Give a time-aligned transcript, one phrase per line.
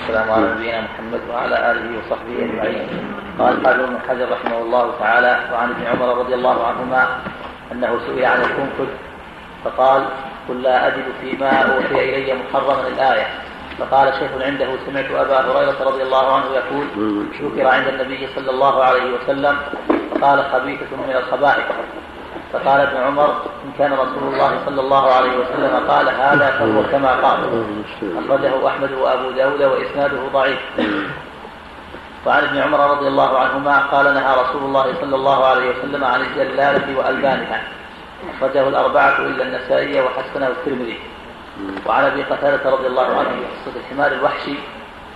[0.00, 2.88] والسلام على نبينا محمد وعلى آله وصحبه أجمعين.
[3.38, 7.08] قال قال ابن حجر رحمه الله تعالى وعن ابن عمر رضي الله عنهما
[7.72, 8.90] أنه سئل عن الكنكد
[9.64, 10.02] فقال
[10.48, 13.26] قل لا أجد فيما أوحي إلي محرما الآية.
[13.78, 16.86] فقال شيخ عنده سمعت أبا هريرة رضي الله عنه يقول
[17.42, 19.56] ذكر عند النبي صلى الله عليه وسلم.
[20.10, 21.64] فقال خبيثة من الخبائث.
[22.52, 23.28] فقال ابن عمر
[23.64, 27.38] إن كان رسول الله صلى الله عليه وسلم قال هذا فهو كما قال.
[28.18, 30.58] أخرجه أحمد وأبو داود وإسناده ضعيف.
[32.26, 36.20] وعن ابن عمر رضي الله عنهما قال نهى رسول الله صلى الله عليه وسلم عن
[36.20, 37.62] الجلالة وألبانها.
[38.36, 40.98] أخرجه الأربعة إلا النسائي وحسنه الترمذي.
[41.86, 44.54] وعن أبي قتادة رضي الله عنه في قصة الحمار الوحشي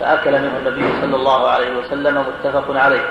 [0.01, 3.05] فأكل منه النبي صلى الله عليه وسلم متفق عليه.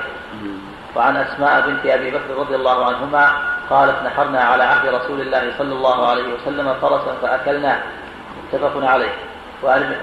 [0.95, 3.31] وعن أسماء بنت أبي بكر رضي الله عنهما
[3.73, 7.79] قالت نحرنا على عهد رسول الله صلى الله عليه وسلم فرسا فأكلناه
[8.43, 9.13] متفق عليه.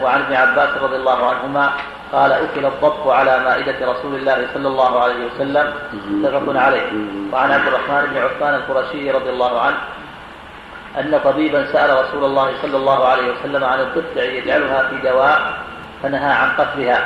[0.02, 1.70] وعن ابن عباس رضي الله عنهما
[2.12, 5.66] قال أكل الضب على مائدة رسول الله صلى الله عليه وسلم.
[6.10, 6.86] متفق عليه.
[7.32, 9.76] وعن عبد الرحمن بن عثمان القرشي رضي الله عنه
[11.00, 15.52] أن طبيبا سأل رسول الله صلى الله عليه وسلم عن الضفدع يجعلها في دواء
[16.02, 17.00] فنهى عن قتلها.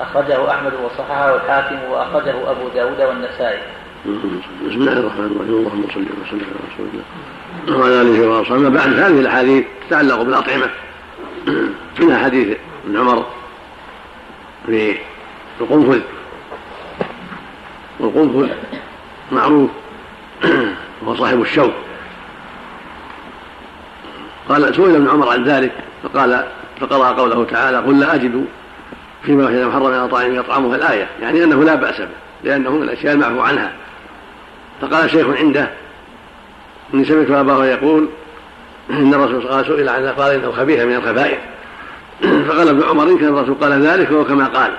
[0.00, 3.62] أخرجه أحمد وصححه الحاكم وأخرجه أبو داود والنسائي.
[4.06, 5.56] بسم الله الرحمن الرحيم.
[5.56, 8.68] اللهم صل وسلم على رسول الله وعلى آله وأصحابه.
[8.68, 10.70] بعد هذه الأحاديث تتعلق بالأطعمة.
[12.00, 13.26] منها حديث ابن عمر
[14.66, 14.96] في
[15.60, 16.00] القنفذ.
[18.00, 18.48] والقنفذ
[19.32, 19.70] معروف.
[21.02, 21.72] وهو صاحب الشوك.
[24.48, 26.46] قال سئل ابن عمر عن ذلك فقال
[26.80, 28.44] فقرأ قوله تعالى قل لا أجد
[29.22, 31.08] فيما وجد محرم من طعام يطعمها الآية.
[31.22, 32.08] يعني أنه لا بأس به
[32.44, 33.72] لأنه من الأشياء المعفو عنها.
[34.80, 35.70] فقال شيخ عنده
[36.94, 38.08] إني سمعت أباه يقول
[38.90, 41.38] إن الرسول قال سئل عن قال إنه خبيث من الخبائث.
[42.48, 44.72] فقال ابن عمر إن كان الرسول قال ذلك فهو كما قال.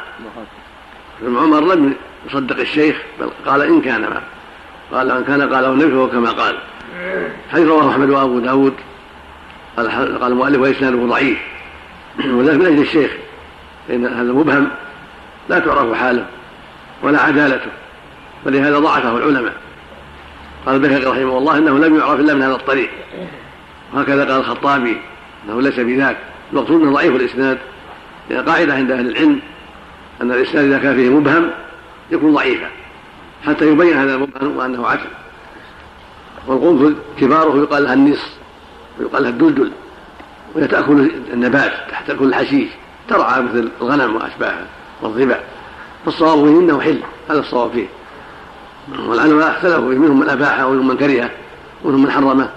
[1.22, 1.94] ابن عمر لم
[2.26, 4.22] يصدق الشيخ بل قال إن كان ما.
[4.92, 6.58] قال إن كان قاله النبي فهو كما قال.
[7.52, 8.74] حيث رواه أحمد وأبو داود.
[9.78, 11.38] قال قال المؤلف وإسناده ضعيف.
[12.36, 13.12] وذلك من أجل الشيخ
[13.88, 14.68] فإن هذا مبهم
[15.50, 16.26] لا تعرف حاله
[17.04, 17.72] ولا عدالته.
[18.46, 19.54] ولهذا ضعفه العلماء.
[20.68, 22.90] قال البيهقي رحمه الله إنه لم يعرف إلا من هذا الطريق.
[23.94, 24.98] وهكذا قال الخطابي
[25.46, 26.18] إنه ليس بذاك.
[26.54, 27.58] المقصود أنه ضعيف الإسناد.
[28.30, 29.40] لأن قاعدة عند أهل العلم
[30.22, 31.50] أن الإسناد إذا كان فيه مبهم
[32.12, 32.68] يكون ضعيفا.
[33.46, 35.10] حتى يبين هذا المبهم وأنه عدل
[36.48, 38.26] والقنفذ كباره يقال لها النص
[39.00, 39.72] ويقال لها الدلدل.
[40.56, 41.72] وهي تأكل النبات
[42.08, 42.70] تاكل الحشيش
[43.10, 44.66] ترعى مثل الغنم وأشباهها
[45.02, 45.40] والضبع.
[46.06, 47.00] فالصواب فيه إنه حل.
[47.30, 47.88] هذا الصواب فيه.
[49.08, 51.30] والعلماء اختلفوا فيه منهم من اباحه ومنهم من كرهه
[51.84, 52.50] ومنهم من حرمه.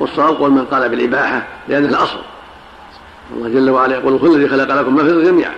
[0.00, 2.18] والصواب قول من قال بالإباحة لأنه الأصل.
[3.36, 5.52] الله جل وعلا يقول كل الذي خلق لكم ما في جميعا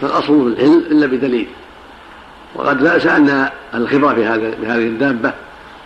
[0.00, 1.48] فالاصل في الحل إلا بدليل.
[2.54, 5.32] وقد سالنا الخبرة في هذا بهذه الدابة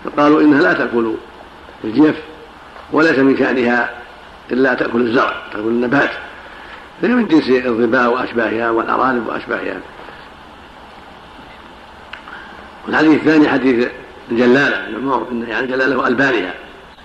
[0.04, 1.14] فقالوا إنها لا تأكل
[1.84, 2.16] الجيف
[2.92, 3.90] وليس من شأنها
[4.52, 6.10] إلا تأكل الزرع تأكل النبات.
[7.02, 9.80] فهي من جنس الظباء وأشباهها والأرانب وأشباهها.
[12.86, 13.88] والحديث الثاني حديث
[14.30, 16.54] الجلاله المعروف يعني جلالة والبانها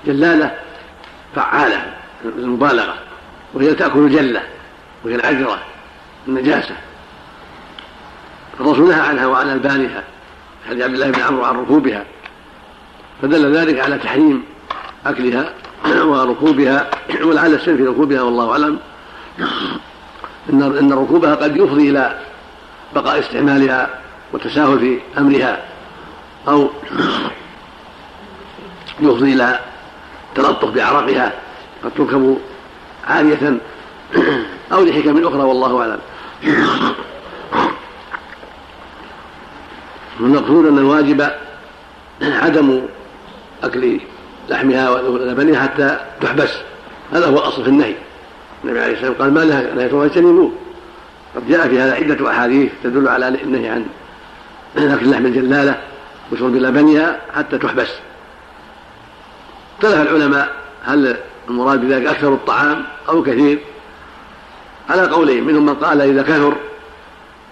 [0.05, 0.55] جلالة
[1.35, 1.93] فعالة
[2.25, 2.95] المبالغة
[3.53, 4.41] وهي تأكل الجلة
[5.03, 5.59] وهي العجرة
[6.27, 6.75] النجاسة.
[8.59, 10.03] الرسول نهى عنها وعن ألبانها
[10.69, 12.03] حديث عبد الله بن عمرو عن ركوبها.
[13.21, 14.44] فدل ذلك على تحريم
[15.05, 15.53] أكلها
[16.03, 16.89] وركوبها
[17.23, 18.79] ولعل السن في ركوبها والله أعلم.
[20.49, 22.19] إن إن ركوبها قد يفضي إلى
[22.95, 23.89] بقاء استعمالها.
[24.33, 25.65] والتساهل في أمرها
[26.47, 26.69] أو
[28.99, 29.59] يفضي إلى
[30.35, 31.33] تلطف بعرقها
[31.83, 32.38] قد تركب
[33.07, 33.57] عارية
[34.71, 35.99] أو لحكم أخرى والله أعلم.
[40.19, 41.31] المقصود أن الواجب
[42.21, 42.81] عدم
[43.63, 43.99] أكل
[44.49, 46.57] لحمها ولبنها حتى تحبس.
[47.13, 47.95] هذا هو الأصل في النهي.
[48.63, 50.51] النبي عليه الصلاة والسلام قال ما نهى نهيتم اجتنبوه
[51.35, 53.85] قد جاء في هذا عدة أحاديث تدل على النهي عن
[54.78, 55.81] أكل لحم الجلالة
[56.31, 57.90] وشرب لبنها حتى تحبس.
[59.78, 61.18] اختلف العلماء هل
[61.50, 63.60] المراد بذلك أكثر الطعام أو كثير؟
[64.90, 66.56] على قولين منهم من قال إذا كثر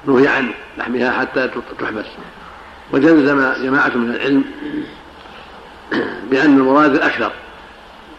[0.05, 2.05] نهي عن لحمها حتى تحبس.
[2.91, 4.43] وجزم جماعة من العلم
[6.31, 7.31] بأن المراد الأكثر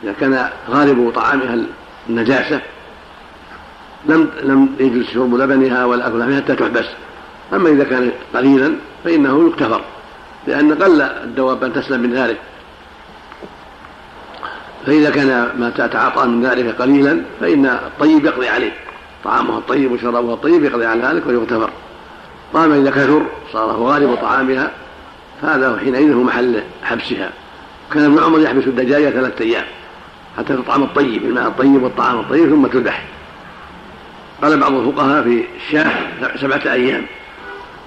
[0.05, 1.59] إذا كان غالب طعامها
[2.09, 2.61] النجاسة
[4.07, 6.87] لم لم يجوز شرب لبنها ولا أكل لحمها حتى تحبس.
[7.53, 9.81] أما إذا كان قليلا فإنه يكتفر
[10.47, 12.37] لأن قل الدواب أن تسلم من ذلك.
[14.87, 15.29] فإذا كان
[15.59, 18.73] ما تتعاطى من ذلك قليلا فإن الطيب يقضي عليه.
[19.25, 21.71] طعامها الطيب وشرابها الطيب يقضي عن ذلك ويغتفر.
[22.53, 23.23] وأما إذا كثر
[23.53, 24.71] صار هو غالب طعامها
[25.43, 27.31] فهذا حينئذ هو محل حبسها.
[27.93, 29.65] كان ابن عمر يحبس الدجاجة ثلاثة أيام
[30.39, 33.05] حتى تطعم الطيب الماء الطيب والطعام الطيب ثم تذبح.
[34.43, 35.93] قال بعض الفقهاء في الشاة
[36.41, 37.07] سبعة أيام.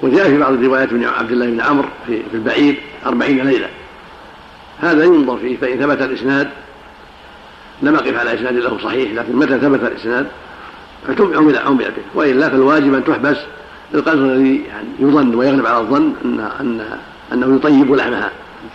[0.01, 2.75] وجاء في بعض الروايات من عبد الله بن عمرو في, في البعير
[3.06, 3.69] أربعين ليلة.
[4.80, 6.50] هذا ينظر فيه فإن ثبت الإسناد
[7.81, 10.28] لم أقف على إسناد له صحيح لكن متى ثبت الإسناد؟
[11.19, 13.38] عمل عمل به وإلا فالواجب أن تحبس
[13.94, 16.98] القدر الذي يعني يظن ويغلب على الظن أن أن
[17.34, 18.31] أنه يطيب لحمها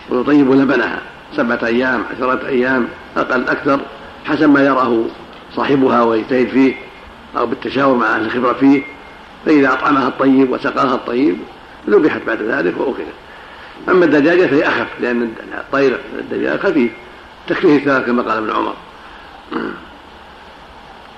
[0.09, 1.01] ويطيب لبنها.
[1.35, 2.87] سبعة أيام عشرة أيام
[3.17, 3.79] أقل أكثر
[4.25, 5.03] حسب ما يراه
[5.55, 6.75] صاحبها ويجتهد فيه
[7.37, 8.83] أو بالتشاور مع أهل الخبرة فيه.
[9.45, 11.37] فإذا أطعمها الطيب وسقاها الطيب
[11.89, 13.13] ذبحت بعد ذلك وأكلت.
[13.89, 16.91] أما الدجاجة فهي أخف لأن الطير الدجاجة خفيف.
[17.47, 18.73] تكفيه الثلاث كما قال ابن عمر.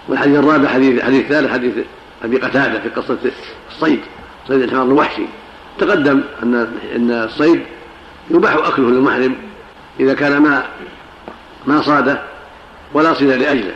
[0.08, 1.74] والحديث الرابع حديث حديث الثالث حديث
[2.24, 3.18] أبي قتادة في قصة
[3.72, 4.00] الصيد
[4.48, 5.26] صيد الحمار الوحشي.
[5.80, 6.56] تقدم أن
[6.96, 7.62] أن الصيد
[8.32, 9.36] يباح أكله للمحرم
[10.00, 10.64] إذا كان ما
[11.66, 12.22] ما صاده
[12.94, 13.74] ولا صيد لأجله.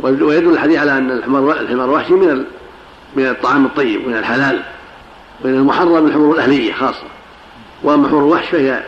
[0.00, 2.44] ويدل الحديث على أن الحمار الحمار الوحشي من
[3.16, 4.62] من الطعام الطيب من الحلال
[5.44, 7.06] ومن المحرم الحمر الأهلية خاصة.
[7.82, 8.82] وأما حمر الوحش فهي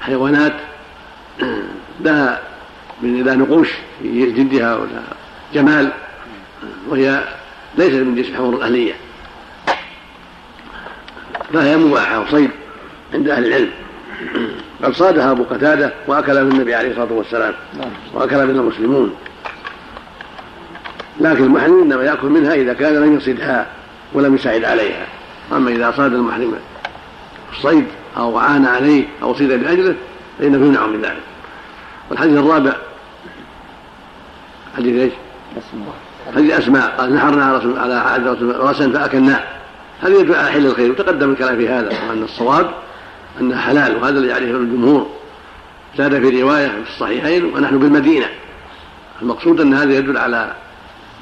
[0.00, 0.52] حيوانات
[2.04, 2.40] لها
[3.02, 3.68] من لا نقوش
[4.02, 5.02] في جلدها ولا
[5.54, 5.92] جمال
[6.88, 7.24] وهي
[7.78, 8.94] ليست من جنس الحمر الأهلية.
[11.52, 12.50] فهي مباحة وصيد
[13.14, 13.70] عند أهل العلم.
[14.82, 17.54] قد صادها أبو قتادة وأكل من النبي عليه الصلاة والسلام.
[18.14, 19.14] وأكل من المسلمون.
[21.20, 23.66] لكن المحرم إنما يأكل منها إذا كان لم يصدها
[24.12, 25.06] ولم يساعد عليها.
[25.52, 26.54] أما إذا صاد المحرم
[27.52, 27.84] الصيد
[28.16, 29.94] أو عان عليه أو صيد لأجله
[30.38, 31.22] فإنه يمنع من ذلك.
[32.10, 32.72] والحديث الرابع
[34.76, 35.12] حديث إيش؟
[36.36, 36.94] حديث أسماء.
[36.98, 39.40] قال نحرنا على رسول على عهد رسول راسا فأكلناه.
[40.02, 42.70] هذا يدل على حل الخير وتقدم الكلام في هذا وأن الصواب
[43.40, 45.10] أنها حلال وهذا الذي عليه الجمهور.
[45.98, 48.26] زاد في رواية في الصحيحين ونحن بالمدينة.
[49.22, 50.52] المقصود أن هذا يدل على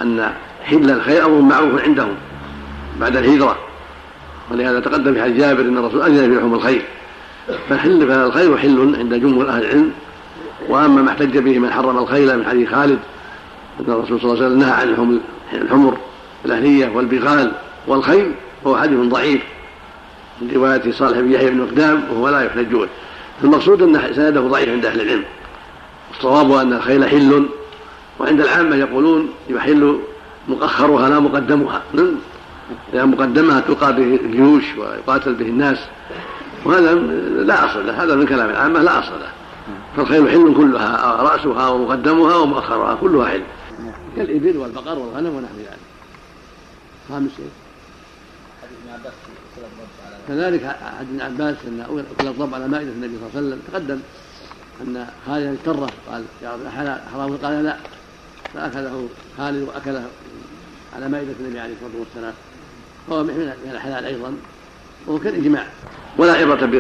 [0.03, 0.33] أن
[0.65, 2.15] حل الخير أمر معروف عندهم
[3.01, 3.57] بعد الهجرة.
[4.51, 6.83] ولهذا تقدم في حديث جابر إن الرسول أذن في لحوم الخير.
[7.69, 9.91] فالحل فالخير حل عند جمهور أهل العلم.
[10.69, 12.99] وأما ما احتج به من حرم الخيل من حديث خالد
[13.81, 15.21] أن الرسول صلى الله عليه وسلم نهى عن
[15.53, 15.99] الحمر
[16.45, 17.53] الاهليه والبغال
[17.87, 18.33] والخيل
[18.65, 19.43] وهو حديث ضعيف.
[20.41, 22.89] من رواية صالح بن يحيى بن مقدام وهو لا يحتج به
[23.45, 25.25] المقصود أن سنده ضعيف عند أهل العلم.
[26.17, 27.47] الصواب أن الخيل حل.
[28.21, 30.01] وعند العامه يقولون يحل
[30.49, 31.83] مؤخرها لا مقدمها.
[32.93, 35.79] لأن مقدمها تلقى به الجيوش ويقاتل به الناس.
[36.65, 36.95] وهذا
[37.45, 38.05] لا أصل له.
[38.05, 38.83] هذا من كلام العامة.
[38.83, 39.33] لا أصل له.
[39.97, 43.43] فالخيل حل كلها رأسها ومقدمها ومؤخرها كلها حل.
[44.17, 45.79] كالإبل والبقر والغنم ونحو ذلك.
[47.09, 47.31] خامس
[50.29, 51.81] كذلك حديث ابن عباس أن
[52.19, 54.01] أكل الضب على مائدة النبي صلى الله عليه وسلم تقدم
[54.81, 57.77] أن خالد اضطره قال يا حلال حرام قال لا.
[58.55, 59.09] فاكله
[59.39, 60.07] خالد وأكله
[60.97, 62.35] على مائدة النبي عليه الصلاة والسلام.
[63.09, 64.35] فهو من الحلال أيضا.
[65.07, 65.67] وهو كالاجماع
[66.19, 66.71] ولا عبرة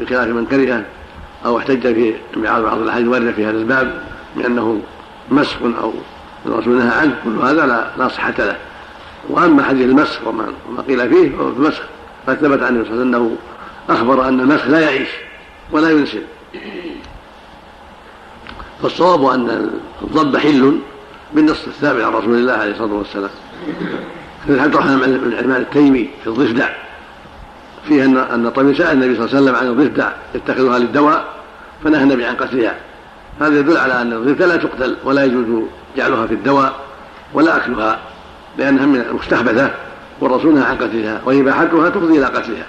[0.00, 0.84] بخلاف من كرهه
[1.44, 4.02] أو احتج في بعض الأحاديث الواردة في هذا الباب
[4.36, 4.82] بأنه
[5.30, 5.92] مسخ أو
[6.46, 7.16] الرسول نهى عنه.
[7.24, 8.56] كل هذا لا, لا صحة له.
[9.28, 11.82] وأما حديث المسخ وما, وما قيل فيه فهو في المسخ.
[12.26, 13.36] قد ثبت عن صلى الله عليه وسلم أنه
[13.88, 15.08] أخبر أن المسخ لا يعيش
[15.72, 16.22] ولا ينسل
[18.82, 19.70] فالصواب أن
[20.02, 20.78] الضب حل
[21.34, 23.30] بالنص الثابت عن رسول الله عليه الصلاة والسلام.
[24.46, 26.68] في عبد الرحمن بن عثمان التيمي في الضفدع.
[27.88, 31.24] فيه ان أن الطبيب سأل النبي صلى الله عليه وسلم عن الضفدع يتخذها للدواء
[31.84, 32.74] فنهى النبي عن قتلها.
[33.40, 35.64] هذا يدل على أن الضفدع لا تقتل ولا يجوز
[35.96, 36.80] جعلها في الدواء
[37.34, 37.98] ولا أكلها
[38.58, 39.70] لأنها من المستحبثة
[40.20, 42.66] والرسول نهى عن قتلها واباحتها تفضي إلى قتلها.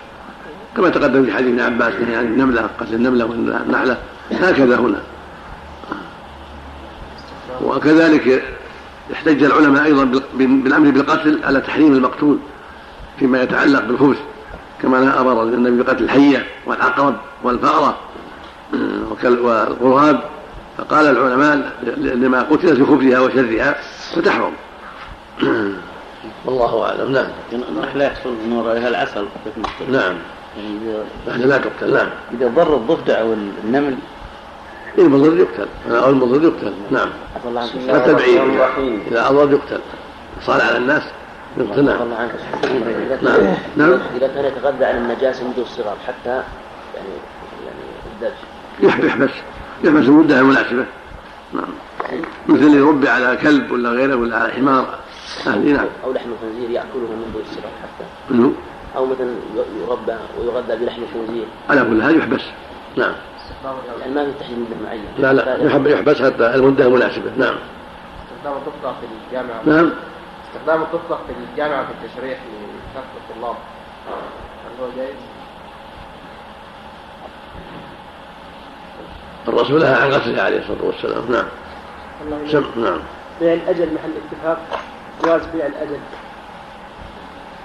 [0.77, 3.98] كما تقدم في حديث ابن عباس نهي عن النملة قتل النملة والنحلة
[4.32, 5.01] هكذا هنا.
[7.62, 8.43] وكذلك
[9.13, 12.38] احتج العلماء أيضا بالأمر بالقتل على تحريم المقتول
[13.19, 14.17] فيما يتعلق بالخبث
[14.81, 17.98] كما أمر النبي بقتل الحية والعقرب والفأرة
[19.24, 20.19] والغراب.
[20.77, 23.75] فقال العلماء لما قتلت بخبثها وشرها
[24.15, 24.53] فتحرم.
[26.45, 27.12] والله أعلم.
[27.12, 27.27] نعم.
[27.53, 29.25] النحله يحصل نور عليها العسل.
[29.91, 30.15] نعم.
[31.27, 31.93] يعني لا تقتل.
[31.93, 32.10] نعم.
[32.33, 33.33] إذا ضر الضفدع أو
[33.63, 33.95] النمل
[34.97, 35.67] المضر يقتل.
[35.91, 36.73] أو المضر يقتل.
[36.91, 37.09] نعم.
[37.89, 38.41] حتى بعيد
[39.12, 39.79] إذا أضر يقتل.
[40.41, 41.03] صار على الناس.
[41.57, 42.09] يقتل نعم.
[43.21, 44.00] نعم نعم.
[44.17, 46.43] إذا كان يتغذى على النجاسة منذ الصغر حتى
[46.95, 47.13] يعني
[48.21, 48.35] يعني
[48.79, 49.29] يحبس
[49.83, 50.85] يحبس المده المناسبة.
[51.53, 51.73] نعم.
[52.47, 55.00] مثل اللي يربي على كلب ولا غيره ولا على حمار.
[55.47, 55.85] أهلي نعم.
[56.03, 58.05] أو لحم الخنزير يأكله منذ الصغر حتى.
[58.95, 59.35] أو مثلا
[59.88, 61.45] يربى ويغذى بلحم الخنزير.
[61.69, 62.41] على كل هذا يحبس.
[62.97, 63.13] نعم.
[64.00, 67.32] يعني ما في تحديد مدة معين لا لا يحب يحبس حتى المدة المناسبة.
[67.38, 67.55] نعم.
[68.24, 69.62] استخدام الطفلة في الجامعة.
[69.65, 69.91] نعم.
[70.48, 73.55] استخدام الطفلة في الجامعة في التشريح لكافة الطلاب.
[74.65, 75.15] هل هو جائز؟
[79.48, 81.32] الرسول نهى عن غسلها عليه الصلاة والسلام.
[81.32, 81.46] نعم.
[82.51, 83.00] سم نعم.
[83.39, 84.79] بيع الأجل محل اتفاق.
[85.24, 86.00] جواز بيع الأجل.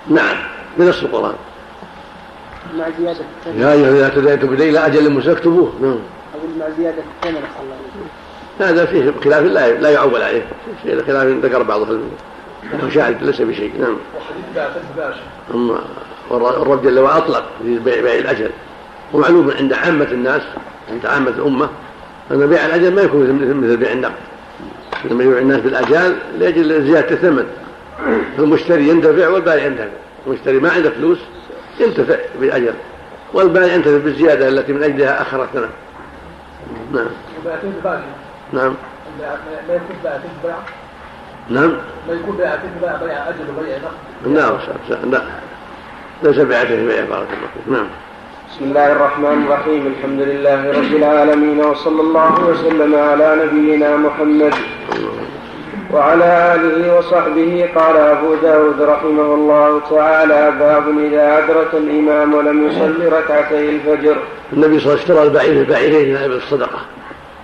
[0.09, 0.37] نعم.
[0.79, 1.35] بنص القرآن.
[2.77, 5.73] مع زيادة الثمن يا أيها إذا تدينتم بدين إلى أجل مسمى اكتبوه.
[5.83, 5.99] نعم.
[6.35, 8.09] أقول مع زيادة الثمن صلى الله عليه وسلم.
[8.61, 10.43] هذا فيه خلاف لا لا يعول عليه.
[10.83, 12.11] فيه خلاف ذكر بعض العلم
[12.95, 13.73] شاهد ليس بشيء.
[13.81, 13.97] نعم.
[15.55, 15.79] أما
[16.31, 18.51] والرب جل وعلا أطلق في بيع بيع الأجل.
[19.13, 20.43] ومعلوم عند عامة الناس
[20.91, 21.69] عند عامة الأمة
[22.31, 24.13] أن بيع الأجل ما يكون مثل مثل بيع النقد.
[25.05, 27.47] لما يبيع الناس بالأجال لأجل زيادة الثمن.
[28.39, 29.89] المشتري ينتفع والبائع ينتفع
[30.27, 31.19] المشتري ما عنده فلوس
[31.81, 32.75] ينتفع بالاجل
[33.33, 35.71] والبائع ينتفع بالزيادة التي من أجلها اخر الثمن
[36.93, 37.07] نعم.
[37.45, 38.01] بيعتين بباقي
[38.53, 38.75] نعم.
[39.69, 40.57] ما يكون بباع
[41.51, 41.77] نعم.
[42.09, 44.35] ما يكون بيعتين بباع بيع أجل وبيع نقد.
[44.35, 44.59] لا
[45.05, 45.23] لا.
[46.23, 47.73] ليس بعته بيع بارك الله فيك.
[47.73, 47.87] نعم.
[48.51, 49.87] بسم الله الرحمن الرحيم.
[49.87, 54.55] الحمد لله رب العالمين وصلى الله وسلم على نبينا محمد.
[55.93, 63.09] وعلى آله وصحبه قال أبو داود رحمه الله تعالى باب إذا أدرك الإمام ولم يصلي
[63.09, 64.17] ركعتي الفجر.
[64.53, 66.79] النبي صلى الله عليه وسلم اشترى البعير ببعيرين من الصدقة.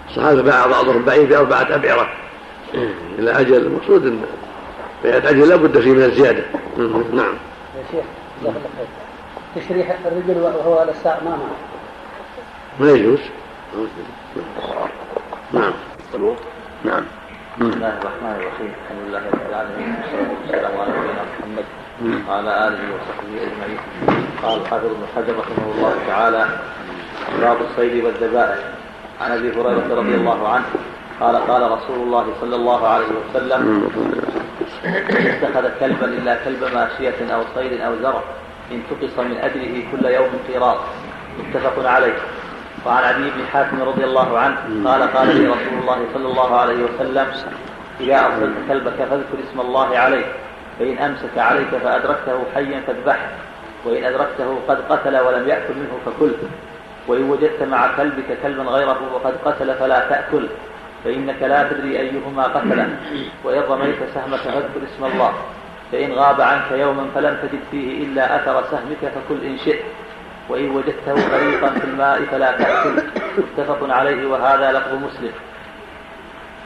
[0.08, 2.08] الصحابة باع بعضهم بعير بأربعة أبعرة.
[3.18, 4.20] إلى أجل المقصود أن
[5.02, 6.44] بيعة أجل لا بد فيه من الزيادة.
[7.12, 7.34] نعم.
[7.76, 8.04] يا شيخ
[9.56, 11.56] تشريح الرجل وهو على الساعة ما معه
[12.80, 13.18] ما يجوز.
[15.52, 15.72] نعم.
[16.84, 17.02] نعم.
[17.54, 18.72] بسم الله الرحمن الرحيم.
[18.82, 19.90] الحمد لله رب العالمين.
[19.94, 21.66] والصلاة والسلام على نبينا محمد
[22.26, 23.80] وعلى آله وصحبه أجمعين.
[24.42, 26.42] قال الحافظ ابن حجر رحمه الله تعالى
[27.40, 28.58] باب الصيد والذبائح.
[29.20, 30.68] عن أبي هريرة رضي الله عنه
[31.20, 33.60] قال قال رسول الله صلى الله عليه وسلم
[35.34, 38.22] اتخذ كلبا إلا كلب ماشية أو صيد أو زرع
[38.74, 40.80] انتقص من أجله كل يوم قيراط.
[41.38, 42.18] متفق عليه.
[42.86, 44.56] وعن عدي بن حاتم رضي الله عنه
[44.90, 47.26] قال قال لي رسول الله صلى الله عليه وسلم
[48.00, 50.24] إذا أرسلت كلبك فاذكر اسم الله عليه
[50.78, 53.28] فإن أمسك عليك فأدركته حيا فاذبحه
[53.84, 56.32] وإن أدركته قد قتل ولم يأكل منه فكل
[57.08, 60.46] وإن وجدت مع كلبك كلبا غيره وقد قتل فلا تأكل
[61.04, 62.88] فإنك لا تدري أيهما قتله
[63.44, 65.32] وإن رميت سهمك فاذكر اسم الله
[65.92, 69.82] فإن غاب عنك يوما فلم تجد فيه إلا أثر سهمك فكل إن شئت.
[70.48, 73.02] وإن وجدته غريقا في الماء فلا تأكل.
[73.38, 75.32] متفق عليه وهذا لفظ مسلم.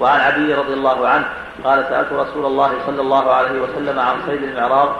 [0.00, 1.25] وعن علي رضي الله عنه
[1.64, 4.97] قال سألت رسول الله صلى الله عليه وسلم عن صيد المعراض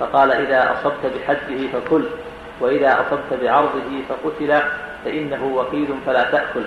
[0.00, 2.04] فقال إذا أصبت بحده فكل
[2.60, 4.60] وإذا أصبت بعرضه فقتل
[5.04, 6.62] فإنه وكيل فلا تأكل.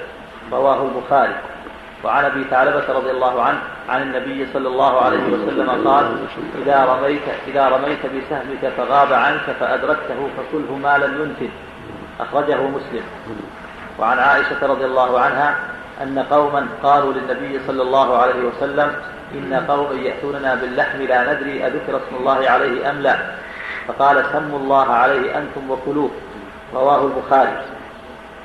[0.52, 1.36] رواه البخاري.
[2.06, 3.60] وعن أبي ثعلبة رضي الله عنه
[3.90, 6.06] عن النبي صلى الله عليه وسلم قال
[6.62, 11.54] إذا رميت إذا رميت بسهمك فغاب عنك فأدركته فكله ما لم ينتج
[12.20, 13.04] أخرجه مسلم.
[14.00, 15.56] وعن عائشة رضي الله عنها
[16.04, 18.96] أن قوما قالوا للنبي صلى الله عليه وسلم
[19.34, 23.16] إن قوما يأتوننا باللحم لا ندري أذكر اسم الله عليه أم لا.
[23.88, 26.12] فقال سموا الله عليه أنتم وكلوه.
[26.74, 27.58] رواه البخاري.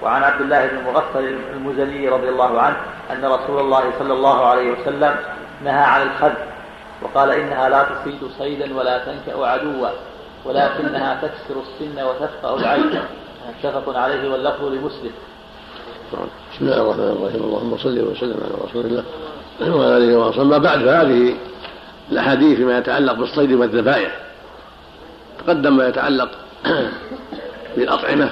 [0.02, 2.76] وعن عبد الله بن مغفل المزني رضي الله عنه
[3.10, 5.16] أن رسول الله صلى الله عليه وسلم
[5.64, 6.32] نهى عن الخذ
[7.02, 9.88] وقال إنها لا تصيد صيدا ولا تنكأ عدوا
[10.44, 13.02] ولكنها تكسر السن وتفقأ العين.
[13.64, 15.12] متفق عليه واللفظ لمسلم.
[16.52, 17.42] بسم الله الرحمن الرحيم.
[17.44, 19.04] اللهم صل وسلم على رسول الله
[19.76, 20.42] وعلى آله وصحبه.
[20.42, 21.34] اما بعد فهذه
[22.12, 24.16] الأحاديث فيما يتعلق بالصيد والذبائح
[25.38, 26.30] تقدم ما يتعلق
[27.76, 28.30] بالأطعمة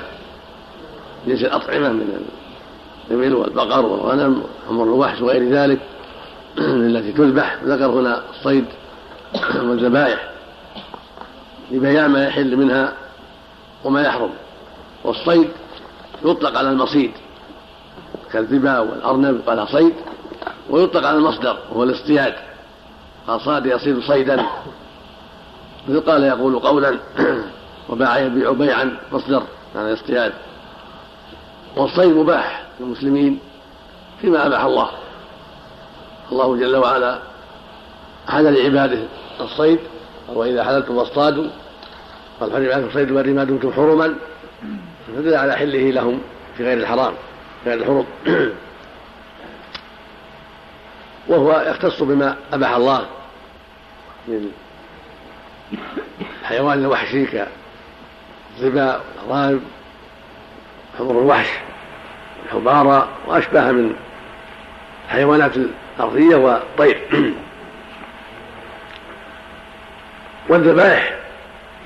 [1.28, 2.26] جنس الأطعمة من
[3.10, 5.80] الإبل والبقر والغنم وحمر الوحش وغير ذلك
[6.58, 7.58] التي تذبح.
[7.64, 8.64] ذكر هنا الصيد
[9.68, 10.30] والذبائح.
[11.70, 12.92] لبيان ما يحل منها
[13.84, 14.30] وما يحرم.
[15.04, 15.48] والصيد
[16.24, 17.10] يطلق على المصيد.
[18.32, 19.94] كالذبا والأرنب قال صيد.
[20.70, 22.34] ويطلق على المصدر وهو الاصطياد.
[23.28, 24.46] قال صاد يصيد صيدا.
[25.88, 26.98] مثل قال يقول قولا
[27.88, 29.42] وباع يبيع بيعا مصدر
[29.74, 30.32] يعني الاصطياد.
[31.78, 33.38] والصيد مباح للمسلمين
[34.20, 34.90] فيما أباح الله.
[36.32, 37.18] الله جل وعلا
[38.28, 38.98] حل لعباده
[39.40, 39.78] الصيد
[40.28, 41.50] وإذا حللتم فاصطادوا
[42.40, 44.14] قال حرم عليكم الصيد والري ما دمتم حرما
[45.16, 46.20] فدل على حله لهم
[46.56, 47.14] في غير الحرام
[47.66, 48.06] غير الحرم.
[51.28, 53.06] وهو يختص بما أباح الله
[54.28, 54.52] من
[56.44, 57.26] حيوان الوحشي
[58.56, 59.62] كالظباء والأرانب
[60.98, 61.48] حمر الوحش
[62.46, 63.94] الحبارة وأشبه من
[65.06, 67.00] الحيوانات الأرضية والطير.
[70.48, 71.14] والذبائح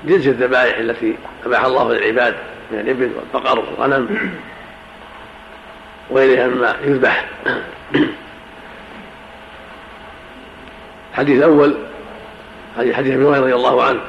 [0.05, 1.15] جنس الذبائح التي
[1.45, 2.35] أباح الله للعباد
[2.71, 4.31] من الإبل والبقر والغنم
[6.09, 7.25] وغيرها مما يذبح.
[11.11, 11.77] الحديث الأول
[12.77, 13.99] حديث حديث ابن رضي الله عنه.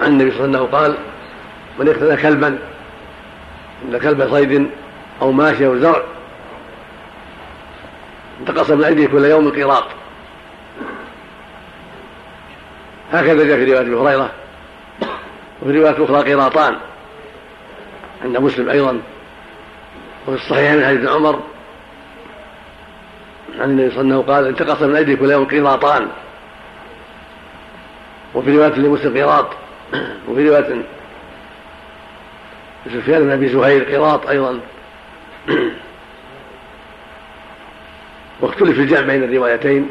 [0.00, 0.96] عن النبي صلى الله عليه وسلم قال
[1.78, 2.69] من اقتنى كلبا
[3.84, 4.70] إن كلب صيد
[5.22, 6.02] أو ماشي أو زرع.
[8.40, 9.84] انتقص من أيديه كل يوم قيراط
[13.12, 14.30] هكذا جاء في رواية أبي هريرة
[15.62, 16.76] وفي رواية أخرى قيراطان.
[18.24, 19.00] عند مسلم أيضا.
[20.28, 21.40] وفي الصحيح من حديث عمر
[23.58, 26.08] عن النبي صلى الله عليه وسلم قال انتقص من أيدي كل يوم قيراطان.
[28.34, 29.46] وفي رواية لمسلم قيراط.
[30.28, 30.82] وفي رواية
[32.84, 34.60] سفيان بن أبي زهير قيراط أيضا.
[38.40, 39.90] واختلف الجمع بين الروايتين.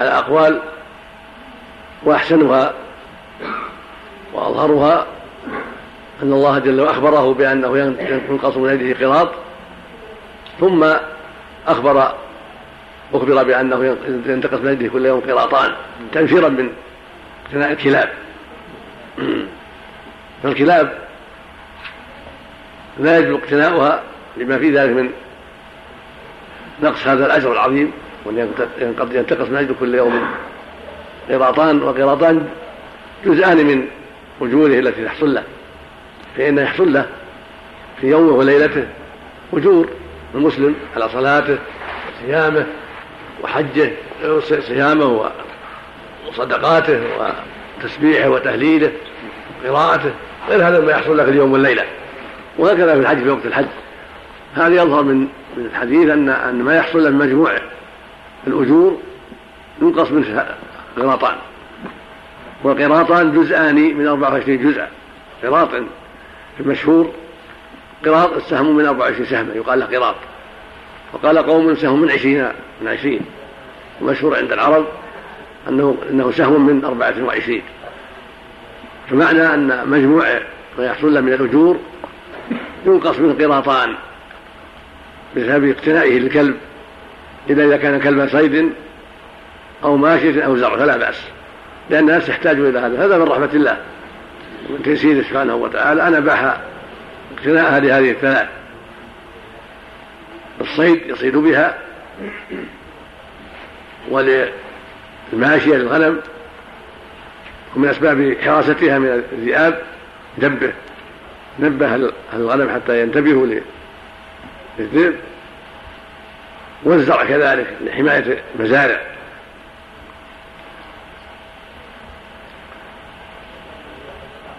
[0.00, 0.60] على أقوال
[2.02, 2.74] وأحسنها
[4.32, 5.06] وأظهرها
[6.22, 7.78] أن الله جل وعلا أخبره بأنه
[8.28, 9.30] ينقص من يده قراط
[10.60, 10.84] ثم
[11.66, 12.14] أخبر
[13.14, 13.96] أخبر بأنه
[14.26, 15.72] ينتقص من يده كل يوم قراطان
[16.12, 16.70] تنفيرا من
[17.46, 18.08] اقتناء الكلاب.
[20.42, 21.03] فالكلاب
[22.98, 24.02] لا يجب اقتناؤها
[24.36, 25.10] لما في ذلك من
[26.82, 27.92] نقص هذا الأجر العظيم
[28.24, 28.48] وأن
[29.12, 30.22] ينتقص من أجل كل يوم.
[31.30, 32.48] قراطان وقراطان
[33.26, 33.88] جزءان من
[34.40, 35.42] أجوره التي تحصل له.
[36.36, 37.06] فإن يحصل له
[38.00, 38.86] في يومه وليلته
[39.52, 39.88] أجور
[40.34, 41.58] المسلم على صلاته
[42.22, 42.66] وصيامه
[43.42, 43.90] وحجه
[44.60, 45.30] صيامه
[46.28, 47.00] وصدقاته
[47.80, 48.92] وتسبيحه وتهليله
[49.64, 50.10] وقراءته
[50.48, 51.84] غير هذا ما يحصل له في اليوم والليلة.
[52.58, 53.66] وهكذا في الحج في وقت الحج.
[54.54, 57.52] هذا يظهر من من الحديث ان أن ما يحصل من مجموع
[58.46, 58.98] الأجور
[59.82, 60.46] ينقص منه
[60.96, 61.34] قراطان.
[62.64, 64.88] والقراطان جزءان من 24 جزءا.
[65.42, 65.68] قراط
[66.60, 67.12] المشهور
[68.04, 70.16] قراط السهم من 24 سهما يقال له قراط.
[71.14, 72.48] وقال قوم سهم من 20
[72.80, 73.20] من 20
[74.00, 74.86] المشهور عند العرب
[75.68, 77.62] انه أنه سهم من 24
[79.10, 80.40] فمعنى أن مجموع
[80.78, 81.78] ما يحصل من الأجور
[82.86, 83.94] ينقص منه قراطان
[85.36, 86.56] بسبب اقتنائه للكلب
[87.50, 88.72] إذا إذا كان كلب صيد
[89.84, 91.20] أو ماشية أو زرع فلا بأس
[91.90, 93.76] لأن الناس تحتاج إلى هذا هذا من رحمة الله
[94.70, 96.08] ومن تيسيره سبحانه وتعالى.
[96.08, 96.56] أنا باح
[97.38, 98.48] اقتناءها لهذه الثلاث
[100.60, 101.74] الصيد يصيد بها
[104.10, 106.20] وللماشية للغنم
[107.76, 109.82] ومن أسباب حراستها من الذئاب
[110.38, 110.72] دبه.
[111.58, 113.46] نبه الغنم حتى ينتبهوا
[114.78, 115.14] للذئب.
[116.84, 119.00] والزرع كذلك لحماية المزارع.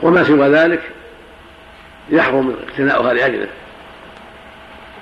[0.04, 0.82] وما سوى ذلك
[2.10, 3.48] يحرم اقتناؤها لأجله.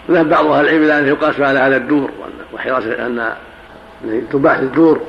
[0.10, 2.12] ذهب بعض أهل العلم إلى أنه يقاس على هذا الدور
[2.54, 3.34] وحراسة أن
[4.32, 5.02] تباح الدور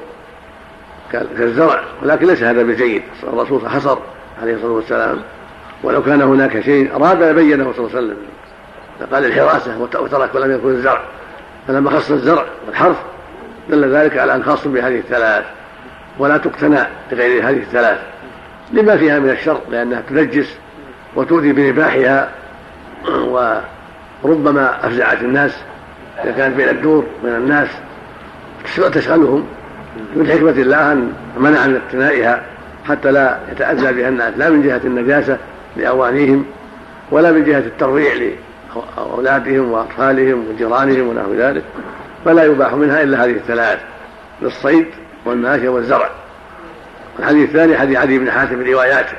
[1.13, 3.03] كالزرع ولكن ليس هذا بجيد.
[3.23, 3.99] الرسول حصر
[4.43, 5.23] عليه الصلاة والسلام.
[5.85, 8.17] ولو كان هناك شيء أراد لبينه صلى الله عليه وسلم.
[9.13, 11.01] قال الحراسة وترك ولم يكن الزرع.
[11.69, 12.97] فلما خص الزرع والحرث
[13.71, 15.45] دل ذلك على أن خاص بهذه الثلاث
[16.19, 16.79] ولا تقتنى
[17.13, 17.99] بغير هذه الثلاث.
[18.73, 20.57] لما فيها من الشر لأنها تنجس
[21.17, 22.31] وتؤذي بنباحها
[24.25, 25.59] وربما أفزعت الناس.
[26.25, 27.69] إذا كانت بين الدور من الناس
[28.93, 29.47] تشغلهم
[30.17, 32.43] من حكمة الله أن منع من اقتنائها
[32.89, 34.35] حتى لا يتأذى بها الناس.
[34.37, 35.39] لا من جهة النجاسة
[35.77, 36.45] لأوانيهم
[37.11, 38.15] ولا من جهة الترويع
[38.97, 41.63] لأولادهم وأطفالهم وجيرانهم ونحو ذلك
[42.25, 43.81] فلا يباح منها إلا هذه الثلاث
[44.43, 44.87] للصيد
[45.25, 46.11] والماشية والزرع.
[47.19, 49.17] الحديث الثاني حديث علي بن حاتم رواياته.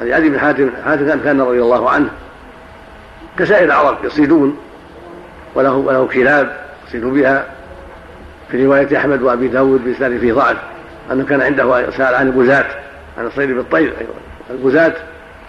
[0.00, 2.08] حديث علي بن حاتم حاتم كان رضي الله عنه.
[3.38, 4.58] كسائر العرب يصيدون
[5.54, 6.56] وله وله كلاب
[6.88, 7.46] يصيد بها
[8.50, 10.56] في رواية أحمد وأبي داود بإسناد فيه ضعف
[11.12, 12.66] أنه كان عنده سأل عن البزاة
[13.18, 14.12] عن الصيد بالطير أيضا.
[14.50, 14.94] البزاة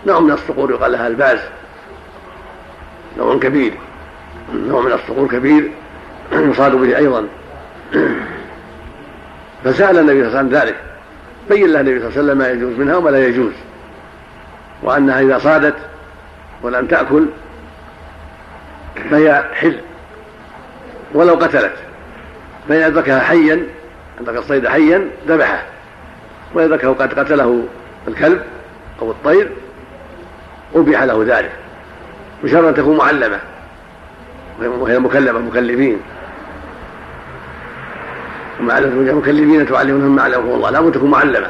[0.05, 1.39] نوع من الصقور يقال لها الباز
[3.17, 3.73] نوع كبير
[4.53, 5.71] نوع من الصقور كبير
[6.31, 7.27] يصاد به أيضا.
[9.63, 10.75] فسأل النبي صلى الله عليه وسلم ذلك
[11.49, 13.53] بين له النبي صلى الله عليه وسلم ما يجوز منها وما لا يجوز
[14.83, 15.75] وأنها إذا صادت
[16.63, 17.25] ولم تأكل
[19.12, 19.79] فهي حل.
[21.13, 21.73] ولو قتلت
[22.69, 23.63] فإن أدركها حيا
[24.19, 25.63] عندك الصيد حيا ذبحه
[26.53, 27.63] وإذا ذكره قد قتله
[28.07, 28.41] الكلب
[29.01, 29.49] أو الطير
[30.77, 31.51] أبيح له ذلك.
[32.43, 33.39] بشرط أن تكون معلمة.
[34.61, 35.99] وهي مكلفة مكلفين
[38.59, 40.69] ومعلمة مكلفين تعلمونهم ما علمهم الله.
[40.69, 41.47] لابد تكون معلمة.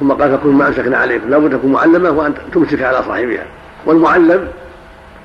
[0.00, 1.30] ثم قال فكن ما أمسكنا عليكم.
[1.30, 3.44] لابد تكون معلمة وأن تمسك على صاحبها.
[3.86, 4.48] والمعلم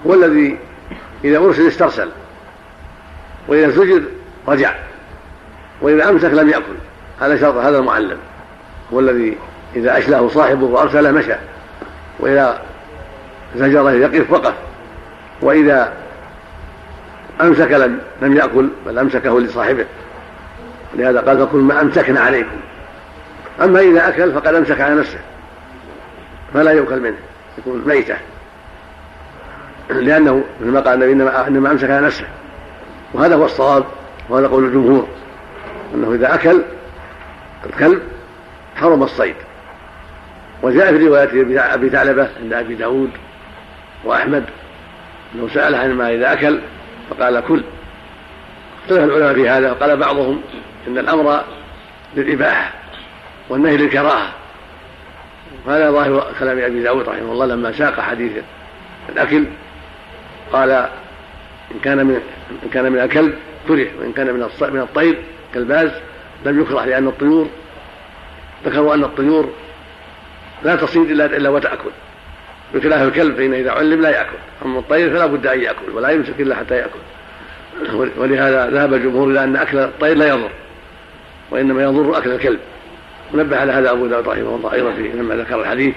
[0.07, 0.57] هو الذي
[1.23, 2.09] إذا أرسل استرسل.
[3.47, 4.01] وإذا زجر
[4.47, 4.71] رجع.
[5.81, 6.75] وإذا أمسك لم يأكل.
[7.21, 8.17] هذا شرط هذا المعلم.
[8.93, 9.37] هو الذي
[9.75, 11.35] إذا أشله صاحبه وأرسله مشى.
[12.19, 12.61] وإذا
[13.55, 14.53] زجره يقف وقف.
[15.41, 15.93] وإذا
[17.41, 19.85] أمسك لم لم يأكل بل أمسكه لصاحبه.
[20.95, 22.57] لهذا قال فكل ما أمسكنا عليكم.
[23.63, 25.19] أما إذا أكل فقد أمسك على نفسه.
[26.53, 27.17] فلا يؤكل منه
[27.57, 28.15] يكون ميتة.
[29.89, 32.25] لأنه مثل ما قال النبي إنما, إنما أمسك على نفسه.
[33.13, 33.83] وهذا هو الصواب
[34.29, 35.07] وهذا قول الجمهور.
[35.95, 36.61] أنه إذا أكل
[37.65, 38.01] الكلب
[38.75, 39.35] حرم الصيد.
[40.63, 43.09] وجاء في رواية أبي ثعلبة عند أبي داود
[44.05, 44.43] وأحمد
[45.35, 46.59] أنه سأل عن ما إذا أكل
[47.09, 47.63] فقال كل.
[48.83, 50.41] اختلف العلماء في هذا وقال بعضهم
[50.87, 51.43] إن الأمر
[52.15, 52.73] للإباحة
[53.49, 54.31] والنهي للكراهة.
[55.65, 58.31] وهذا ظاهر كلام أبي داود رحمه الله لما ساق حديث
[59.09, 59.45] الأكل
[60.53, 60.71] قال
[61.71, 62.21] إن كان من
[62.63, 63.35] إن كان من الكلب
[63.67, 65.17] كره وإن كان من من الطير
[65.53, 65.91] كالباز
[66.45, 67.47] لم يكره لأن الطيور
[68.65, 69.49] ذكروا أن الطيور
[70.63, 71.89] لا تصيد إلا إلا وتأكل.
[72.73, 74.37] بخلاف الكلب فإن إذا علم لا يأكل.
[74.65, 76.99] أما الطير فلا بد أن يأكل ولا يمسك إلا حتى يأكل.
[78.19, 80.49] ولهذا ذهب الجمهور إلى أن أكل الطير لا يضر
[81.51, 82.59] وإنما يضر أكل الكلب.
[83.33, 85.95] ونبه على هذا أبو داود رحمه الله أيضا لما ذكر الحديث.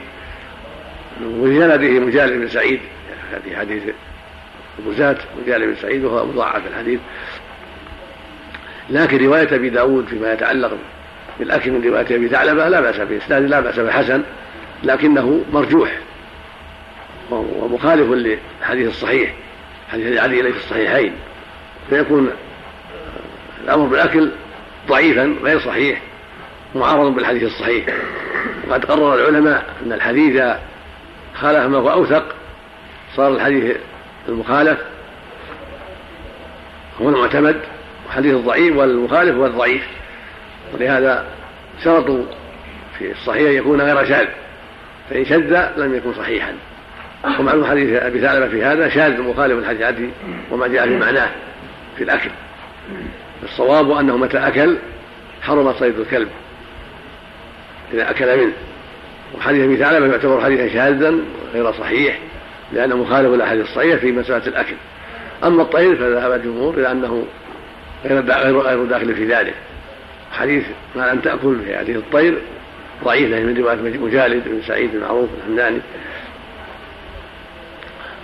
[1.24, 2.80] وفي سنده مجال بن سعيد
[3.44, 3.82] في حديث
[4.78, 7.00] البزاة مجال بن سعيد وهو مضاعف الحديث.
[8.90, 10.72] لكن رواية أبي داود فيما يتعلق
[11.38, 14.22] بالأكل من رواية أبي ثعلبة لا بأس به إسناد لا بأس به حسن
[14.84, 15.98] لكنه مرجوح.
[17.30, 19.34] ومخالف للحديث الصحيح
[19.92, 21.12] حديث علي في الصحيحين.
[21.90, 22.30] فيكون
[23.64, 24.30] الأمر بالأكل
[24.88, 26.00] ضعيفا غير صحيح
[26.74, 27.84] معارض بالحديث الصحيح.
[28.68, 30.42] وقد قرر العلماء أن الحديث
[31.34, 32.24] خالف ما هو أوثق
[33.16, 33.76] صار الحديث
[34.28, 34.78] المخالف
[37.00, 37.60] هو المعتمد
[38.08, 39.86] وحديث الضعيف والمخالف هو الضعيف.
[40.74, 41.24] ولهذا
[41.84, 42.22] شرطوا
[42.98, 44.26] في الصحيح أن يكون غير شاذ
[45.10, 46.54] فإن شذ لم يكن صحيحا.
[47.24, 50.08] ومعلوم حديث أبي ثعلبة في هذا شاذ مخالف الحديث عدي
[50.50, 51.28] وما جاء في معناه
[51.96, 52.30] في الأكل.
[53.42, 54.76] الصواب أنه متى أكل
[55.42, 56.28] حرم صيد الكلب.
[57.94, 58.52] إذا أكل منه.
[59.38, 61.14] وحديث أبي ثعلبة يعتبر حديثا شاذا
[61.54, 62.18] غير صحيح
[62.72, 64.74] لأنه مخالف للأحاديث الصحيحة في مسألة الأكل.
[65.44, 67.24] أما الطير فذهب الجمهور إلى أنه
[68.04, 69.54] غير غير داخل في ذلك.
[70.32, 70.64] حديث
[70.96, 72.38] ما لم تأكل في حديث الطير
[73.04, 75.80] ضعيف من رواية مجالد بن سعيد المعروف الحمداني.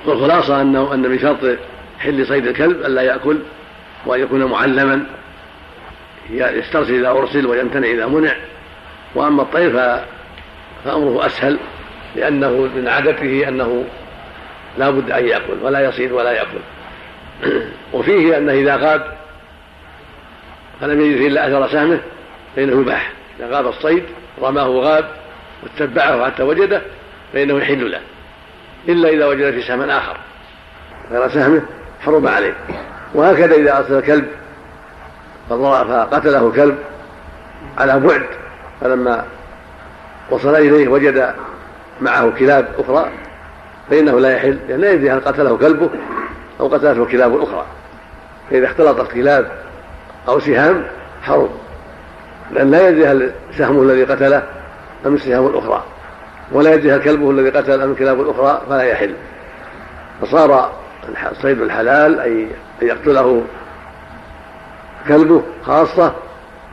[0.06, 1.58] والخلاصة أنه أن من شرط
[1.98, 3.38] حل صيد الكلب ألا يأكل
[4.06, 5.06] وأن يكون معلما.
[6.30, 8.34] يسترسل إذا أرسل ويمتنع إذا منع.
[9.14, 9.70] وأما الطير
[10.84, 11.58] فأمره أسهل
[12.16, 13.84] لأنه من عادته أنه
[14.78, 16.58] لا بد أن يأكل ولا يصيد ولا يأكل.
[17.94, 19.16] وفيه أنه إذا غاب
[20.80, 22.00] فلم يجد إلا أثر سهمه
[22.56, 23.12] فإنه يباح.
[23.38, 24.04] إذا غاب الصيد
[24.42, 25.04] رماه غاب
[25.62, 26.82] واتبعه حتى وجده
[27.32, 28.00] فإنه يحل له.
[28.88, 30.16] إلا إذا وجد في سهم آخر.
[31.10, 31.62] غير سهمه
[32.00, 32.54] حرم عليه.
[33.14, 34.26] وهكذا إذا أرسل كلب
[35.48, 36.78] فقتله كلب
[37.78, 38.26] على بعد.
[38.80, 39.24] فلما
[40.30, 41.34] وصل إليه وجد
[42.00, 43.10] معه كلاب أخرى
[43.90, 45.90] فإنه لا يحل لأن لا يدري هل قتله كلبه
[46.60, 47.66] أو قتلته كلاب أخرى.
[48.50, 49.52] فإذا اختلطت كلاب
[50.28, 50.84] أو سهام
[51.22, 51.50] حرم.
[52.52, 54.42] لأن لا يدري هل سهمه الذي قتله
[55.06, 55.84] أم السهام الأخرى
[56.52, 59.14] ولا يدري هل كلبه الذي قتل أم الكلاب الأخرى فلا يحل.
[60.22, 60.72] فصار
[61.32, 62.46] الصيد الحلال أي
[62.82, 63.42] أن يقتله
[65.08, 66.12] كلبه خاصة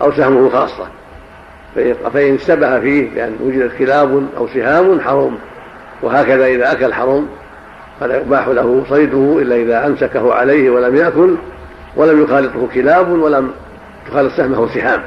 [0.01, 0.88] أو سهمه خاصة.
[2.13, 5.38] فإن اشتبه فيه لأن وجدت كلاب أو سهام حرم
[6.01, 7.27] وهكذا إذا أكل حرم
[7.99, 11.36] فلا يباح له صيده إلا إذا أمسكه عليه ولم يأكل
[11.95, 13.51] ولم يخالطه كلاب ولم
[14.07, 15.01] تخالط سهمه سهام.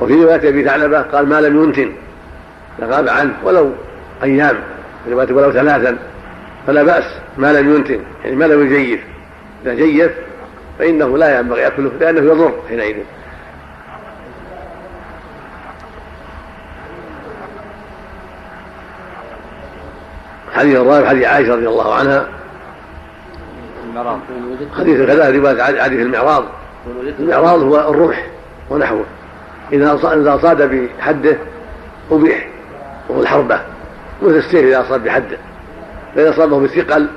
[0.00, 1.92] وفي رواية أبي ثعلبة قال ما لم ينتن.
[2.78, 3.72] لغاب عنه ولو
[4.22, 4.56] أيام
[5.08, 5.98] ولو ثلاثا
[6.66, 7.04] فلا بأس
[7.38, 9.00] ما لم ينتن يعني ما لم يجيف.
[9.64, 10.12] إذا جيف
[10.78, 12.96] فإنه لا ينبغي أكله لأنه يضر حينئذ.
[20.54, 22.28] حديث الرابع حديث عائشة رضي الله عنها.
[24.78, 26.44] حديث كذا رواية حديث المعراض.
[27.18, 28.26] المعراض هو الرمح
[28.70, 29.04] ونحوه.
[29.72, 31.36] إذا إذا صاد بحده
[32.10, 32.48] أبيح
[33.08, 33.60] وهو الحربة
[34.22, 35.38] مثل السيف إذا أصاب بحده
[36.14, 37.08] فإذا أصابه بثقل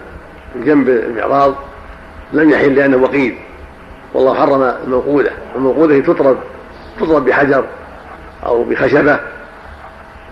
[0.53, 1.55] في جنب المعراض
[2.33, 3.35] لم يحل لأنه وقيد.
[4.13, 6.37] والله حرم الموقودة الموقودة تطرد
[6.99, 7.65] تضرب بحجر
[8.45, 9.19] أو بخشبة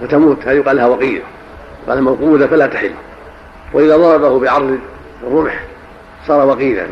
[0.02, 0.48] فتموت.
[0.48, 1.22] هذه يقال لها وقية
[1.88, 2.92] قال موقودة فلا تحل.
[3.74, 4.80] وإذا ضربه بعرض
[5.24, 5.60] الرمح
[6.28, 6.88] صار وقيلا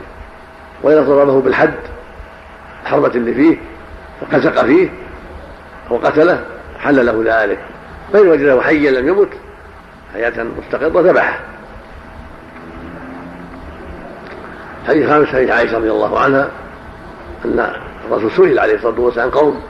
[0.84, 1.73] وإذا ضربه بالحد
[2.84, 3.58] الحربة اللي فيه
[4.21, 4.89] فقسق فيه
[5.91, 6.45] أو قتله
[6.80, 7.60] حل له ذلك.
[8.13, 9.30] فإن وجده حيا لم يمت
[10.13, 11.39] حياة مستقرة ذبحه.
[14.88, 16.50] حديث خامس حديث عائشة رضي الله عنها
[17.46, 17.72] أن
[18.12, 19.62] الرسول سئل عليه الصلاة والسلام قوم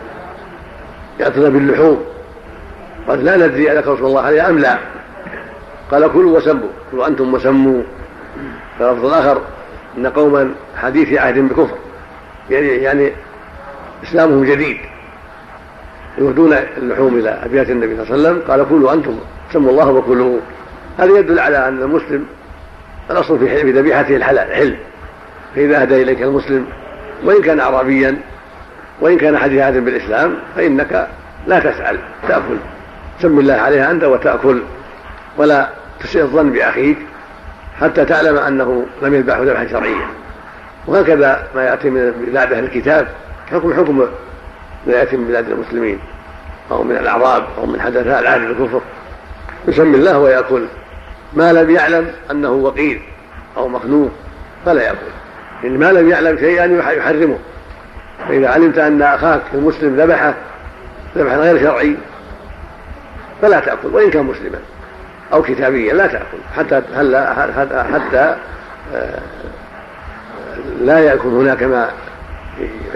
[1.19, 2.05] يأتون باللحوم؟
[3.07, 4.77] قال لا ندري ألك رسول الله عليه أم لا.
[5.91, 6.69] قال كلوا وسموا.
[6.91, 7.83] كلوا أنتم وسموا.
[8.79, 9.41] فلفظ الآخر
[9.97, 11.77] أن قوما حديث عهد بكفر.
[12.49, 13.11] يعني يعني
[14.03, 14.77] إسلامهم جديد.
[16.17, 19.19] يهدون اللحوم إلى أبيات النبي صلى الله عليه وسلم قال كلوا أنتم
[19.53, 20.39] سموا الله وكلوا
[20.97, 22.25] هذا يدل على أن المسلم
[23.11, 24.75] الأصل في ذبيحته الحلال حل.
[25.55, 26.65] فإذا أهدى إليك المسلم
[27.23, 28.17] وإن كان أعرابيا
[29.01, 31.07] وإن كان حديث عهد بالإسلام فإنك
[31.47, 32.57] لا تسأل تأكل.
[33.21, 34.61] سم الله عليها أنت وتأكل
[35.37, 36.97] ولا تسيء الظن بأخيك
[37.81, 40.07] حتى تعلم أنه لم يذبحه ذبحا شرعيا.
[40.87, 43.07] وهكذا ما يأتي من بلاد أهل الكتاب
[43.51, 44.05] حكم حكم
[44.87, 45.99] ما يأتي من بلاد المسلمين
[46.71, 48.81] أو من الأعراب أو من حدثاء العهد الكفر.
[49.67, 50.65] يسمي الله ويأكل.
[51.33, 53.01] ما لم يعلم أنه وقيل
[53.57, 54.11] أو مخلوق
[54.65, 54.97] فلا يأكل.
[55.63, 57.37] إن ما لم يعلم شيئا يحرمه.
[58.27, 60.33] فإذا علمت أن أخاك المسلم ذبحه
[61.17, 61.95] ذبحا غير شرعي
[63.41, 63.87] فلا تأكل.
[63.91, 64.59] وإن كان مسلما
[65.33, 66.37] أو كتابيا لا تأكل.
[66.55, 66.81] حتى
[67.93, 68.35] حتى
[68.95, 69.19] آه،
[70.81, 71.89] لا يكون هناك ما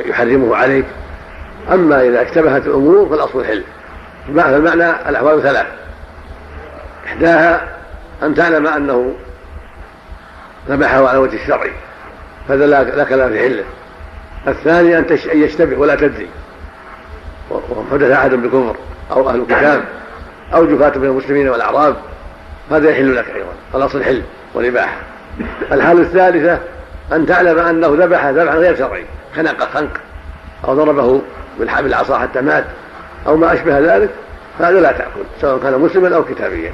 [0.06, 0.86] يحرمه عليك.
[1.72, 3.64] أما إذا اشتبهت الأمور فالأصل الحل
[4.36, 5.66] فالمعنى الأحوال ثلاث.
[7.06, 7.68] إحداها
[8.24, 9.14] أن تعلم أنه
[10.70, 11.72] ذبحه على وجه الشرعي
[12.48, 13.64] فهذا لا كلام في حله.
[14.48, 16.30] الثاني أن يشتبه ولا تدري.
[17.52, 18.76] وحدث أحد بكفر
[19.12, 19.84] أو أهل كتاب
[20.54, 21.96] أو جفاة من المسلمين والأعراب
[22.72, 23.54] هذا يحل لك أيضا.
[23.76, 24.22] الأصل حل
[24.54, 24.98] والإباحة.
[25.72, 26.60] الحالة الثالثة
[27.14, 29.06] أن تعلم أنه ذبح ذبحا غير شرعي
[29.36, 29.92] خنق خنق
[30.68, 31.22] أو ضربه
[31.60, 32.66] بالعصا حتى مات
[33.28, 34.10] أو ما أشبه ذلك
[34.60, 36.74] فهذا لا تأكل سواء كان مسلما أو كتابيا.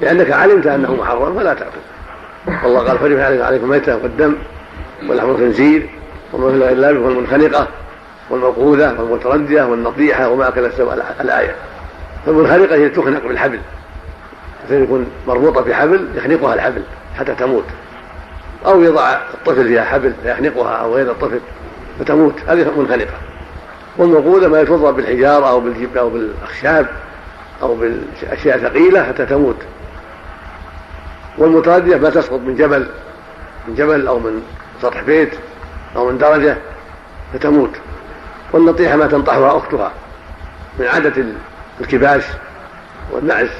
[0.00, 1.80] لأنك علمت أنه محرم فلا تأكل.
[2.64, 4.34] والله قال فرم عليكم الميتة والدم
[5.08, 5.90] ولحم الخنزير
[6.32, 7.68] وما في الغلاب والمنخنقة
[8.30, 11.54] والموقوذة والمتردية والنطيحة وما أكل السوء الآية.
[12.26, 13.58] فالمنخنقة هي تخنق بالحبل.
[14.70, 16.82] يكون مربوطة بحبل يخنقها الحبل
[17.18, 17.64] حتى تموت.
[18.66, 21.40] أو يضع الطفل فيها حبل فيخنقها أو غير الطفل
[22.00, 22.34] فتموت.
[22.48, 23.14] هذه منخنقة.
[23.98, 26.86] والموقوذة ما يتوضأ بالحجارة أو بالجب أو بالأخشاب
[27.62, 29.56] أو بالأشياء ثقيلة حتى تموت.
[31.38, 32.86] والمتردية ما تسقط من جبل
[33.68, 34.42] من جبل أو من
[34.82, 35.30] سطح بيت
[35.96, 36.56] أو من درجة
[37.32, 37.70] فتموت.
[38.52, 39.92] والنطيحة ما تنطحها أختها
[40.78, 41.24] من عادة
[41.80, 42.24] الكباش
[43.12, 43.50] والنعس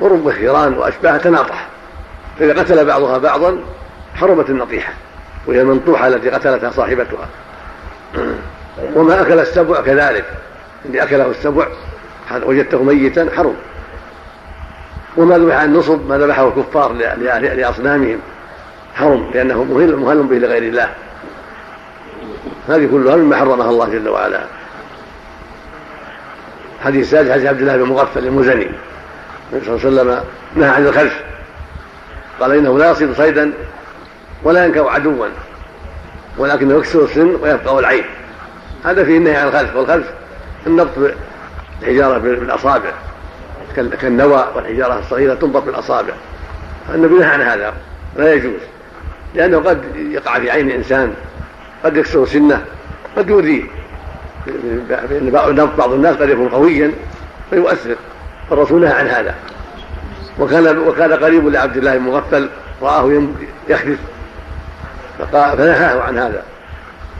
[0.00, 1.66] ورب الثيران وأشباهها تناطح.
[2.38, 3.58] فإذا قتل بعضها بعضا
[4.14, 4.92] حرمت النطيحة
[5.46, 7.28] وهي المنطوحة التي قتلتها صاحبتها.
[8.94, 10.24] وما أكل السبع كذلك.
[10.84, 11.66] اللي أكله السبع
[12.42, 13.56] وجدته ميتا حرم
[15.16, 16.92] وما ذبح عن نصب ما ذبحه الكفار
[17.32, 18.18] لأصنامهم.
[18.94, 20.88] حرم لأنه مهل به لغير الله.
[22.68, 24.40] هذه كلها مما حرمها الله جل وعلا.
[26.84, 28.70] حديث السادس حديث عبد الله بن مغفل المزني
[29.52, 30.24] النبي صلى الله عليه وسلم
[30.56, 31.20] نهى عن الخلف.
[32.40, 33.52] قال إنه لا يصيد صيدا
[34.42, 35.26] ولا ينكر عدوا
[36.38, 38.04] ولكنه يكسر السن ويبقى العين.
[38.86, 40.06] هذا فيه النهي عن الخلف والخلف
[40.66, 41.12] النبط
[41.80, 42.90] بالحجارة بالأصابع.
[43.76, 46.12] كالنوى والحجارة الصغيرة تنبط بالأصابع.
[46.94, 47.72] النبي نهى عن هذا
[48.16, 48.60] لا يجوز.
[49.34, 51.14] لأنه قد يقع في عين إنسان
[51.84, 52.64] قد يكسر سنة
[53.16, 53.62] قد يؤذيه.
[55.78, 56.92] بعض الناس قد يكون قويا
[57.50, 57.96] فيؤثر.
[58.50, 59.34] فالرسول نهى عن هذا.
[60.38, 62.48] وكان وكان قريب لعبد الله المغفل
[62.82, 63.22] رآه
[63.68, 63.98] يخلف
[65.32, 66.42] فنهاه عن هذا.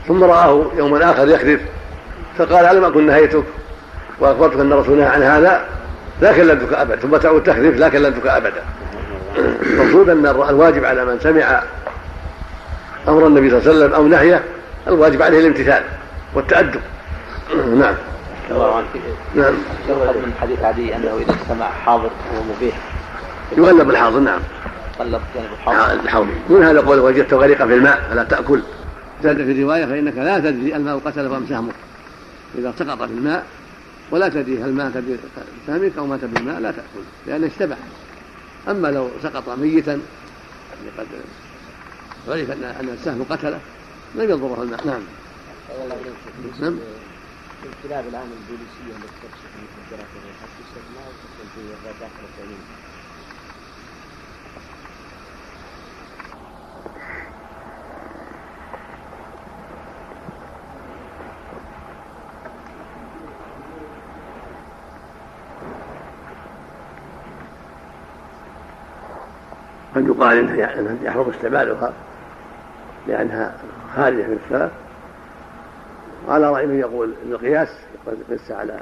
[0.07, 1.61] ثم رآه يوما آخر يخلف
[2.37, 3.43] فقال ألم أكن نهيتك؟
[4.19, 5.61] وأخبرتك أن الرسول نهى عن هذا
[6.21, 8.63] لا كلمتك أبدا ثم تعود تخلف لا كلمتك أبدا.
[9.61, 11.63] المقصود أن الواجب على من سمع
[13.07, 14.43] أمر النبي صلى الله عليه وسلم أو نهيه
[14.87, 15.83] الواجب عليه الامتثال
[16.33, 16.81] والتأدب.
[17.81, 17.95] نعم.
[19.35, 19.53] نعم.
[19.89, 22.75] من حديث عدي أنه إذا استمع حاضر هو مبيح.
[23.57, 24.39] يغلب الحاضر نعم.
[24.99, 25.93] غلب جانب الحاضر.
[25.93, 28.61] الحوض من هذا قول وجدت غريقا في الماء فلا تأكل.
[29.23, 31.73] زاد في الرواية فإنك لا تدري الماء قتل فام سهمك.
[32.57, 33.45] إذا سقط في الماء
[34.11, 37.75] ولا تدري هل مات بسهمك أو مات بالماء لا تأكل لأنه اشتبع
[38.67, 41.07] أما لو سقط ميتا يعني قد
[42.27, 43.59] عرف أن أن السهم قتله
[44.15, 44.87] لم يضره الماء.
[44.87, 45.01] نعم.
[46.59, 46.77] نعم.
[47.63, 52.59] الكلاب الان البوليسية التي تكشف المخدرات هل تستثنى أو تدخل في داخل التعليم؟
[69.97, 71.93] قد يقال أنها يحرم استعمالها
[73.07, 73.57] لأنها
[73.95, 74.71] خارجة من الصلاه
[76.27, 77.69] وعلى راي من يقول إن القياس
[78.07, 78.79] يقيس على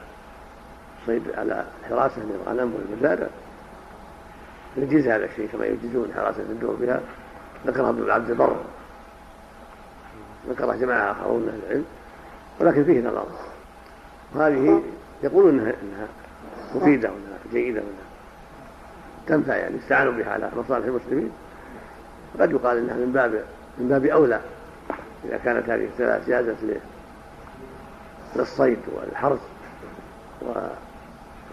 [1.06, 3.28] صيد على حراسة للغنم والمزارع.
[4.78, 7.02] يجيز هذا الشيء كما يجيزون حراسة الدور بها.
[7.68, 8.56] ذكرها ابن عبد البر.
[10.50, 11.86] ذكرها جماعة آخرون من العلم.
[12.60, 13.26] ولكن فيه نظر.
[14.36, 14.84] وهذه
[15.24, 16.08] يقولون إنها
[16.76, 18.05] مفيدة وإنها جيدة وإنها
[19.28, 21.32] تنفع يعني استعانوا بها على مصالح المسلمين.
[22.40, 23.44] قد يقال إنها من باب
[23.78, 24.40] من باب أولى
[25.26, 26.56] إذا كانت هذه الثلاث جازت
[28.36, 29.40] للصيد والحرث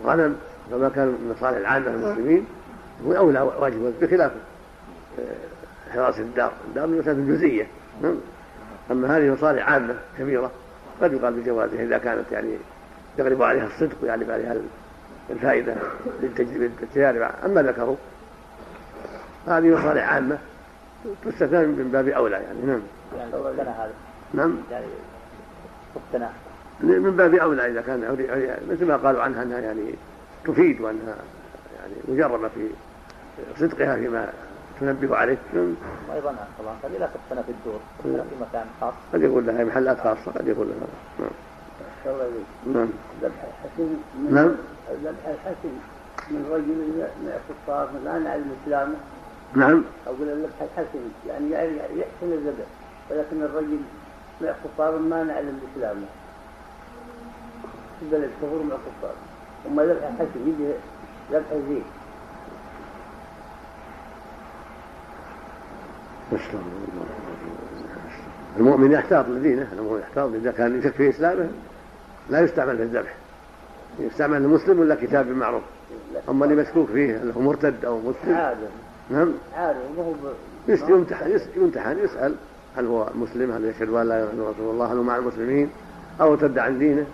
[0.04, 0.36] وغنم
[0.70, 2.46] فما كان من مصالح العامة للمسلمين
[3.06, 4.32] هو أولى واجب بخلاف
[5.18, 6.52] آه، حراسه الدار.
[6.68, 7.66] الدار الجزئية.
[8.02, 8.16] نعم.
[8.90, 10.50] أما هذه مصالح عامة كبيرة
[11.02, 12.56] قد يقال بجوازها إذا كانت يعني
[13.18, 14.54] يغلب عليها الصدق ويغلب عليها
[15.32, 15.74] الفائدة
[16.22, 17.30] للتجارب.
[17.44, 17.96] أما ذكروا
[19.46, 20.38] هذه مصالح عامة
[21.24, 22.80] تستثنى من باب أولى يعني نعم.
[23.18, 23.92] يعني هذا؟
[24.34, 24.56] نعم.
[24.70, 24.86] يعني
[26.80, 28.00] من باب أولى إذا كان
[28.70, 29.94] مثل ما قالوا عنها أنها يعني
[30.44, 31.16] تفيد وأنها
[31.78, 32.68] يعني مجربة في
[33.56, 34.32] صدقها فيما
[34.80, 35.38] تنبه عليه.
[35.54, 35.74] نعم.
[36.08, 38.94] وأيضا طبعا قد لا تقتنى في الدور في مكان خاص.
[39.12, 40.86] قد يقول لها محلات خاصة قد يقول لها
[42.06, 42.74] نعم.
[42.74, 42.88] نعم
[43.22, 43.96] ذبح الحسن
[44.30, 44.54] نعم.
[45.04, 45.74] ذبح الحسن
[46.30, 48.94] من رجل من الكفار لا نعلم إسلامه.
[49.54, 49.84] نعم.
[50.06, 52.66] أقول الذبح الحسن يعني يحسن الذبح
[53.10, 53.80] ولكن الرجل
[54.40, 56.06] من الكفار ما نعلم إسلامه.
[58.00, 59.14] في البلد كفر مع الكفار
[59.66, 60.72] اما ذبح الحسن يجي
[61.32, 61.84] ذبح زين
[68.56, 71.48] المؤمن يحتاط لدينه المؤمن يحتاط اذا كان يشك في إسلامه.
[72.30, 73.14] لا يستعمل في الذبح.
[73.98, 75.62] يستعمل المسلم ولا كتاب بالمعروف
[76.28, 78.34] اما اللي مشكوك فيه انه مرتد أو مسلم.
[78.34, 78.68] عادة
[79.10, 79.32] نعم.
[79.56, 79.80] عادة
[80.68, 82.34] يمتحن يمتحن يسأل
[82.76, 85.70] هل هو مسلم هل يشهد أن لا إله إلا رسول الله هل هو مع المسلمين
[86.20, 87.06] أو ارتد عن دينه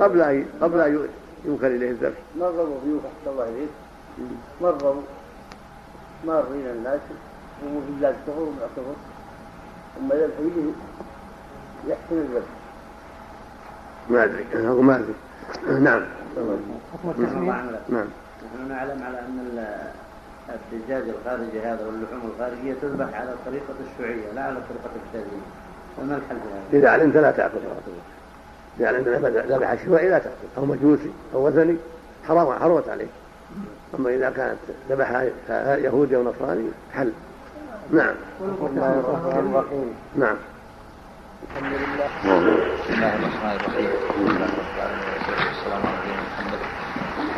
[0.00, 1.08] قبل ان قبل أن
[1.44, 2.18] ينكر إليه الذبح.
[2.38, 3.68] مروا ضيوف احسن الله اليك
[4.60, 5.02] مروا
[6.26, 7.00] مارين الناس.
[7.62, 8.94] وهو في بلاد كفر ومع كفر
[9.96, 10.70] ثم يذبح يجي
[11.88, 12.55] يحسن الذبح.
[14.10, 14.44] ما أدري.
[14.54, 15.14] أنا أقول ما أدري.
[15.80, 16.02] نعم.
[16.92, 17.50] حكم التسمية
[17.88, 18.06] نعم.
[18.54, 19.66] نحن نعلم على أن
[20.48, 25.42] الدجاج الخارجي هذا واللحوم الخارجية تذبح على طريقة الشيوعية لا على طريقة التازيين
[25.96, 27.58] فما الحل في هذا؟ إذا علمت لا تاكل
[28.80, 29.08] إذا علمت
[29.48, 31.76] ذبح شيوعي لا تاكل أو مجوسي أو وثني
[32.28, 33.06] حرام حرمت عليه.
[33.98, 34.58] أما إذا كانت
[34.90, 35.26] ذبح
[35.84, 37.12] يهودي أو نصراني حل.
[37.92, 38.14] نعم.
[38.40, 39.94] بسم الله الرحمن الرحيم.
[40.16, 40.36] نعم.
[41.44, 42.08] الحمد لله
[42.80, 43.90] بسم الله الرحمن الرحيم
[45.48, 46.60] والسلام على نبينا محمد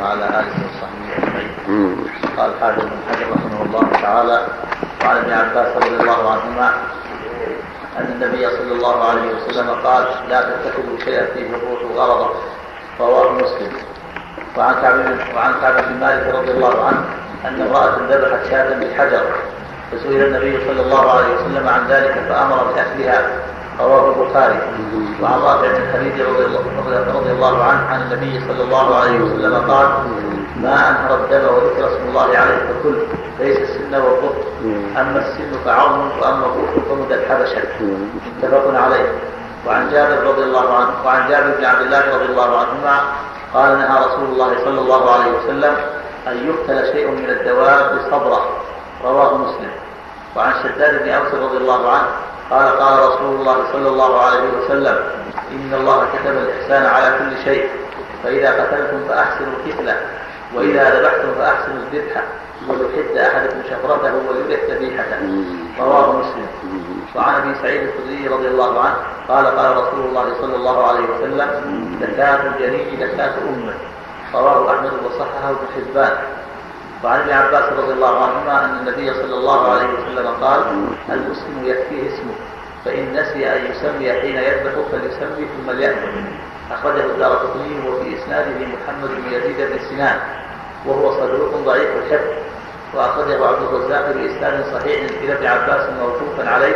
[0.01, 1.49] وعلى اله وصحبه اجمعين
[2.37, 4.37] قال الحافظ بن حجر رحمه الله تعالى
[5.05, 6.67] وعن ابن عباس رضي الله عنهما
[7.99, 12.29] ان النبي صلى الله عليه وسلم قال لا تتخذوا شيئا فيه الروح غرضا
[12.99, 13.71] رواه مسلم
[14.57, 14.95] وعن كعب
[15.35, 17.03] وعن كعب بن مالك رضي الله عنه
[17.45, 19.23] ان امراه ذبحت شاة بحجر
[19.91, 23.21] فسئل النبي صلى الله عليه وسلم عن ذلك فامر باكلها
[23.79, 24.59] رواه البخاري
[25.21, 29.87] وعن رافع بن خديج رضي الله, عنه عن النبي صلى الله عليه وسلم قال
[30.61, 32.95] ما أنهر الدم وذكر اسم الله عليه فكل
[33.39, 34.35] ليس السن والقط.
[34.97, 37.61] أما السن فعظم وأما القط فمد الحبشة.
[38.37, 39.11] متفق عليه.
[39.67, 43.01] وعن جابر رضي الله عنه وعن جابر بن عبد الله رضي الله عنهما
[43.53, 45.75] قال نهى رسول الله صلى الله عليه وسلم
[46.27, 48.41] أن يقتل شيء من الدواب صبرا
[49.03, 49.71] رواه مسلم.
[50.35, 52.07] وعن شداد بن أوس رضي الله عنه
[52.49, 54.97] قال قال رسول الله صلى الله عليه وسلم
[55.51, 57.69] إن الله كتب الإحسان على كل شيء
[58.23, 59.97] فإذا قتلتم فأحسنوا القتلة
[60.55, 62.23] وإذا ذبحتم فأحسنوا الذبح
[62.67, 65.43] وليحد أحدكم شفرته وليرح ذبيحته.
[65.79, 66.47] رواه مسلم.
[67.15, 68.95] وعن أبي سعيد الخدري رضي الله عنه
[69.27, 71.49] قال قال رسول الله صلى الله عليه وسلم
[72.01, 73.73] زكاة الجني زكاة أمة.
[74.33, 76.17] رواه أحمد وصححه ابن حبان.
[77.03, 80.61] وعن ابن عباس رضي الله عنهما أن النبي صلى الله عليه وسلم قال
[81.09, 82.33] المسلم يكفيه اسمه
[82.85, 86.09] فإن نسي أن يسمي حين يذبح فليسمي ثم ليأكل
[86.71, 90.19] أخرجه الدار قطني وفي إسناده محمد بن يزيد بن سنان
[90.85, 92.27] وهو صدوق ضعيف الحفظ
[92.93, 96.75] وأخرجه عبد الرزاق بإسناد صحيح إلى ابن عباس موقوفا عليه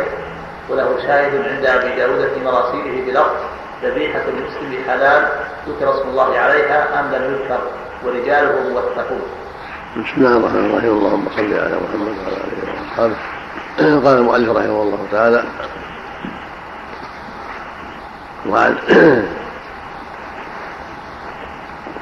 [0.70, 3.36] وله شاهد عند أبي داود في مراسيله بلفظ
[3.82, 5.28] ذبيحة المسلم حلال
[5.68, 7.60] ذكر اسم الله عليها أم لم يذكر
[8.04, 9.43] ورجاله موثقون.
[9.94, 10.90] بسم الله الرحمن الرحيم.
[10.90, 13.14] اللهم صل على محمد وعلى اله واصحابه
[14.04, 15.44] قال المؤلف رحمه الله تعالى
[18.48, 18.76] وعن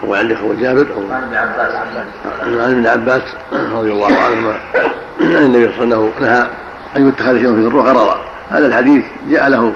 [0.05, 1.75] وعندك هو جابر عن ابن عباس.
[2.43, 3.23] عن ابن عباس
[3.53, 4.57] رضي الله عنهما
[5.21, 6.47] أن النبي صلى الله عليه وسلم نهى
[6.97, 8.21] أن يتخذ شيء في الروح غرضا
[8.51, 9.73] هذا الحديث جاء له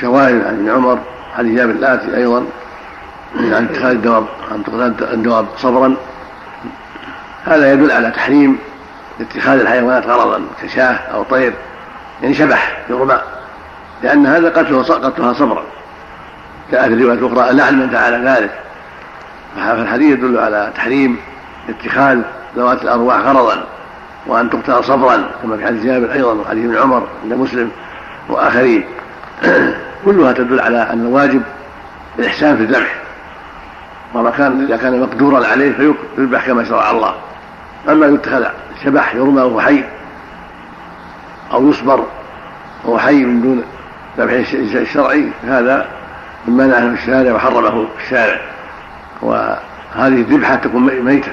[0.00, 0.98] شواهد عن ابن عمر
[1.36, 2.44] حديث جابر الاتي أيضا
[3.36, 5.96] عن اتخاذ الدواب عن اتخاذ الدواب صبرا.
[7.44, 8.58] هذا يدل على تحريم
[9.20, 11.52] اتخاذ الحيوانات غرضا كشاه أو طير
[12.22, 13.20] يعني شبح يرمى
[14.02, 15.62] لأن هذا قتله قتلها صبرا.
[16.72, 18.50] جاء في الرواية الأخرى لعن من فعل ذلك.
[19.56, 21.16] فالحديث يدل على تحريم
[21.68, 22.18] اتخاذ
[22.56, 23.64] ذوات الأرواح غرضا
[24.26, 27.70] وأن تقتل صبرا كما في حديث جابر أيضا وحديث ابن عمر عند مسلم
[28.28, 28.84] وآخرين.
[30.04, 31.42] كلها تدل على أن الواجب
[32.18, 32.94] الإحسان في الذبح.
[34.14, 35.72] وما كان إذا كان مقدورا عليه
[36.16, 37.14] فيذبح كما شرع الله.
[37.88, 38.44] أما يتخذ
[38.84, 39.84] شبح يرمى وهو حي
[41.52, 42.04] أو يصبر
[42.84, 43.62] وهو حي من دون
[44.18, 44.32] ذبح
[44.74, 45.86] الشرعي هذا
[46.48, 48.40] مما نهى الشارع وحرمه الشارع.
[49.22, 49.58] وهذه
[49.96, 51.32] الذبحة تكون ميتة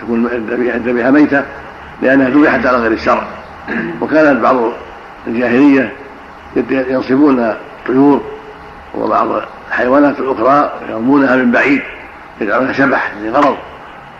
[0.00, 1.44] تكون الذبيحة ميتة
[2.02, 3.24] لأنها ذبحت على غير الشرع.
[4.00, 4.56] وكانت بعض
[5.26, 5.92] الجاهلية
[6.70, 8.22] ينصبون الطيور
[8.94, 9.28] وبعض
[9.68, 11.82] الحيوانات الأخرى يرمونها من بعيد
[12.40, 13.56] يجعلونها شبح لغرض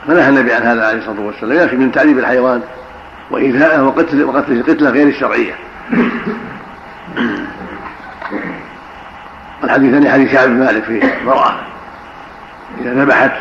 [0.07, 1.59] فنهى النبي عن هذا عليه الصلاة والسلام.
[1.59, 2.61] لكن من تعذيب الحيوان
[3.31, 5.55] وإيذائه وقتل وقتل القتلة غير الشرعية.
[9.65, 11.55] الحديث الثاني حديث شعب بن مالك في المرأة
[12.81, 13.33] إذا ذبحت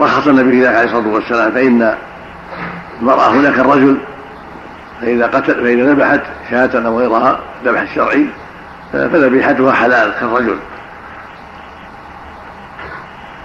[0.00, 1.94] رخص النبي في ذلك عليه الصلاة والسلام فإن
[3.00, 3.98] المرأة هناك الرجل
[5.00, 8.26] فإذا قتل فإذا ذبحت شاة أو غيرها ذبح الشرعي
[8.92, 10.56] فذبيحتها حلال كالرجل.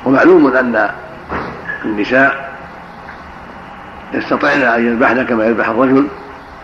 [0.05, 0.89] ومعلوم أن
[1.85, 2.49] النساء
[4.13, 6.07] يستطعن أن يذبحن كما يذبح الرجل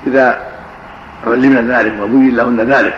[0.07, 0.39] إذا
[1.27, 2.93] علمن ذلك وبين لهن ذلك.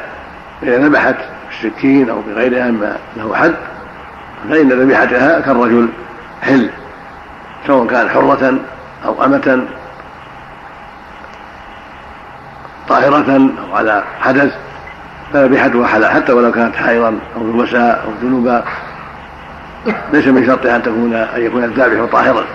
[0.62, 1.16] فإذا ذبحت
[1.50, 3.54] بالسكين أو بغيرها مما له حد
[4.50, 5.90] فإن ذبيحتها كالرجل
[6.42, 6.70] حل
[7.68, 8.60] سواء كان حرة
[9.06, 9.68] أو أمة
[12.90, 14.56] طاهرة أو على حدث
[15.34, 18.64] فذبيحتها حلال حتى ولو كانت حائضا أو نبساء أو جنوبا
[20.14, 22.46] ليس من شرطها أن تكون أن يكون الذابح طاهرا.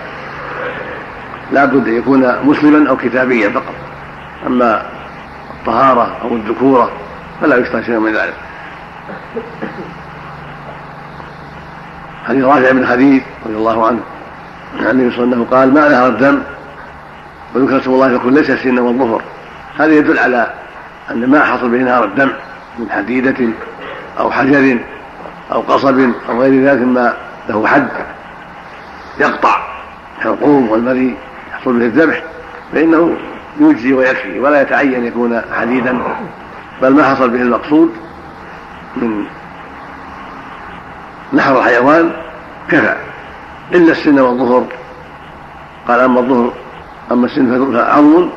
[1.51, 3.73] لا بد أن يكون مسلما أو كتابيا فقط.
[4.47, 4.85] أما
[5.59, 6.91] الطهارة أو الذكورة
[7.41, 8.33] فلا يشترط شيء من ذلك.
[12.27, 13.99] حديث رافع بن خديج رضي الله عنه.
[14.79, 16.41] عن النبي صلى الله عليه وسلم قال ما نهر الدم
[17.55, 19.21] وذكر اسم الله يقول ليس السن والظفر
[19.79, 20.53] هذا يدل على
[21.11, 22.31] أن ما حصل به نهر الدم
[22.79, 23.47] من حديدة
[24.19, 24.77] أو حجر
[25.51, 25.99] أو قصب
[26.29, 27.13] أو غير ذلك ما
[27.49, 27.87] له حد
[29.19, 29.57] يقطع
[30.17, 31.17] الحلقوم والمري
[31.51, 32.23] يحصل به الذبح
[32.73, 33.17] فإنه
[33.59, 35.99] يجزي ويكفي ولا يتعين يكون حديدا
[36.81, 37.91] بل ما حصل به المقصود
[38.95, 39.25] من
[41.33, 42.11] نحر الحيوان
[42.69, 42.95] كفى.
[43.73, 44.65] إلا السن والظهر
[45.87, 46.53] قال أما الظهر
[47.11, 48.29] أما السن فعظم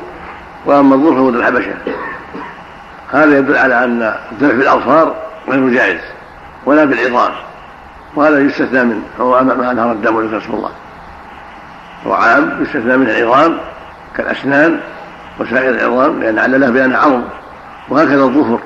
[0.65, 1.73] وأما الظهر فهو الحبشة.
[3.11, 5.15] هذا يدل على أن الذبح بالأظفار
[5.49, 6.01] غير جائز.
[6.65, 7.31] ولا بالعظام
[8.15, 9.01] وهذا يستثنى منه.
[9.19, 10.71] هو ما أنهر الدم وذكر اسم الله.
[12.07, 13.57] هو عام يستثنى منه العظام
[14.17, 14.79] كالأسنان
[15.39, 17.23] وسائر العظام لأن علله بأنها عظم.
[17.89, 18.59] وهكذا الظهر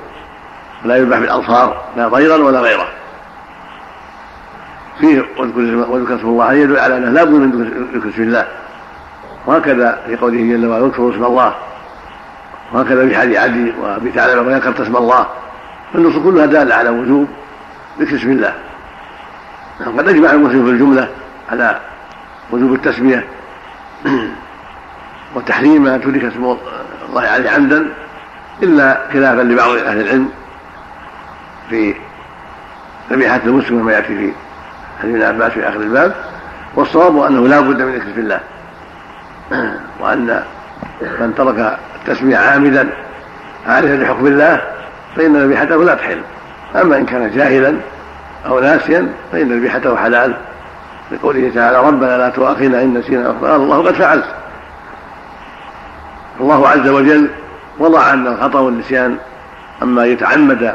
[0.84, 2.88] لا يذبح بالأظفار لا ضيرا ولا غيره.
[5.00, 8.46] فيه واذكر اسم الله يدل على أنه لا بد من ذكر اسم الله.
[9.46, 11.54] وهكذا في قوله جل وعلا اذكروا اسم الله.
[12.72, 15.26] وهكذا في حديث عدي وأبي ثعلبة وذكرت اسم الله.
[15.92, 17.28] فالنصوص كلها دالة على وجوب
[18.00, 18.54] ذكر اسم الله.
[19.98, 21.08] قد أجمع المسلم في الجملة
[21.52, 21.80] على
[22.50, 23.24] وجوب التسمية.
[25.34, 26.56] وتحريم ما تدرك اسم
[27.08, 27.86] الله عليه عمدا
[28.62, 30.30] إلا خلافا لبعض أهل العلم
[31.70, 31.94] في
[33.10, 34.32] ذبيحه المسلم وما يأتي في
[35.02, 36.14] حديث ابن عباس في آخر الباب.
[36.74, 38.40] والصواب أنه لا بد من ذكر الله.
[40.00, 40.42] وأن
[41.00, 42.88] من ترك التسمية عامدا
[43.66, 44.62] عارفا بحكم الله
[45.16, 46.20] فإن ذبيحته لا تحل.
[46.76, 47.76] أما إن كان جاهلا
[48.46, 50.34] أو ناسيا فإن ذبيحته حلال
[51.12, 54.24] لقوله تعالى ربنا لا تؤاخذنا إن نسينا قال الله قد فعلت.
[56.40, 57.30] الله عز وجل
[57.78, 59.16] وضع أن الخطأ والنسيان
[59.82, 60.74] أما يتعمد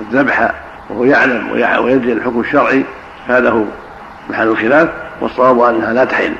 [0.00, 0.52] الذبح
[0.90, 1.50] وهو يعلم
[1.84, 2.84] ويدري الحكم الشرعي
[3.28, 3.64] هذا هو
[4.30, 4.88] محل الخلاف
[5.20, 6.32] والصواب أنها لا تحل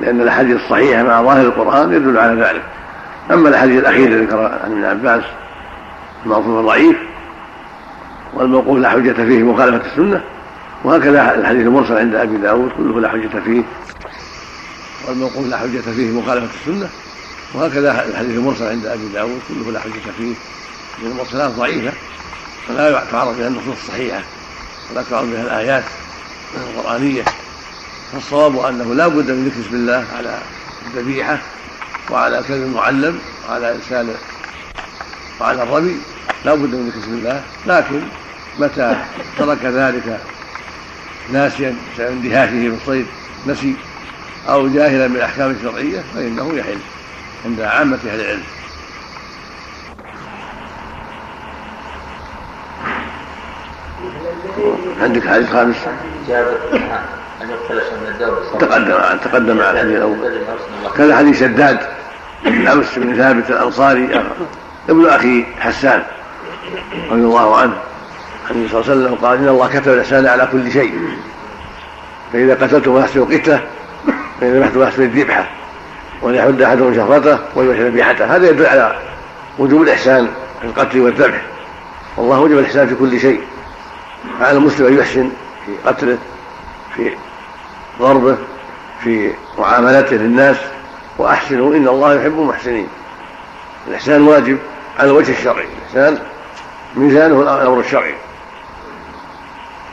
[0.00, 2.62] لأن الأحاديث الصحيحة مع ظاهر القرآن يدل على ذلك.
[3.30, 5.22] أما الأحاديث الأخيرة اللي ذكرها عن ابن عباس
[6.24, 6.96] الموقوف ضعيف
[8.34, 10.24] والموقوف لا حجة فيه مخالفة السنة.
[10.84, 13.62] وهكذا الحديث المرسل عند أبي داود كله لا حجة فيه.
[15.08, 16.88] والموقوف لا حجة فيه مخالفة السنة.
[17.54, 20.34] وهكذا الحديث المرسل عند أبي داود كله لا حجة فيه.
[21.02, 21.92] لأن المرسلات ضعيفة
[22.68, 24.22] فلا تعرض بها النصوص الصحيحة
[24.90, 25.84] ولا تعرض بها الآيات
[26.56, 27.22] القرآنية.
[28.12, 30.38] فالصواب أنه لا بد من ذكر اسم الله على
[30.86, 31.38] الذبيحة
[32.10, 33.18] وعلى كلب المعلم
[33.48, 34.08] وعلى إرسال
[35.40, 35.96] وعلى الرمي.
[36.44, 37.42] لا بد من ذكر اسم الله.
[37.66, 38.00] لكن
[38.58, 38.96] متى
[39.38, 40.20] ترك ذلك
[41.32, 43.06] ناسيا اندهاشه بالصيد
[43.46, 43.76] نسي
[44.48, 46.78] أو جاهلا بالأحكام الشرعية فإنه يحل
[47.44, 48.42] عند عامة أهل العلم.
[55.00, 55.76] عندك حديث خامس؟
[56.28, 56.56] جابر
[57.42, 57.50] أن
[58.58, 60.40] تقدم تقدم على الحديث الأول.
[60.96, 61.78] كذا حديث شداد
[62.44, 64.24] بن أوس بن ثابت الأنصاري
[64.88, 66.02] ابن أخي حسان
[67.10, 67.76] رضي الله عنه.
[68.50, 70.94] النبي صلى الله عليه وسلم قال إن الله كتب الإحسان على كل شيء.
[72.32, 73.62] فإذا قتلتم فاحسنوا قتلة
[74.40, 75.50] فإذا ذبحتم فاحسنوا الذبحه
[76.22, 78.98] وليحد أحدهم شفرته وليوحد ذبيحته هذا يدل على
[79.58, 80.28] وجوب الإحسان
[80.60, 81.42] في القتل والذبح.
[82.16, 83.40] والله وجب الإحسان في كل شيء.
[84.40, 85.30] فعلى المسلم أن يحسن
[85.66, 86.18] في قتله
[86.96, 87.10] في
[88.00, 88.36] ضربه
[89.04, 90.56] في معاملته للناس.
[91.18, 92.88] وأحسنوا إن الله يحب المحسنين.
[93.88, 94.58] الإحسان واجب
[94.98, 95.66] على الوجه الشرعي.
[95.94, 96.18] الإحسان
[96.96, 98.14] ميزانه الأمر الشرعي.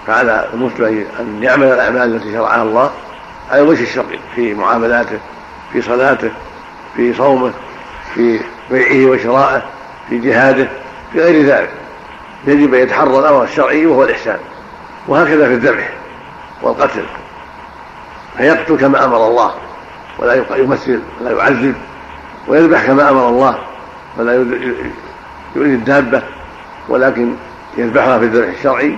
[0.07, 2.91] فعلى المسلم أن يعمل الأعمال التي شرعها الله
[3.51, 5.19] على الوجه الشرعي في معاملاته
[5.73, 6.31] في صلاته
[6.95, 7.51] في صومه
[8.15, 8.39] في
[8.71, 9.61] بيعه وشرائه
[10.09, 10.67] في جهاده
[11.13, 11.69] في غير ذلك.
[12.47, 14.37] يجب أن يتحرى الأمر الشرعي وهو الإحسان.
[15.07, 15.89] وهكذا في الذبح
[16.61, 17.03] والقتل.
[18.37, 19.53] فيقتل كما أمر الله
[20.19, 21.75] ولا يمثل ولا يعذب
[22.47, 23.57] ويذبح كما أمر الله
[24.17, 24.33] ولا
[25.55, 26.21] يؤذي الدابة
[26.89, 27.35] ولكن
[27.77, 28.95] يذبحها في الذبح الشرعي.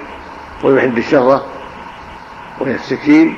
[0.64, 1.46] ويحد الشفرة
[2.60, 3.36] وهي السكين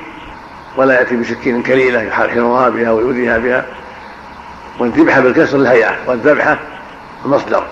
[0.76, 3.66] ولا يأتي بسكين كليلة يجرجرها بها ويؤذيها بها.
[4.78, 6.58] والذبحة بالكسر الهيئة والذبحة
[7.24, 7.64] المصدر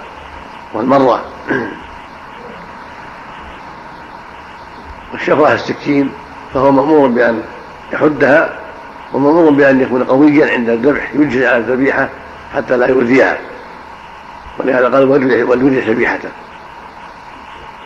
[0.74, 1.24] والمرة
[5.12, 6.12] والشفرة السكين
[6.54, 7.42] فهو مأمور بأن
[7.92, 8.58] يحدها
[9.12, 12.08] ومأمور بأن يكون قويا عند الذبح يجزي على الذبيحة
[12.54, 13.38] حتى لا يؤذيها.
[14.58, 15.04] ولهذا قال
[15.48, 16.28] وليرح ذبيحته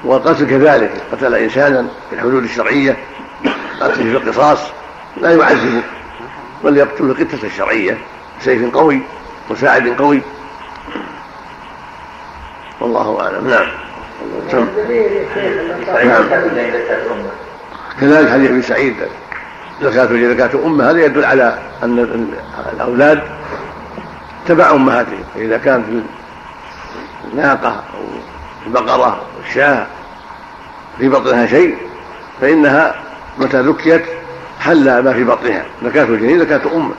[0.05, 0.92] والقتل كذلك.
[1.12, 2.96] قتل إنسانا بالحدود الشرعية
[3.80, 4.59] قتل في القصاص
[5.16, 5.82] لا يعذب
[6.64, 7.99] بل يقتل القتله الشرعية
[8.40, 9.01] بسيف قوي
[9.51, 10.22] وساعد قوي.
[12.80, 13.49] والله أعلم.
[13.49, 13.66] نعم.
[16.05, 16.24] نعم.
[18.01, 18.94] كذلك حديث ابي سعيد
[19.82, 22.28] زكاة زكاة أمة هذا يدل على أن
[22.72, 23.22] الأولاد
[24.49, 25.84] تبع أمهاتهم فإذا كانت
[27.32, 28.05] الناقة أو
[28.68, 29.86] البقرة أو الشاة
[30.98, 31.76] في بطنها شيء
[32.40, 32.94] فإنها
[33.38, 34.04] متى ذكيت
[34.60, 35.64] حل ما في بطنها.
[35.84, 36.94] زكاة الجنين زكاة أمة.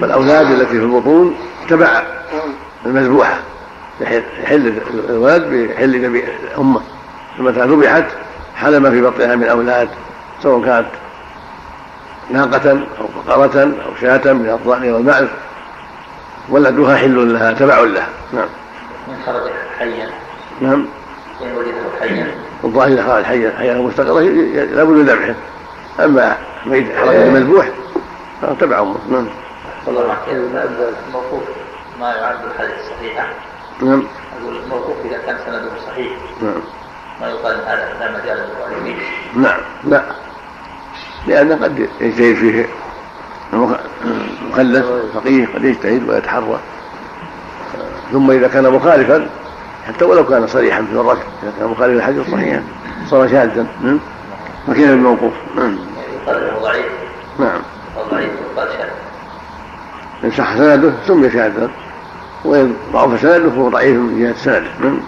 [0.00, 1.36] فالأولاد التي في البطون
[1.68, 2.02] تبع
[2.86, 3.38] المذبوحة
[4.00, 4.78] يحل
[5.08, 6.22] الولد بحل
[6.58, 6.80] أمه
[7.38, 8.04] فمتى ذبحت
[8.56, 9.88] حل ما في بطنها من أولاد
[10.42, 10.88] سواء كانت
[12.30, 15.28] ناقة أو بقرة أو شاة من الضأن والمعز
[16.48, 18.08] ولدها حل لها تبع لها.
[18.32, 18.48] نعم.
[19.08, 20.25] من خرج حيا.
[20.60, 20.86] نعم.
[21.42, 22.34] إن وجده حيا
[22.64, 25.34] الظاهر إذا خرج حيا حيا مستقرة لابد من ذبحه.
[26.04, 26.36] أما
[26.66, 27.68] ميت حركة المذبوح
[28.42, 28.96] فهو تبع أمه.
[29.10, 29.26] نعم.
[29.86, 31.42] صلى الله عليه وسلم الموقوف
[32.00, 33.26] ما يعد الحديث صحيحا
[33.82, 34.02] نعم.
[34.42, 36.12] أقول الموقوف إذا كان سنده صحيح.
[36.42, 36.60] نعم.
[37.20, 38.98] ما يقال هذا لا مجال للمؤلفين
[39.36, 39.60] نعم.
[39.84, 40.02] لا.
[41.26, 42.66] لأن قد يجتهد فيه
[43.52, 46.58] المخلف الفقيه قد يجتهد ويتحرى.
[48.12, 49.28] ثم إذا كان مخالفا
[49.88, 52.62] حتى ولو كان صريحا في الركب إذا كان مخالفا للحديث صحيحا
[53.10, 53.66] صار شاذا
[54.66, 55.78] فكيف الموقوف؟ نعم.
[56.26, 56.86] له ضعيف
[57.38, 57.60] نعم
[58.56, 58.88] شاذ.
[60.24, 61.70] إن صح سنده سمي شاذا
[62.44, 64.98] وإن ضعف سنده فهو ضعيف من جهة سنده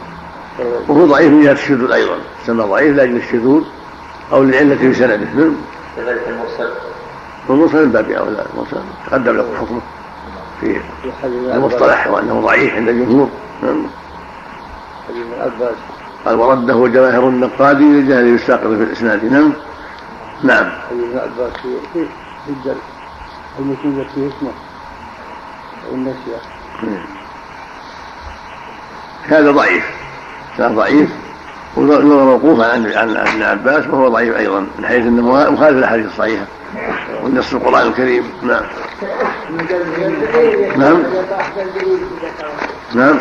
[0.88, 2.16] وهو ضعيف من جهة الشذوذ أيضا.
[2.46, 3.62] سمى ضعيف لأجل الشذوذ
[4.32, 5.52] أو للعلة في سنده نعم
[5.96, 6.70] كذلك المرسل
[7.48, 8.76] والمرسل من باب أولى المرسل.
[9.10, 9.80] تقدم لكم حكمه
[10.60, 10.80] في
[11.54, 13.28] المصطلح وأنه ضعيف عند الجمهور
[13.62, 13.82] نعم
[16.26, 19.24] قال ورده جواهر النقادي للجهل بالساقط في الإسناد.
[19.24, 19.52] نعم؟
[20.42, 20.70] نعم.
[20.90, 21.52] حديث عباس
[21.92, 22.06] في
[22.48, 22.76] الدرس
[23.58, 24.50] المسلم فيه اسمه.
[25.90, 26.40] والنسية.
[29.28, 29.84] هذا ضعيف.
[30.58, 31.10] كان ضعيف.
[31.76, 36.44] ويروى موقوفا عن عن ابن عباس وهو ضعيف أيضا من حيث أنه مخالف الأحاديث الصحيحة
[37.22, 38.24] والنص القرآن الكريم.
[38.42, 38.62] نعم.
[40.76, 41.02] نعم.
[42.94, 43.18] نعم.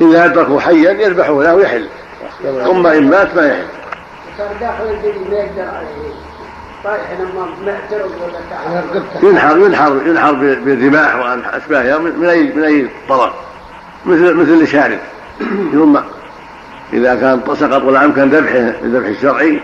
[0.00, 1.88] إذا أدركوا حيا يذبحوا له ويحل.
[2.42, 3.66] ثم إن مات ما يحل.
[4.38, 4.84] صار داخل
[5.30, 6.14] ما يقدر عليه.
[6.84, 13.32] طايح لما معترض ولا ينحر ينحر ينحر بالرماح واشباهها من اي من أي طرف.
[14.06, 14.98] مثل مثل الشارب
[15.72, 15.98] ثم
[16.92, 19.60] إذا كان سقط ولا امكن ذبحه الذبح الشرعي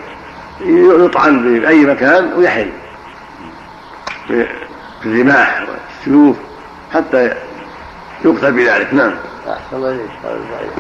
[0.61, 2.70] يطعن في اي مكان ويحل.
[5.05, 6.37] بالرماح والسيوف
[6.95, 7.34] حتى
[8.25, 9.14] يقتل بذلك نعم.
[9.49, 10.11] أحسن الله إليك.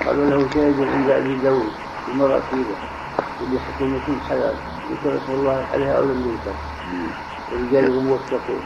[0.06, 1.70] قالوا له شاهد عند أبي داود
[2.08, 2.56] المرأة فيه
[3.46, 4.54] اللي حكومة حلال.
[4.90, 6.56] ذكر اسم الله عليها أو لم يذكر
[7.52, 8.60] ورجاله موثقون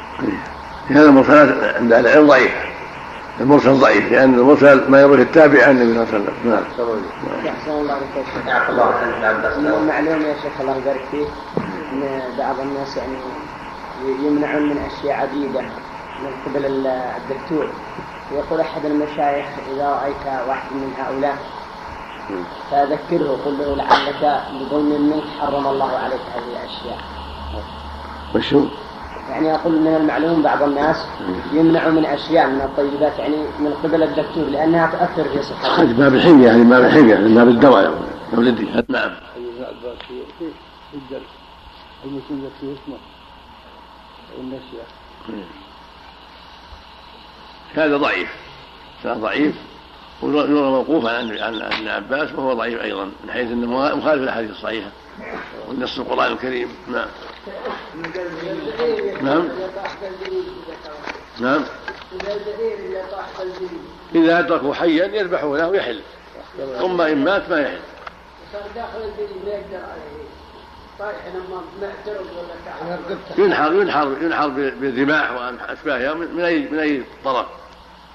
[0.89, 2.53] هذا المرسلات عند أهل العلم ضعيف.
[3.41, 6.51] المرسل ضعيف لأن المرسل ما يروي التابع عن النبي صلى الله عليه وسلم.
[6.51, 6.63] نعم.
[7.55, 8.27] أحسن الله عليك
[9.57, 11.29] من معلوم يا شيخ الله يبارك فيك
[11.93, 13.17] أن بعض الناس يعني
[14.27, 15.61] يمنعون من أشياء عديدة
[16.23, 17.67] من قبل الدكتور.
[18.33, 21.37] يقول أحد المشايخ إذا رأيت واحد من هؤلاء
[22.71, 26.99] فذكره قل له لعلك بظلم منك حرم الله عليك هذه الأشياء.
[28.35, 28.65] وشو؟
[29.31, 31.07] يعني أقول من المعلوم بعض الناس
[31.53, 35.83] يمنع من أشياء من الطيبات يعني من قبل الدكتور لأنها تاثر في صحته.
[35.83, 39.11] هذه ما بالحميه يعني ما بالحميه ما بالدواء يا ولدي نعم.
[42.05, 42.97] المسلم في اسمه
[44.39, 44.83] والنسية
[47.75, 48.29] هذا ضعيف.
[49.05, 49.55] هذا ضعيف.
[50.23, 54.91] ويروى موقوفا عن عن ابن عباس وهو ضعيف أيضا من حيث إنه مخالف الاحاديث الصحيحة
[55.69, 56.69] والنص القرآن الكريم.
[56.89, 57.09] نعم.
[59.23, 59.49] نعم.
[61.41, 61.65] نعم.
[64.15, 66.01] إذا أدركوا حيا يذبحوا له ويحل.
[66.79, 67.81] ثم إن مات ما يحل.
[68.75, 70.90] داخل الجليد ما يقدر عليه طايح لما معترض ولا
[73.39, 77.47] ينحر ينحر ينحر بالرماح واشباهها من اي من أي طرف.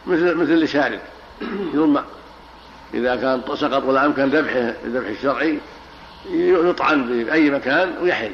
[0.08, 1.00] مثل مثل الشارب
[1.74, 2.00] ثم
[2.94, 5.60] إذا كان سقط ولا أمكن ذبحه الذبح الشرعي
[6.30, 8.34] يطعن في أي مكان ويحل.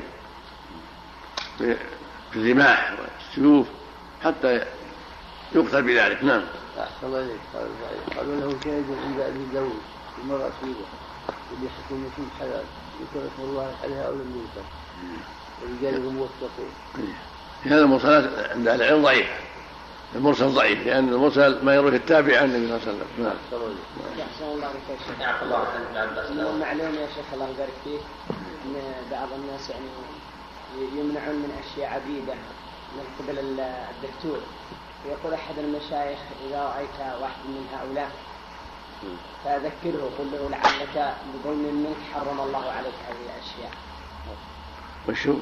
[1.58, 3.68] في الرماح والسيوف
[4.24, 4.62] حتى
[5.56, 6.24] يقتل بذلك.
[6.24, 6.42] نعم.
[7.04, 7.40] إليك.
[8.18, 9.82] قالوا له شاهد عند أبي داود
[10.24, 10.74] المرأة فيه
[11.58, 12.64] اللي حكومة حلال.
[13.02, 14.66] ذكر اسم الله عليها أو لم يذكر
[15.62, 16.72] ورجاله موثقون.
[17.64, 19.28] هذا المرسلات عند أهل العلم ضعيف
[20.16, 23.26] المرسل ضعيف لأن المرسل ما يروي التابع عن النبي صلى الله عليه وسلم.
[23.26, 23.34] نعم.
[24.28, 25.18] أحسن الله عليك يا شيخ.
[26.32, 28.02] من المعلوم يا شيخ الله يبارك فيك
[28.66, 28.76] أن
[29.12, 29.86] بعض الناس يعني
[31.00, 32.34] يمنعون من أشياء عديدة
[32.96, 34.40] من قبل الدكتور.
[35.06, 38.12] يقول أحد المشايخ إذا رأيت واحد من هؤلاء
[39.46, 43.72] فذكره قل له لعلك بظلم منك حرم الله عليك هذه الأشياء
[45.10, 45.36] وشو؟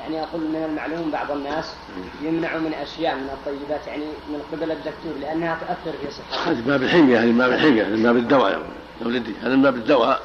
[0.00, 1.74] يعني أقول من المعلوم بعض الناس
[2.22, 6.50] يمنع من أشياء من الطيبات يعني من قبل الدكتور لأنها تاثر في صحته.
[6.50, 10.22] هذه باب الحميه هذه باب الحميه هذا باب الدواء يا ولدي هذا باب الدواء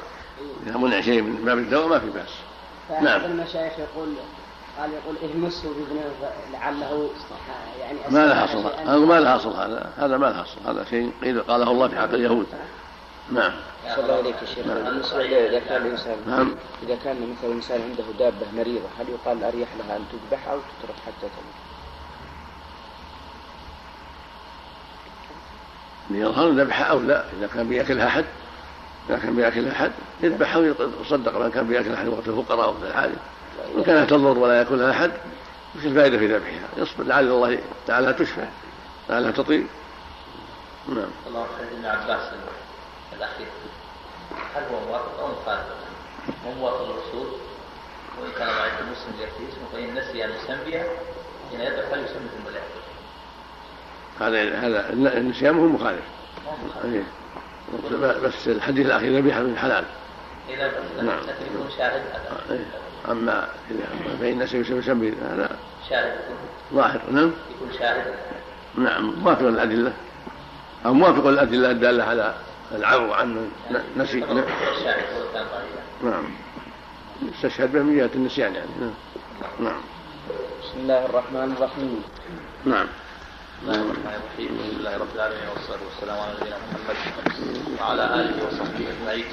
[0.66, 2.30] إذا منع شيء من باب الدواء ما في بأس.
[3.02, 3.24] نعم.
[3.24, 4.08] المشايخ يقول
[4.82, 6.04] قال يقول اهمسه باذنه
[6.52, 7.10] لعله
[7.80, 11.12] يعني ما له اصل هذا ما له اصل هذا هذا ما له اصل هذا شيء
[11.22, 12.46] قيل قاله الله في حق اليهود.
[13.32, 13.52] نعم.
[13.94, 14.84] صلى الله عليك يا شيخ نعم.
[14.84, 16.54] بالنسبة إذا كان الانسان نعم.
[16.82, 20.96] إذا كان مثلا انسان عنده دابة مريضة هل يقال الاريح لها أن تذبح أو تترك
[21.06, 21.62] حتى تموت؟
[26.10, 28.24] يظهر ذبحها أو لا إذا كان بياكلها احد
[29.08, 33.14] إذا كان بياكلها أحد يذبحها ويتصدق من كان بياكلها أحد وقت الفقراء وقت الحاجة
[33.74, 35.10] وإن كانت تضر ولا ياكلها أحد
[35.76, 38.46] وش الفائدة في ذبحها؟ يصبر لعل الله تعالى تشفى
[39.10, 39.66] لعلها تطيب
[40.88, 42.32] نعم الله ابن عباس
[43.12, 43.46] الأخير
[44.54, 45.66] هل هو موافق أو مخالف؟
[46.46, 47.26] هو موافق للرسول
[48.20, 50.82] وإن كان رأيت المسلم يكفي اسمه فإن نسي أن يسمي
[51.50, 52.60] حين يدعو فليسمي ثم لا
[54.20, 56.04] هذا هذا النسيان هو مخالف
[56.84, 57.02] إيه.
[58.22, 59.84] بس الحديث الأخير ذبيحة من حلال
[60.48, 61.18] إذا بس نعم.
[61.18, 62.02] يكون شاهد
[62.50, 62.66] إيه.
[63.10, 65.56] أما اذا فإن نسي يسمي هذا
[65.90, 66.14] شاهد.
[66.74, 68.14] ظاهر نعم؟ يكون شاهد.
[68.78, 69.92] نعم موافق الادله
[70.86, 72.34] أو موافق الادله الدالة على
[72.72, 73.50] العرض عن
[73.96, 74.44] نسي ضعيفا
[76.04, 76.24] نعم.
[77.22, 78.70] يستشهد به من جهه النسيان يعني.
[78.80, 78.94] نعم.
[79.60, 79.80] نعم.
[80.62, 82.02] بسم الله الرحمن الرحيم.
[82.64, 82.86] نعم.
[82.86, 84.58] بسم الله الرحمن الرحيم.
[84.60, 86.96] الحمد لله رب العالمين والصلاة والسلام على نبينا محمد
[87.80, 89.24] وعلى آله وصحبه أجمعين.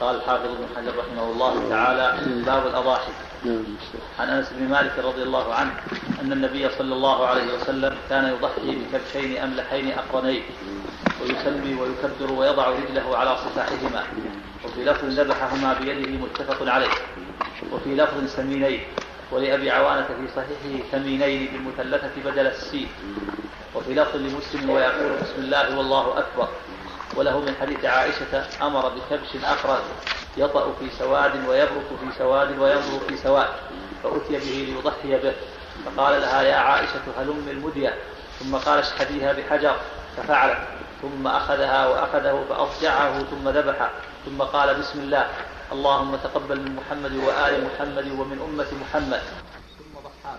[0.00, 3.12] قال الحافظ ابن حجر رحمه الله تعالى باب الأضاحي.
[3.44, 3.64] نعم
[4.18, 5.72] عن أنس بن مالك رضي الله عنه
[6.22, 10.42] أن النبي صلى الله عليه وسلم كان يضحي بكبشين أملحين أقرنين
[11.22, 14.02] ويسمي ويكبر ويضع رجله على صفاحهما
[14.64, 16.94] وفي لفظ ذبحهما بيده متفق عليه
[17.72, 18.80] وفي لفظ سمينين
[19.32, 22.88] ولأبي عوانة في صحيحه ثمينين بالمثلثة بدل السين
[23.74, 26.48] وفي لفظ لمسلم ويقول بسم الله والله أكبر.
[27.16, 29.82] وله من حديث عائشة أمر بكبش أخرج
[30.36, 33.48] يطأ في سواد ويبرك في سواد وينظر في سواد
[34.02, 35.34] فأتي به ليضحي به.
[35.84, 37.94] فقال لها يا عائشة هلم المدية.
[38.40, 39.76] ثم قال اشحذيها بحجر
[40.16, 40.58] ففعلت.
[41.02, 43.90] ثم أخذها وأخذه فأضجعه ثم ذبح
[44.26, 45.26] ثم قال بسم الله.
[45.72, 49.22] اللهم تقبل من محمد وآل محمد ومن أمة محمد.
[49.78, 50.34] ثم ضحى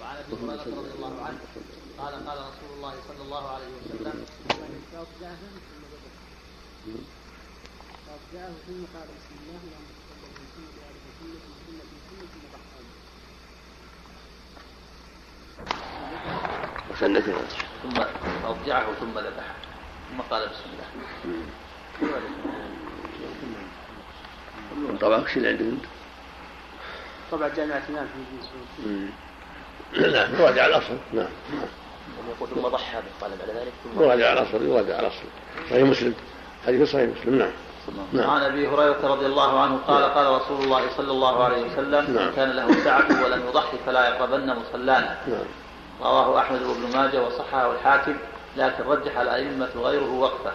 [0.00, 1.38] وعن أبي هريرة رضي الله عنه
[1.98, 3.83] قال قال رسول الله صلى الله عليه وسلم
[8.66, 9.88] ثم قال بسم الله اللهم
[11.64, 12.80] محمد محمد ثم ضحى
[16.90, 17.36] وسنته
[17.82, 17.96] ثم
[18.46, 19.54] أضجعه ثم ذبحه
[20.10, 20.88] ثم قال بسم الله
[25.00, 25.84] طبعا وش اللي عندك انت؟
[27.30, 28.06] طبعا جامعة الإمام
[28.76, 29.08] في.
[30.00, 31.68] نعم يراجع الاصل نعم نعم.
[32.36, 35.24] يقول ثم ضحى قال بعد ذلك ثم يراجع الاصل يراجع الاصل
[35.70, 36.14] صحيح مسلم.
[36.66, 37.38] حديث صحيح مسلم.
[37.38, 37.50] نعم.
[38.12, 38.30] نعم.
[38.30, 42.26] عن أبي هريرة رضي الله عنه قال قال رسول الله صلى الله عليه وسلم نعم.
[42.26, 45.18] من كان له سعة ولم يضحي فلا يقربن مصلانا.
[45.28, 45.44] نعم.
[46.00, 48.14] رواه أحمد وابن ماجه وصححه الحاكم
[48.56, 50.52] لكن رجح الأئمة غيره وقفه.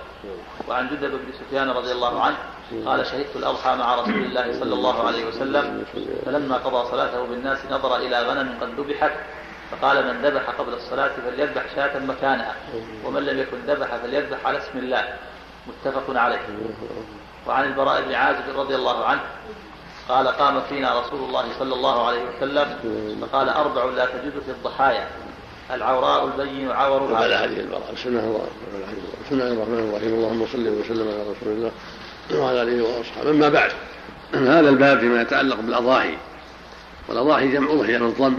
[0.68, 2.38] وعن جدب بن سفيان رضي الله عنه
[2.86, 5.86] قال شهدت الأضحى مع رسول الله صلى الله عليه وسلم
[6.26, 9.12] فلما قضى صلاته بالناس نظر إلى غنم قد ذبحت
[9.72, 12.56] فقال من ذبح قبل الصلاة فليذبح شاة مكانها
[13.06, 15.14] ومن لم يكن ذبح فليذبح على اسم الله.
[15.68, 16.40] متفق عليه.
[17.48, 19.22] وعن البراء بن عازب رضي الله عنه
[20.10, 22.68] قال قام فينا رسول الله صلى الله عليه وسلم
[23.22, 25.08] فقال أربع لا تجد في الضحايا
[25.72, 29.52] العوراء البين عورها هذه المرأة بسم الله الرحمن الرحيم.
[29.52, 30.14] الرحمن الرحيم.
[30.14, 31.72] اللهم صل وسلم على رسول الله
[32.36, 33.30] وعلى آله وأصحابه.
[33.30, 33.72] أما بعد
[34.34, 36.18] هذا الباب فيما يتعلق بالأضاحي.
[37.10, 38.38] والأضاحي جمع اضحيه بالضم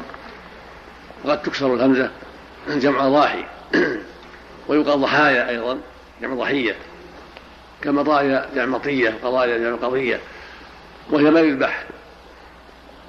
[1.25, 2.11] وقد تكسر الهمزة
[2.69, 3.45] جمع ضاحي.
[4.69, 5.79] ويقال ضحايا أيضا
[6.23, 6.77] جمع ضحية.
[7.83, 10.21] كمضايا جمع مطية قضايا جمع قضية.
[11.11, 11.85] وهي ما يذبح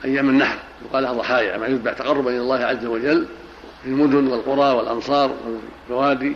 [0.06, 1.58] أيام النحر يقال لها ضحايا.
[1.58, 3.28] ما يذبح تقربا إلى الله عز وجل
[3.84, 5.32] في المدن والقرى والامصار
[5.90, 6.36] والبوادي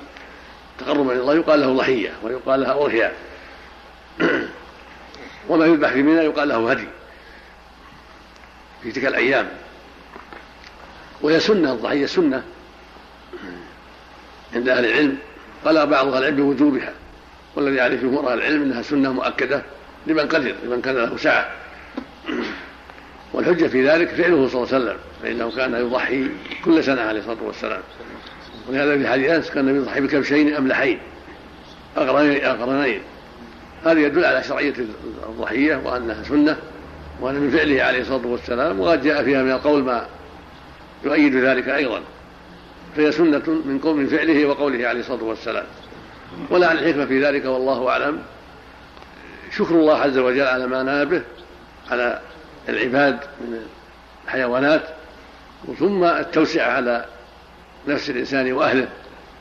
[0.80, 3.14] تقربا إلى الله يقال له ضحية ويقال لها أضحية.
[5.50, 6.88] وما يذبح في منى يقال له هدي.
[8.84, 9.50] في تلك الأيام.
[11.22, 12.44] وهي سنة الضحية سنة
[14.56, 15.18] عند أهل العلم.
[15.66, 16.94] قال بعض أهل العلم بوجوبها
[17.56, 19.62] والذي عليه جمهور أهل العلم إنها سنة مؤكدة
[20.08, 21.52] لمن قدر لمن كان له سعة.
[23.34, 26.28] والحجة في ذلك فعله صلى الله عليه وسلم فإنه كان يضحي
[26.66, 27.82] كل سنة عليه الصلاة والسلام.
[28.70, 31.00] ولهذا في حديث أنس كان يضحي بكبشين أملحين
[31.98, 33.02] اقرنين أقرنين.
[33.86, 34.74] هذا يدل على شرعية
[35.30, 36.58] الضحية وأنها سنة
[37.22, 40.06] وأن من فعله عليه الصلاة والسلام وقد جاء فيها من القول ما
[41.06, 42.02] يؤيد ذلك أيضا.
[42.96, 45.66] فهي سنة من قول من فعله وقوله عليه الصلاة والسلام.
[46.50, 48.20] ولعل الحكمة في ذلك والله أعلم.
[49.58, 51.22] شكر الله عز وجل على ما نال به
[51.92, 52.22] على
[52.70, 53.66] العباد من
[54.26, 54.82] الحيوانات
[55.80, 57.06] ثم التوسعة على
[57.88, 58.88] نفس الإنسان وأهله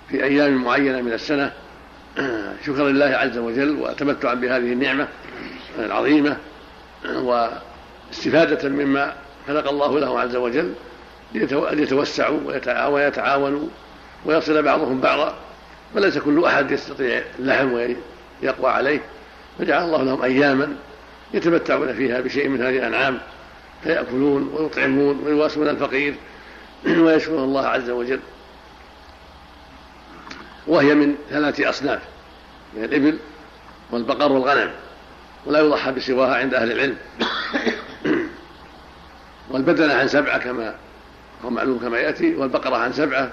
[0.08, 1.52] في أيام معينة من السنة.
[2.66, 5.08] شكرا لله عز وجل وتمتعا بهذه النعمة
[5.78, 6.36] العظيمة
[7.14, 9.12] واستفادة مما
[9.46, 10.74] خلق الله له عز وجل.
[11.34, 12.40] يتوسعوا
[12.88, 13.68] ويتعاونوا
[14.24, 15.34] ويصل بعضهم بعضا
[15.94, 19.00] وليس كل أحد يستطيع اللحم ويقوى عليه
[19.58, 20.76] فجعل الله لهم أياما
[21.34, 23.18] يتمتعون فيها بشيء من هذه الأنعام
[23.82, 26.14] فيأكلون ويطعمون ويواسون الفقير
[26.86, 28.20] ويشكرون الله عز وجل.
[30.66, 32.00] وهي من ثلاث أصناف
[32.76, 33.18] من الإبل
[33.90, 34.70] والبقر والغنم
[35.46, 36.96] ولا يضحى بسواها عند أهل العلم.
[39.50, 40.74] والبدنة عن سبعة كما
[41.44, 43.30] هو معلوم كما يأتي والبقرة عن سبعة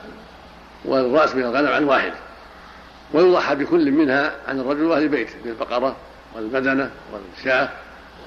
[0.86, 2.14] والرأس من الغنم عن واحد.
[3.14, 5.96] ويضحى بكل منها عن الرجل وأهل بيته بالبقرة
[6.36, 7.70] والبدنة والشاة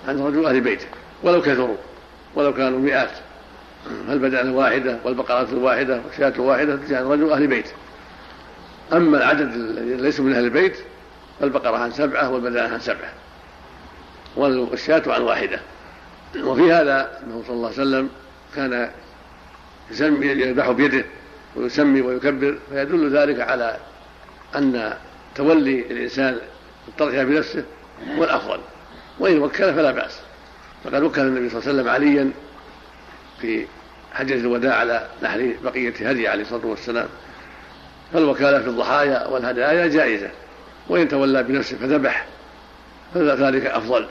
[0.09, 0.87] عن الرجل وأهل بيته
[1.22, 1.76] ولو كثروا
[2.35, 3.11] ولو كانوا مئات.
[4.09, 7.72] فالبدنة واحدة والبقرة واحدة والشاة واحدة عن الرجل وأهل بيته
[8.93, 10.76] أما العدد الذي ليسوا من أهل البيت
[11.41, 13.12] فالبقرة عن سبعة والبدنة عن سبعة.
[14.37, 15.61] والشاة عن واحدة.
[16.43, 18.09] وفي هذا أنه صلى الله عليه وسلم
[18.57, 18.91] كان
[19.91, 21.05] يسمي يذبح بيده
[21.57, 23.76] ويسمي ويكبر فيدل ذلك على
[24.57, 24.95] أن
[25.35, 26.39] تولي الإنسان
[26.89, 27.64] التضحية بنفسه
[28.18, 28.61] هو الأفضل.
[29.18, 30.20] وإن وكل فلا بأس.
[30.85, 32.30] فقد وكل النبي صلى الله عليه وسلم عليا
[33.41, 33.66] في
[34.12, 37.09] حجة الوداع على نحر بقية هدي عليه الصلاة والسلام.
[38.12, 40.30] فالوكالة في الضحايا والهدايا جائزة.
[40.89, 42.26] وإن تولى بنفسه فذبح
[43.14, 44.07] فذلك أفضل.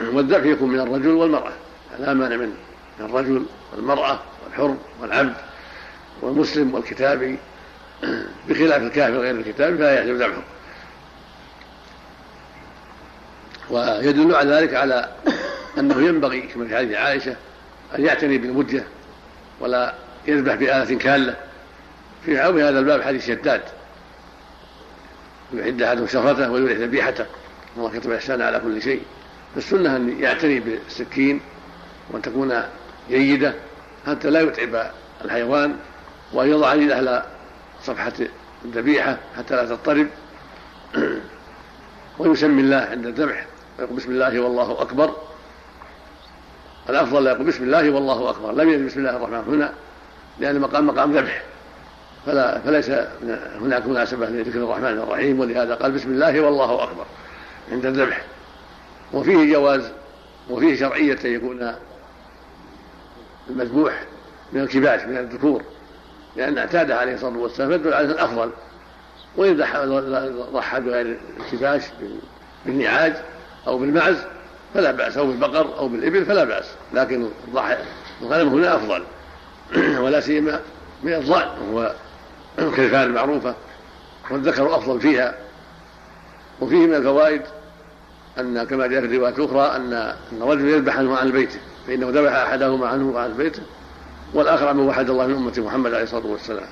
[0.00, 1.52] والذبح يكون من الرجل والمرأة
[1.98, 2.67] لا مانع منه.
[3.00, 5.34] من الرجل والمرأة والحر والعبد
[6.22, 7.38] والمسلم والكتابي
[8.48, 10.42] بخلاف الكافر غير الكتابي فلا يجب ذبحه
[13.70, 15.08] ويدل على ذلك على
[15.78, 17.36] أنه ينبغي كما في حديث عائشة
[17.98, 18.84] أن يعتني بالمدة
[19.60, 19.94] ولا
[20.26, 21.36] يذبح بآلة كالة
[22.24, 23.62] في عوم هذا الباب حديث شداد.
[25.54, 27.26] يعد أحدهم شفرته ويريح ذبيحته.
[27.76, 29.02] الله كتب الإحسان على كل شيء.
[29.54, 31.40] فالسنة أن يعتني بالسكين
[32.10, 32.62] وأن تكون
[33.08, 33.54] جيدة
[34.06, 34.90] حتى لا يتعب
[35.24, 35.76] الحيوان
[36.32, 37.24] وأن يضع على
[37.82, 38.12] صفحة
[38.64, 40.06] الذبيحة حتى لا تضطرب.
[42.18, 43.46] ويسمي الله عند الذبح
[43.78, 45.16] ويقول بسم الله والله أكبر.
[46.90, 49.72] الأفضل لا يقول بسم الله والله أكبر لم يقل بسم الله الرحمن هنا
[50.38, 51.42] لأن مقام مقام ذبح.
[52.26, 52.90] فلا فليس
[53.60, 57.04] هناك مناسبة لذكر الرحمن الرحيم ولهذا قال بسم الله والله أكبر
[57.72, 58.22] عند الذبح.
[59.12, 59.90] وفيه جواز
[60.50, 61.74] وفيه شرعية أن يكون
[63.50, 64.04] المذبوح
[64.52, 65.62] من الكباش من الذكور
[66.36, 68.50] لأن اعتاد عليه الصلاة والسلام فيدل على الأفضل
[69.36, 69.56] وإن
[70.52, 71.82] ضحى بغير الكباش
[72.66, 73.14] بالنعاج
[73.66, 74.16] أو بالمعز
[74.74, 75.16] فلا بأس.
[75.16, 76.64] أو بالبقر أو بالإبل فلا بأس.
[76.94, 77.28] لكن
[78.22, 79.02] الغنم هنا أفضل.
[80.04, 80.60] ولا سيما
[81.02, 81.94] من الضأن وهو
[82.58, 83.54] الكيفان المعروفة.
[84.30, 85.34] والذكر أفضل فيها.
[86.60, 87.42] وفيه من الفوائد
[88.38, 91.58] أن كما جاء في الروايات الأخرى أن أن الرجل يذبح عن بيته
[91.88, 93.62] فإنه ذبح أحدهما عنه وعن بيته
[94.34, 96.66] والآخر عن وحد الله من أمة محمد عليه الصلاة والسلام.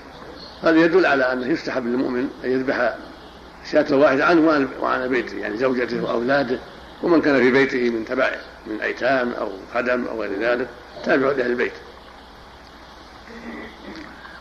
[0.62, 2.94] هذا يدل على أنه يستحب للمؤمن أن يذبح
[3.72, 6.58] شاة واحدة عنه وعن بيته يعني زوجته وأولاده
[7.02, 8.36] ومن كان في بيته من تبعه
[8.66, 10.68] من أيتام أو خدم أو غير ذلك
[11.04, 11.72] تابع لأهل البيت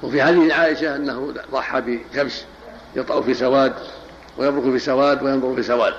[0.04, 2.42] وفي حديث عائشة أنه ضحى بكبش
[2.96, 3.74] يطأ في سواد
[4.38, 5.94] ويبرك في سواد وينظر في سواد.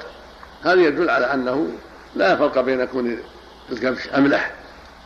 [0.65, 1.69] هذا يدل على أنه
[2.15, 3.19] لا فرق بين كون
[3.73, 4.53] الكبش أملح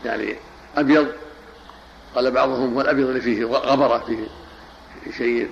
[0.05, 0.37] يعني
[0.77, 1.07] أبيض
[2.15, 4.27] قال بعضهم هو الأبيض اللي فيه غبرة فيه
[5.19, 5.49] شيء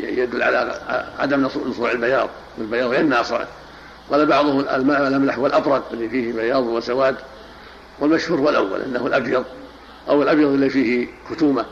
[0.00, 0.80] يدل على
[1.18, 2.28] عدم نصوع البياض
[2.58, 3.44] والبياض غير ناصع
[4.10, 7.16] قال بعضهم الأملح والأبرد اللي فيه بياض وسواد
[8.00, 9.44] والمشهور هو الأول أنه الأبيض
[10.08, 11.64] أو الأبيض اللي فيه كتومة.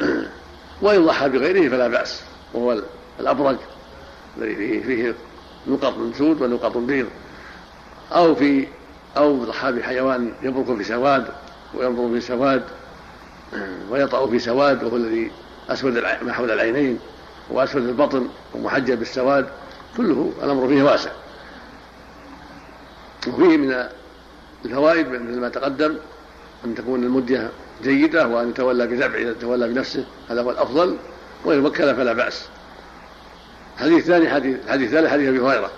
[0.82, 2.22] وإن ضحى بغيره فلا بأس
[2.54, 2.82] وهو
[3.20, 3.56] الأبرج
[4.38, 5.14] الذي فيه, فيه
[5.66, 7.06] نقط سود ونقط بيض.
[8.12, 8.66] أو في
[9.16, 11.26] أو ضحى بحيوان يبرك في سواد
[11.74, 12.62] وينظر في سواد
[13.90, 15.30] ويطأ في سواد وهو الذي
[15.70, 16.98] أسود ما حول العينين
[17.50, 19.48] وأسود البطن ومحجب بالسواد
[19.96, 21.10] كله الأمر فيه واسع.
[23.28, 23.88] وفيه من
[24.64, 25.96] الفوائد مثل ما تقدم
[26.64, 27.48] أن تكون المدة
[27.82, 30.96] جيدة وأن يتولى بذبح إذا تولى بنفسه هذا هو الأفضل
[31.44, 32.48] وإن وكل فلا بأس.
[33.78, 35.70] الحديث الثاني حديث الحديث الثالث حديث أبي هريرة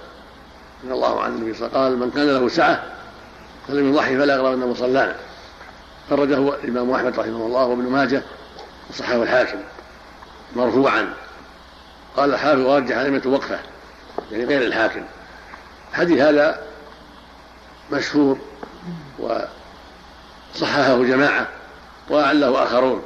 [0.85, 2.83] رضي الله عنه النبي صلى الله عليه وسلم قال من كان له سعة
[3.69, 5.17] فلم يضحي فلا يغرى أن مصلانا
[6.11, 8.23] خرجه الإمام أحمد رحمه الله وابن ماجه
[8.91, 9.59] وصححه الحاكم
[10.57, 11.15] مرفوعا.
[12.17, 13.59] قال الحافظ ورجح أئمة وقفه
[14.33, 15.05] يعني غير الحاكم.
[15.91, 16.67] الحديث هذا
[17.93, 18.39] مشهور
[19.19, 21.49] وصححه جماعة
[22.09, 23.03] وأعله آخرون.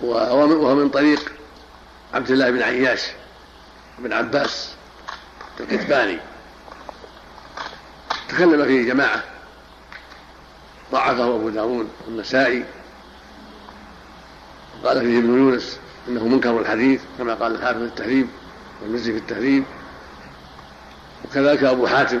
[0.00, 1.32] وهو من طريق
[2.14, 3.02] عبد الله بن عياش
[3.98, 4.74] بن عباس
[5.60, 6.18] الكتباني
[8.28, 9.22] تكلم فيه جماعة.
[10.92, 12.64] ضعفه أبو داود والنسائي.
[14.84, 15.78] قال فيه ابن يونس
[16.08, 18.28] إنه منكر الحديث كما قال الحافظ في التهذيب
[18.82, 19.64] والمزي في التهذيب
[21.24, 22.20] وكذلك أبو حاتم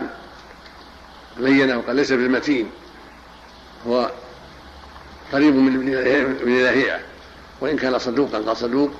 [1.38, 2.70] بينه وقال ليس بالمتين.
[3.86, 4.10] هو
[5.32, 5.74] قريب من
[6.40, 7.00] ابن لهيعه
[7.60, 8.90] وإن كان صدوقا قال صدوق.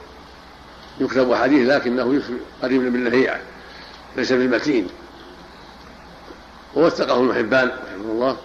[1.00, 2.22] يكتب حديث لكنه
[2.62, 3.40] قريب من ابن لهيعه
[4.16, 4.88] ليس بالمتين.
[6.74, 8.36] ووثقه ابن حبان رحمه الله.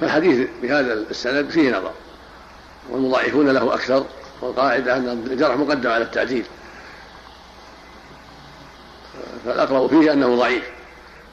[0.00, 1.92] فالحديث بهذا السند فيه نظر
[2.90, 4.04] والمضاعفون له أكثر
[4.40, 6.44] والقاعدة أن الجرح مقدم على التعديل.
[9.44, 10.64] فالأقرب فيه أنه ضعيف.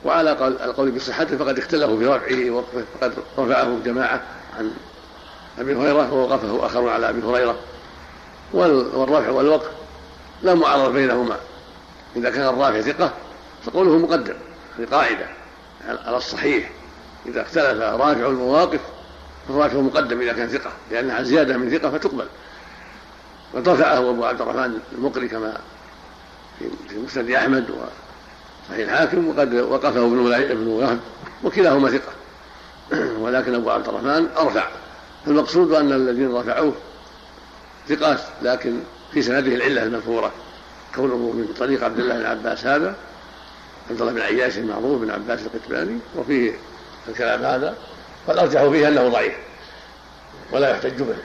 [0.05, 4.22] وعلى القول بصحته فقد اختلفوا في رفعه ووقفه فقد رفعه جماعة
[4.57, 4.72] عن
[5.59, 7.55] أبي هريرة ووقفه آخرون على أبي هريرة.
[8.53, 9.72] والرفع والوقف
[10.43, 11.38] لا معارضه بينهما.
[12.16, 13.13] إذا كان الرافع ثقة
[13.66, 14.36] فقوله مقدم
[14.80, 15.26] هذه قاعدة
[16.05, 16.72] على الصحيح.
[17.28, 18.80] إذا اختلف رافع المواقف
[19.48, 22.26] فالرافع مقدم إذا كان ثقة لانها زيادة من ثقة فتقبل.
[23.54, 25.58] وقد رفعه أبو عبد الرحمن المقري كما
[26.60, 27.66] في مسند أحمد
[28.70, 31.00] صحيح الحاكم وقد وقفه ابن ابن وهب
[31.44, 32.14] وكلاهما ثقة.
[33.24, 34.68] ولكن أبو عبد الرحمن أرفع.
[35.28, 36.74] المقصود أن الذين رفعوه
[37.90, 38.80] ثقات لكن
[39.14, 40.32] في سنده العلة المذكورة
[40.96, 42.96] كونه من طريق عبد الله بن عباس هذا
[43.90, 46.54] عبد الله بن عياش المعروف بن عباس القتباني وفيه
[47.08, 47.76] الكلام هذا
[48.28, 49.34] والأرجح فيه أنه ضعيف
[50.51, 51.16] ولا يحتج به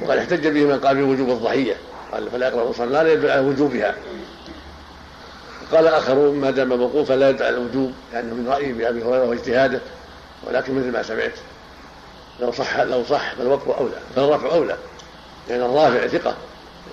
[0.00, 1.76] وقد احتج به من قال بوجوب الضحية
[2.12, 3.94] قال فلا يقرأ صلاة لا يدل على وجوبها.
[5.72, 9.80] قال آخرون ما دام موقوفا لا يدل على الوجوب لأنه من رأيه بأبي هريرة واجتهاده
[10.46, 11.32] ولكن مثل ما سمعت
[12.40, 14.76] لو صح لو صح فالوقف أولى فالرفع أولى
[15.48, 16.34] لأن الرافع ثقة.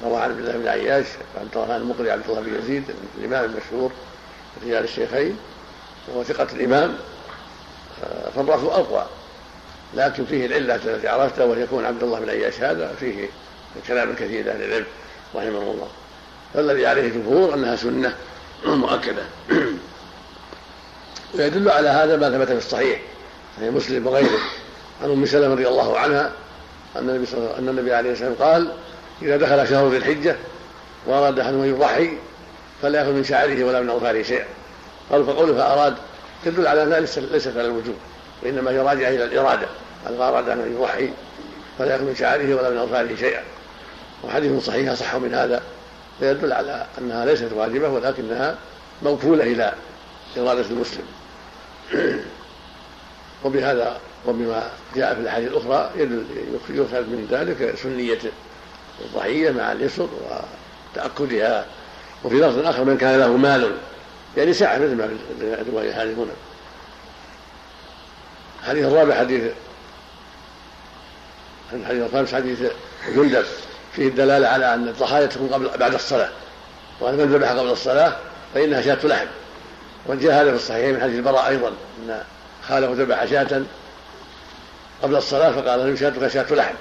[0.03, 1.05] روى عن عبد الله بن عياش
[1.39, 2.83] عبد الرحمن المقري عبد الله بن يزيد
[3.17, 3.91] الإمام المشهور
[4.65, 5.37] رجال الشيخين
[6.07, 6.97] وهو ثقة الإمام
[8.35, 9.05] فالرفع أقوى.
[9.93, 13.29] لكن فيه العلة التي عرفتها وهي يكون عبد الله بن عياش هذا فيه
[13.87, 14.85] كلام كثير أهل العلم
[15.35, 15.87] رحمه الله.
[16.53, 18.15] فالذي عليه الجمهور أنها سنة
[18.65, 19.23] مؤكدة.
[21.35, 22.99] ويدل على هذا ما ثبت في الصحيح
[23.57, 24.39] صحيح مسلم وغيره.
[25.03, 26.31] عن أم سلمة رضي الله عنها
[26.95, 28.71] أن النبي صلى أن النبي عليه الصلاه والسلام قال
[29.21, 30.35] إذا دخل شهر ذي الحجة
[31.07, 32.17] وأراد احد أن يضحي
[32.81, 34.45] فلا يأخذ من شعره ولا من اوفاره شيئا.
[35.11, 35.95] قالوا فقوله فأراد
[36.45, 37.95] تدل على أنها ليست على الوجوب
[38.43, 39.67] وإنما هي راجعة إلى الإرادة.
[40.05, 41.09] قال أراد أن يضحي
[41.79, 43.43] فلا ياخذ من شعره ولا من اوفاره شيئا.
[44.23, 45.61] وحديث صحيح اصح من هذا
[46.19, 48.57] فيدل على أنها ليست واجبة ولكنها
[49.03, 49.73] موكوله إلى
[50.37, 51.05] إرادة المسلم.
[53.45, 55.91] وبهذا وبما جاء في الأحاديث الأخرى
[56.69, 58.19] يؤخذ من ذلك سنية
[59.05, 60.09] الضحية مع اليسر
[60.95, 61.65] وتأكدها.
[62.23, 63.71] وفي لفظ آخر من كان له مال
[64.37, 66.31] يعني سعه مثل ما في هذه هنا.
[68.61, 69.43] الحديث الرابع حديث
[71.73, 72.59] الحديث الخامس حديث
[73.15, 73.45] جندب.
[73.93, 76.29] فيه الدلالة على أن الضحايا تكون قبل بعد الصلاة.
[76.99, 78.15] وأن من ذبح قبل الصلاة
[78.53, 79.27] فإنها شاة لحم.
[80.05, 82.23] وجاء هذا في الصحيحين من حديث البراء أيضا أن
[82.67, 83.63] خاله ذبح شاة
[85.03, 86.75] قبل الصلاة فقال له شاتك شاة لحم.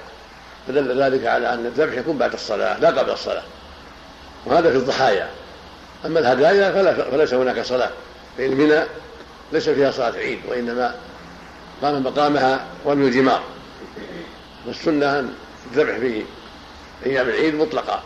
[0.69, 3.43] فدل ذلك على أن الذبح يكون بعد الصلاة لا قبل الصلاة.
[4.47, 5.29] وهذا في الضحايا.
[6.07, 7.91] أما الهدايا فلا فليس هناك صلاة
[8.39, 8.85] فإن منى
[9.53, 10.95] ليس فيها صلاة عيد وإنما
[11.83, 13.43] قام مقامها رمي الجمار.
[14.67, 15.33] والسنة أن
[15.71, 16.23] الذبح في
[17.07, 18.03] أيام العيد مطلقة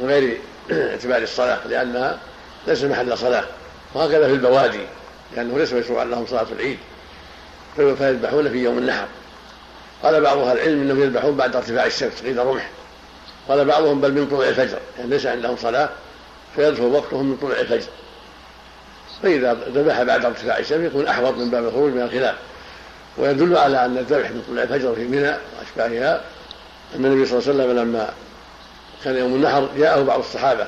[0.00, 0.38] من غير
[0.72, 2.18] اعتبار الصلاة لأنها
[2.66, 3.44] ليس محل صلاة
[3.94, 4.86] وهكذا في البوادي
[5.36, 6.78] لأنه ليس مشروعا لهم صلاة العيد.
[7.76, 9.06] فيذبحون في يوم النحر.
[10.02, 12.70] قال بعض أهل العلم إنهم يذبحون بعد ارتفاع الشمس قيل رمح
[13.48, 15.88] قال بعضهم بل من طلوع الفجر يعني ليس عندهم صلاة
[16.56, 17.90] فيدخل وقتهم من طلوع الفجر.
[19.22, 22.34] فإذا ذبح بعد ارتفاع الشمس يكون أحوط من باب الخروج من الخلاف.
[23.18, 26.20] ويدل على أن الذبح من طلوع الفجر في منى وأشباهها
[26.96, 28.10] أن النبي صلى الله عليه وسلم لما
[29.04, 30.66] كان يوم النحر جاءه بعض الصحابة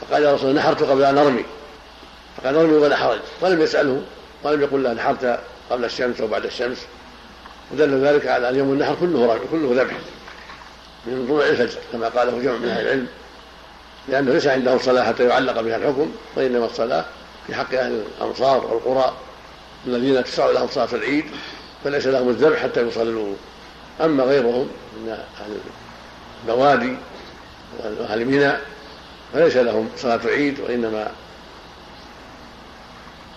[0.00, 1.44] فقال يا رسول الله نحرت قبل أن ارمي
[2.36, 4.02] فقال ارمي ولا حرج ولم يسأله
[4.42, 5.40] ولم يقل له نحرت
[5.70, 6.78] قبل الشمس أو بعد الشمس.
[7.72, 9.94] ودل ذلك على أن يوم النحر كله كله ذبح
[11.06, 13.06] من طلوع الفجر كما قاله جمع من أهل العلم.
[14.08, 17.04] لأنه ليس عنده صلاة حتى يعلق بها الحكم وإنما الصلاة
[17.46, 19.12] في حق أهل الامصار والقرى
[19.86, 21.24] الذين تشرع لهم صلاة العيد
[21.84, 23.34] فليس لهم الذبح حتى يصلوا
[24.00, 25.08] أما غيرهم من
[25.40, 25.58] أهل
[26.44, 26.96] البوادي
[27.78, 28.52] وأهل منى
[29.32, 31.10] فليس لهم صلاة العيد وإنما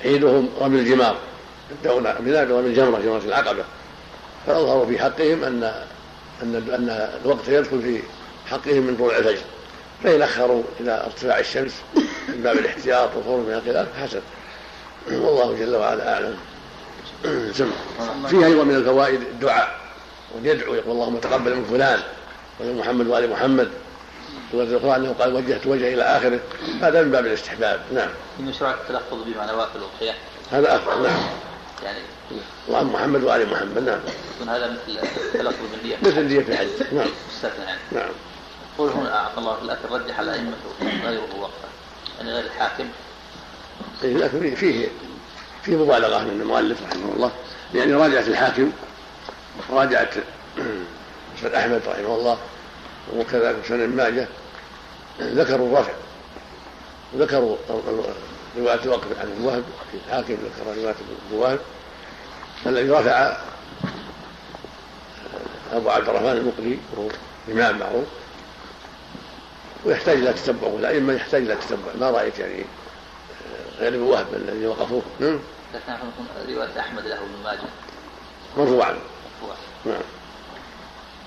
[0.05, 1.17] عيدهم رمي الجمار
[1.71, 3.63] يبدأون من رمي الجمرة جمرة العقبة.
[4.47, 5.63] فأظهروا في حقهم أن
[6.43, 8.01] أن أن الوقت يدخل في
[8.49, 9.41] حقهم من طلوع الفجر.
[10.03, 11.73] فإن أخروا إلى ارتفاع الشمس
[12.27, 14.21] من باب الاحتياط والخروج من الخلاف حسن.
[15.11, 16.35] والله جل وعلا أعلم.
[17.53, 17.71] سمع
[18.27, 19.79] فيها أيضا من الفوائد الدعاء
[20.35, 21.99] وأن يدعو يقول اللهم تقبل من فلان
[22.59, 23.69] ومن محمد وآل محمد.
[24.51, 26.39] سورة الأخرى أنه قال وجهت وجهي إلى آخره.
[26.81, 27.81] هذا من باب الاستحباب.
[27.93, 28.09] نعم.
[28.37, 30.17] في مشروع التلفظ بما نوافل الأضحية
[30.51, 31.03] هذا أفضل.
[31.03, 31.19] نعم.
[31.83, 31.99] يعني
[32.67, 33.83] اللهم محمد وآل محمد.
[33.83, 33.99] نعم.
[34.35, 35.97] يكون هذا مثل التلفظ بالنية.
[36.01, 36.93] مثل نية الحج.
[36.93, 37.07] نعم.
[37.29, 37.79] مستثنى يعني.
[37.91, 38.09] نعم.
[38.77, 41.67] قول هنا أعطى الله لكن رجح الأئمة غيره وقفه.
[42.17, 42.85] يعني غير الحاكم.
[44.03, 44.87] إيه لكن فيه
[45.63, 47.31] فيه مبالغة من المؤلف رحمه الله.
[47.75, 48.71] يعني راجعت الحاكم
[49.69, 50.13] راجعت
[51.37, 52.37] مسند أحمد رحمه الله
[53.15, 54.27] وكذلك سنن ماجه
[55.21, 55.93] ذكروا الرفع.
[57.13, 57.57] وذكروا
[58.57, 59.63] رواية الوقف عن الوهب
[59.93, 60.95] الحاكم ذكر رواية
[61.31, 61.59] الوهب.
[62.65, 63.37] الذي رفع
[65.73, 67.09] أبو عبد الرحمن المقري وهو
[67.51, 68.20] إمام معروف.
[69.85, 70.67] ويحتاج إلى تتبع.
[70.67, 71.91] والأئمة يحتاج إلى تتبع.
[71.99, 72.65] ما رأيت يعني؟
[73.79, 75.01] غير ابن وهب الذي وقفوه.
[75.19, 75.93] لكن
[76.49, 77.59] رواية أحمد له ابن ماجه.
[78.57, 78.91] مرفوعا.
[79.41, 79.55] مرفوع.
[79.85, 80.01] نعم.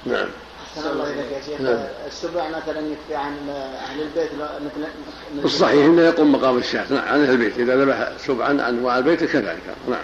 [0.07, 0.29] نعم.
[0.77, 1.61] الله إليك يا شيخ.
[1.61, 1.79] نعم.
[2.07, 3.49] السبع مثلا يكفي عن
[3.89, 6.85] أهل البيت لا- مثل الصحيح إنه يقوم مقام الشاة.
[6.93, 7.59] نعم عن أهل البيت.
[7.59, 9.63] إذا ذبح سبعا عن انواع البيت كذلك.
[9.89, 9.99] نعم.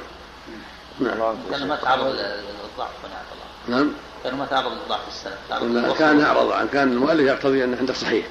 [1.01, 1.37] نعم.
[1.51, 2.91] كان ما تعرض للضعف
[3.69, 3.93] نعم.
[4.25, 5.01] كان ما تعرض للضعف
[5.63, 5.99] للوصف.
[5.99, 8.27] كان أعرض عن كان المؤلف يقتضي أنه عنده صحيح.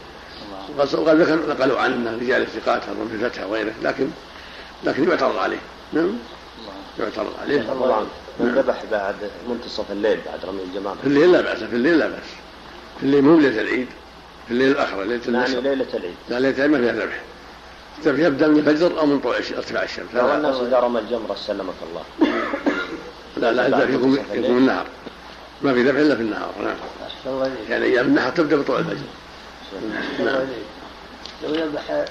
[0.78, 4.08] وقد نقلوا عنه رجال الثقات هارون في الفتح وغيره لكن
[4.84, 5.58] لكن يعترض عليه.
[5.94, 6.74] نعم؟ الله.
[7.00, 7.62] يعترض عليه.
[7.62, 8.06] طبعا
[8.40, 9.16] من ذبح بعد
[9.50, 12.30] منتصف الليل بعد رمي الجمار في الليل لا بأس في الليل لا بأس.
[13.00, 13.88] في الليل مو ليله العيد
[14.48, 15.60] في الليل الآخر ليلة يعني النصر.
[15.60, 16.16] ليلة العيد.
[16.30, 17.22] لا ليلة العيد ما فيها ذبح.
[18.00, 21.74] الذبح يبدأ من الفجر أو من طلوع ارتفاع الشمس؟ لو الناس إذا رمى الجمرة سلمك
[21.90, 22.04] الله.
[23.38, 24.86] لا, لا الذبح يكون يكون النهار.
[25.62, 26.52] ما في ذبح إلا في النهار.
[26.64, 26.76] نعم.
[27.26, 28.98] الله يعني أيام النهار تبدأ بطلوع الفجر.
[31.44, 32.06] لو يذبح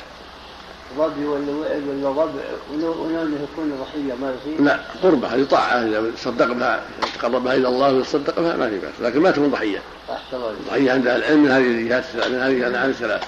[0.99, 2.43] ظبي ولا وعد ولا ضبع
[2.73, 6.83] ولو انه يكون ضحية ما يصير لا قربة هذه طاعة إذا صدق بها
[7.15, 8.93] تقرب بها إلى الله ويصدق بها ما في بأس.
[9.01, 9.79] لكن ما تكون ضحية.
[10.11, 10.69] أحسن الله إليك.
[10.69, 13.23] ضحية عند العلم من هذه الجهات من هذه الأنواع الثلاث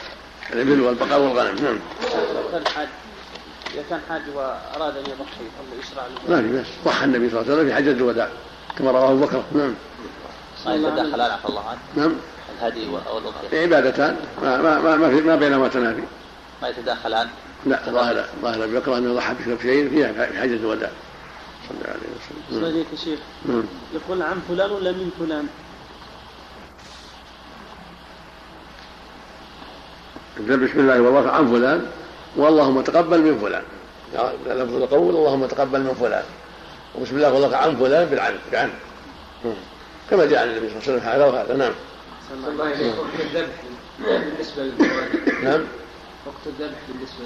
[0.52, 1.78] الإبل والبقر والغنم نعم.
[2.34, 2.88] لو كان حاج
[3.74, 6.66] إذا كان حاج وأراد أن يضحي الله يشرع له ما في بأس.
[6.84, 8.28] ضحى النبي صلى الله عليه وسلم في حجة الوداع
[8.78, 9.42] كما رواه أبو بكر.
[9.52, 9.74] نعم.
[10.66, 12.12] ما يتدخل عفى الله عنه نعم.
[12.60, 14.16] الهدي أو الاضحيه عبادتان.
[14.42, 16.02] ما ما ما, ما, في ما بينهما تنافي.
[16.62, 17.28] ما يتداخلان؟
[17.66, 20.90] لا ظاهر ظاهر أبي بكر أنه ضحى بشيء فيها في حجة الوداع.
[21.68, 22.60] صلى الله عليه وسلم.
[22.60, 22.72] نعم.
[22.72, 23.18] عليك يا شيخ.
[23.48, 23.64] نعم.
[23.94, 25.46] يقول عن فلان ولا من فلان؟
[30.40, 31.86] يقول بسم الله والله عن فلان.
[32.36, 33.62] واللهم تقبل من فلان.
[34.46, 36.24] لفظ القول اللهم تقبل من فلان.
[36.94, 38.70] وبسم الله والله عن فلان بالعن بعن
[39.44, 39.54] مم.
[40.10, 41.72] كما جاء عن النبي صلى الله عليه وسلم هذا وهذا نعم.
[42.32, 43.54] الله عليه وقت الذبح
[43.98, 45.32] بالنسبة للبوادي.
[45.42, 45.64] نعم.
[46.26, 47.24] وقت الذبح بالنسبة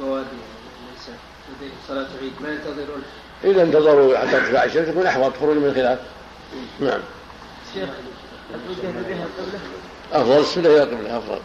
[0.00, 2.32] للبوادي يعني ليس صلاة عيد.
[2.40, 3.02] ما ينتظرون؟
[3.44, 5.98] إذا انتظروا حتى ترتفع الشمس يكون أحوط خروج من الخلاف.
[6.80, 7.00] نعم.
[7.74, 7.88] شيخ
[8.52, 9.26] قبله؟
[10.12, 11.40] أفضل السنة إلى القبلة أفضل.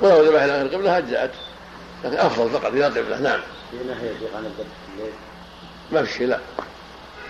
[0.00, 1.30] ولو ذبح إلى غير القبلة هجأت
[2.04, 3.40] لكن أفضل فقط إلى القبلة نعم.
[3.70, 5.12] في نهي عن الذبح في الليل.
[5.92, 6.40] ما في شيء لا.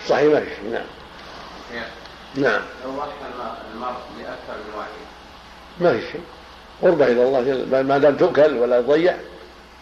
[0.07, 0.85] صحيح ما في شيء نعم.
[2.35, 2.61] نعم.
[2.85, 3.07] لو ضحى
[3.73, 4.89] المرء لأكثر من واحد.
[5.79, 6.21] ما في شيء.
[6.81, 9.13] قربة إلى الله ما دام تؤكل ولا تضيع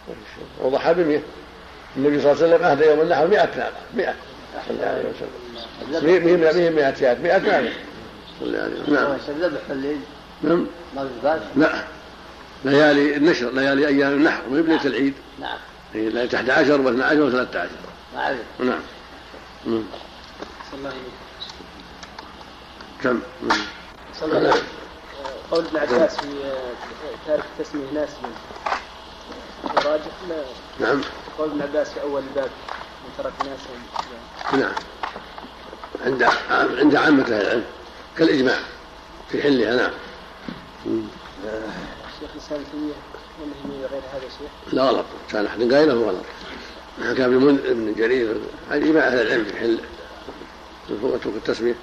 [0.08, 0.66] ما في شيء.
[0.66, 1.20] وضحى بمئة.
[1.96, 4.14] النبي صلى الله عليه وسلم أهدى يوم النحر 100 ناقة 100
[4.68, 5.30] صلى الله عليه وسلم.
[6.06, 7.72] مئة مئة مئة مئة شاة 100 ناقة
[8.40, 8.94] صلى الله عليه وسلم.
[8.94, 9.12] نعم.
[9.28, 10.00] الذبح في الليل
[10.42, 10.66] نعم
[11.56, 11.84] لا.
[12.64, 15.14] ليالي النشر ليالي أيام النحر مو بليلة العيد.
[15.40, 15.58] نعم.
[15.94, 17.56] ليلة 11 و12 و13
[18.14, 18.40] ما عليك.
[18.58, 18.80] نعم.
[19.66, 19.84] نعم.
[20.70, 21.19] صلى الله عليه
[23.02, 23.60] كم؟ نعم.
[25.50, 26.26] قول ابن عباس في
[27.26, 28.08] تارك تسمية ناس
[29.64, 30.44] راجح لا
[30.80, 31.00] نعم.
[31.38, 32.50] قول ابن عباس في أول الباب
[33.04, 34.72] من ترك ناسا نعم.
[36.04, 36.22] عند
[36.80, 37.64] عند عامة أهل العلم
[38.18, 38.58] كالإجماع
[39.30, 39.90] في حلها نعم.
[40.86, 41.02] مم.
[41.44, 45.04] الشيخ الإسلام تيمية غير هذا شيخ؟ لا غلط.
[45.32, 46.24] كان أحد قائله هو غلط.
[47.02, 48.36] حكى ابن جرير.
[48.70, 49.80] هذه إجماع أهل العلم في حل
[51.02, 51.74] وترك التسمية.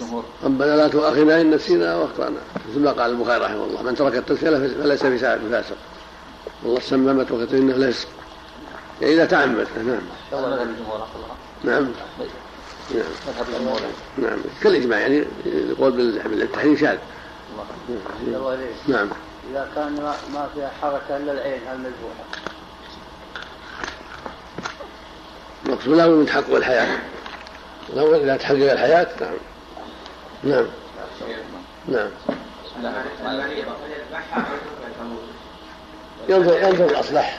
[0.00, 0.24] الجمهور.
[0.44, 2.38] ربنا لا تؤاخذنا إن نسينا وأخطأنا.
[2.70, 5.76] مثل ما قال البخاري رحمه الله من ترك التسمية فليس بساعد فاسق
[6.62, 8.06] والله سمى ما ترك إنه ليس
[9.00, 9.66] يعني إذا تعمد.
[9.86, 10.00] نعم.
[10.32, 10.66] عفى الله
[11.64, 11.88] نعم.
[12.94, 13.06] نعم.
[14.18, 14.38] نعم.
[14.62, 16.98] كالإجماع يعني القول بالتحريم شاذ.
[18.26, 19.08] إليك نعم.
[19.50, 19.92] إذا كان
[20.34, 22.24] ما, فيها حركة إلا العين المذبوحة.
[25.66, 26.98] المقصود لا من تحقق الحياة.
[27.96, 29.34] لو إذا تحقق الحياة نعم.
[30.44, 30.66] نعم.
[31.88, 32.08] نعم.
[36.28, 37.38] ينظر ينظر الأصلح.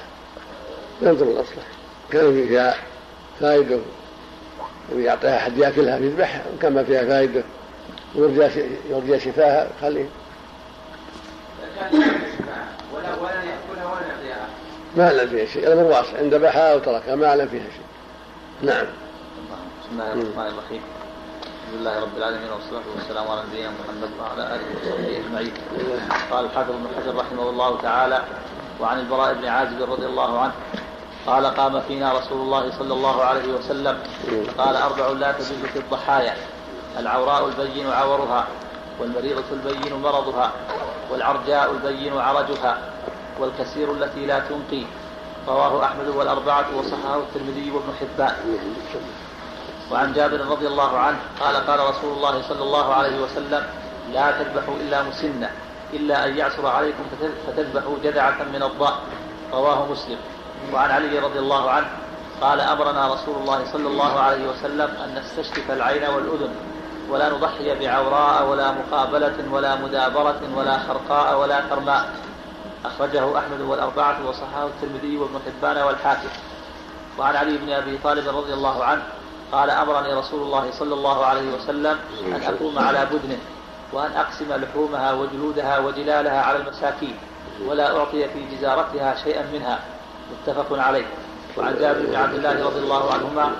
[1.01, 1.63] ينظر الأصلح.
[2.11, 2.75] كان فيها
[3.39, 3.79] فائدة.
[4.95, 7.43] ويعطيها أحد يأكلها يذبحها وكان ما فيها فائدة.
[8.15, 10.05] ويرجى يرجى شفاها خليه.
[11.77, 12.19] يعطيها
[14.95, 17.85] ما أعلم فيها شيء الأمر واسع إن ذبحها أو تركها ما أعلم فيها شيء.
[18.61, 18.85] نعم.
[19.81, 20.81] بسم الله الرحمن الرحيم.
[21.69, 25.53] الحمد لله رب العالمين والصلاة والسلام على نبينا محمد وعلى آله وصحبه أجمعين.
[26.31, 28.23] قال الحافظ ابن حجر رحمه الله تعالى
[28.81, 30.51] وعن البراء بن عازب رضي الله عنه
[31.27, 33.97] قال قام فينا رسول الله صلى الله عليه وسلم.
[34.57, 36.35] قال أربع لا تجوز في الضحايا
[36.97, 38.47] العوراء البين عورها
[38.99, 40.51] والمريضة البين مرضها
[41.11, 42.77] والعرجاء البين عرجها
[43.39, 44.83] والكسير التي لا تنقي.
[45.47, 48.35] رواه أحمد والأربعة وصححه الترمذي وابن حبان.
[49.91, 53.63] وعن جابر رضي الله عنه قال قال رسول الله صلى الله عليه وسلم
[54.13, 55.49] لا تذبحوا إلا مسنة
[55.93, 58.93] إلا أن يعصر عليكم فتذ- فتذبحوا جذعة من الضأن
[59.53, 60.17] رواه مسلم.
[60.73, 61.87] وعن علي رضي الله عنه
[62.41, 66.51] قال أمرنا رسول الله صلى الله عليه وسلم أن نستشرف العين والأذن
[67.09, 72.05] ولا نضحي بعوراء ولا مقابلة ولا مدابرة ولا خرقاء ولا كرماء.
[72.85, 76.29] أخرجه أحمد والأربعة وصححه الترمذي وابن حبان والحاكم.
[77.17, 79.01] وعن علي بن أبي طالب رضي الله عنه
[79.51, 83.37] قال أمرني رسول الله صلى الله عليه وسلم أن أقوم على بدن
[83.93, 87.15] وأن أقسم لحومها وجلودها وجلالها على المساكين
[87.67, 89.79] ولا أعطي في جزارتها شيئا منها.
[90.31, 91.05] متفق عليه.
[91.57, 93.51] وعن جابر بن عبد الله رضي الله عنهما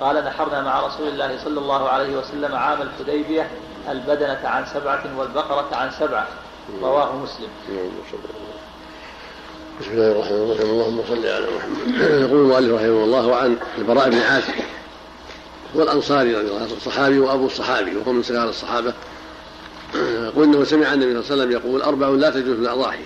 [0.00, 3.50] قال نحرنا مع رسول الله صلى الله عليه وسلم عام الحديبية
[3.88, 6.26] البدنة عن سبعة والبقرة عن سبعة.
[6.82, 7.48] رواه مسلم.
[9.80, 10.70] بسم الله الرحمن الرحيم.
[10.70, 12.00] اللهم صل على محمد.
[12.00, 14.54] يقول المؤلف رحمه الله وعن البراء بن عازب.
[15.76, 18.94] هو الانصاري رضي الله عنه الصحابي وأبو الصحابي وهو من صغار الصحابة.
[19.94, 23.04] يقول انه سمع النبي صلى الله عليه وسلم يقول أربع لا تجوز في الأضاحي.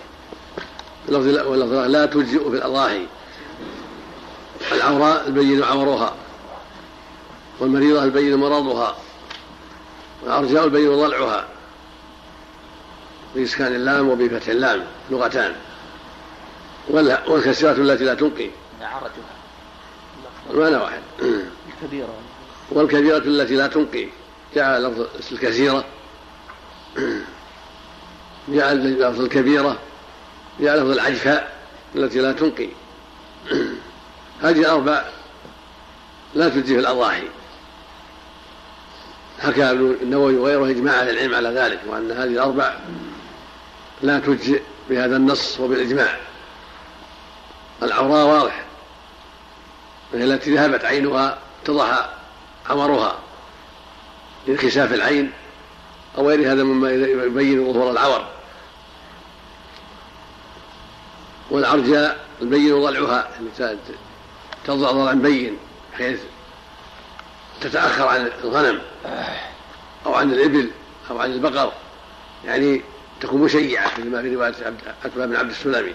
[1.08, 3.06] واللفظ لا تجزئ في الأضاحي.
[4.72, 6.14] العوراء البين عورها
[7.60, 8.96] والمريضة البين مرضها.
[10.22, 11.48] والأرجاء البين ضلعها.
[13.34, 15.54] بإسكان اللام وبفتح اللام لغتان.
[16.88, 19.32] والكسرة التي لا تنقي عرجها.
[20.50, 21.02] المعنى واحد.
[21.82, 22.08] الكبيرة
[22.76, 24.08] والكبيرة التي لا تنقي.
[24.54, 25.84] جعل لفظ الكثيرة.
[28.48, 29.78] جعل لفظ الكبيرة.
[30.60, 31.56] جعل لفظ العجفاء
[31.96, 32.68] التي لا تنقي.
[34.42, 35.04] هذه الأربع
[36.34, 37.28] لا تجزي في الأضاحي.
[39.40, 42.74] حكى النووي وغيره إجماع أهل العلم على ذلك وأن هذه الأربع
[44.02, 46.16] لا تجزئ بهذا النص وبالإجماع.
[47.82, 48.64] العوراء واضح
[50.12, 52.08] وهي التي ذهبت عينها اتضح
[52.70, 53.18] عمرها
[54.46, 55.32] لانكشاف العين
[56.18, 58.26] أو غير هذا مما يبين ظهور العور.
[61.50, 63.76] والعرجاء البين ضلعها يعني
[64.64, 65.58] تضع ضلعا بين
[65.92, 66.20] بحيث
[67.60, 68.80] تتأخر عن الغنم
[70.06, 70.70] أو عن الإبل
[71.10, 71.72] أو عن البقر
[72.44, 72.82] يعني
[73.20, 74.54] تكون مشيعة مثل ما في رواية
[75.04, 75.94] عتبة بن عبد السلمي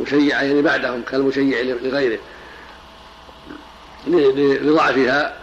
[0.00, 2.18] مشيعة يعني بعدهم كالمشيع لغيره.
[4.06, 5.36] لضعفها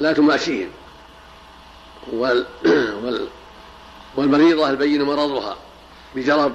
[0.00, 0.68] لا تماشيهم.
[2.12, 2.46] وال
[4.16, 5.56] والمريضة البين مرضها
[6.14, 6.54] بجرب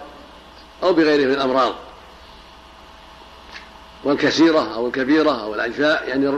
[0.84, 1.76] أو بغيره من الأمراض.
[4.04, 6.30] والكثيرة أو الكبيرة أو العجفاء يعني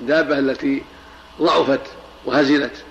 [0.00, 0.82] الدابة التي
[1.40, 1.80] ضعفت
[2.24, 2.84] وهزلت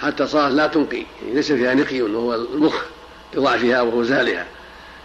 [0.00, 2.74] حتى صارت لا تنقي يعني ليس فيها نقي وهو المخ
[3.34, 4.46] لضعفها وهزالها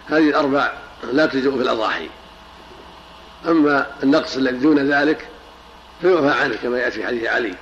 [0.06, 0.72] هذه الأربع
[1.12, 2.08] لا تجزئ في الأضاحي.
[3.48, 5.28] أما النقص الذي دون ذلك
[6.02, 7.54] فيعفى عنه كما يأتي في حديث علي.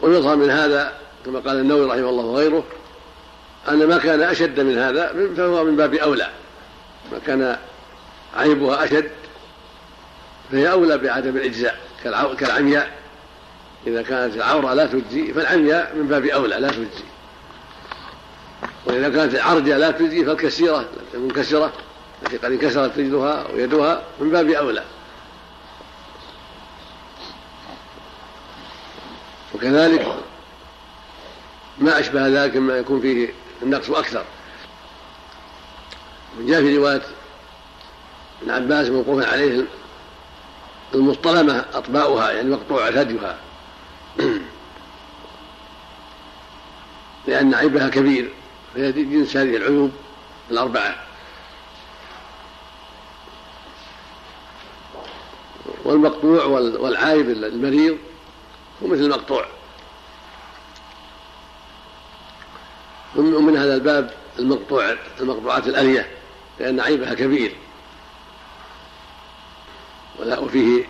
[0.00, 0.92] ويظهر من هذا
[1.24, 2.64] كما قال النووي رحمه الله وغيره
[3.68, 6.30] أن ما كان أشد من هذا فهو من باب أولى.
[7.12, 7.56] ما كان
[8.36, 9.10] عيبها أشد
[10.52, 11.80] فهي أولى بعدم الإجزاء.
[12.38, 12.90] كالعمياء.
[13.86, 17.04] إذا كانت العورة لا تجزي فالعمياء من باب أولى لا تجزي.
[18.86, 21.72] وإذا كانت العرجة لا تجزي فالكسيرة المنكسرة
[22.22, 24.82] التي قد انكسرت رجلها ويدها من باب أولى.
[29.62, 30.16] وكذلك
[31.78, 34.24] ما أشبه ذلك مما يكون فيه النقص أكثر.
[36.40, 37.02] جاء في رواية
[38.42, 39.64] ابن عباس موقوفا عليه
[40.94, 43.38] المصطلمة أطباؤها يعني مقطوع ثديها.
[47.26, 48.32] لأن عيبها كبير
[48.74, 49.90] فهي جنس هذه العيوب
[50.50, 50.96] الأربعة.
[55.84, 57.98] والمقطوع والعايب المريض
[58.82, 59.46] هو مثل المقطوع
[63.16, 66.08] ومن هذا الباب المقطوع المقطوعات الألية
[66.60, 67.56] لأن عيبها كبير.
[70.20, 70.84] وفيه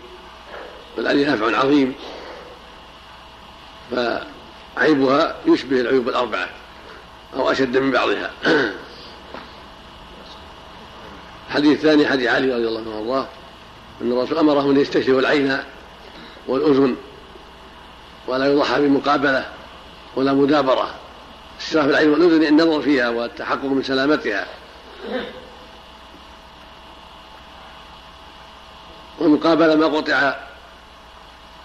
[0.97, 1.95] والألي نفع عظيم.
[3.91, 6.49] فعيبها يشبه العيوب الأربعة
[7.35, 8.31] أو أشد من بعضها.
[11.47, 13.27] الحديث الثاني حديث علي رضي الله عنه وأرضاه
[14.01, 15.63] أن الرسول أمرهم أن يستشفوا العين
[16.47, 16.95] والأذن.
[18.27, 19.49] ولا يضحى بمقابلة
[20.15, 20.95] ولا مدابرة.
[21.61, 24.47] استشراف العين والأذن النظر فيها والتحقق من سلامتها.
[29.19, 30.35] والمقابلة ما قطع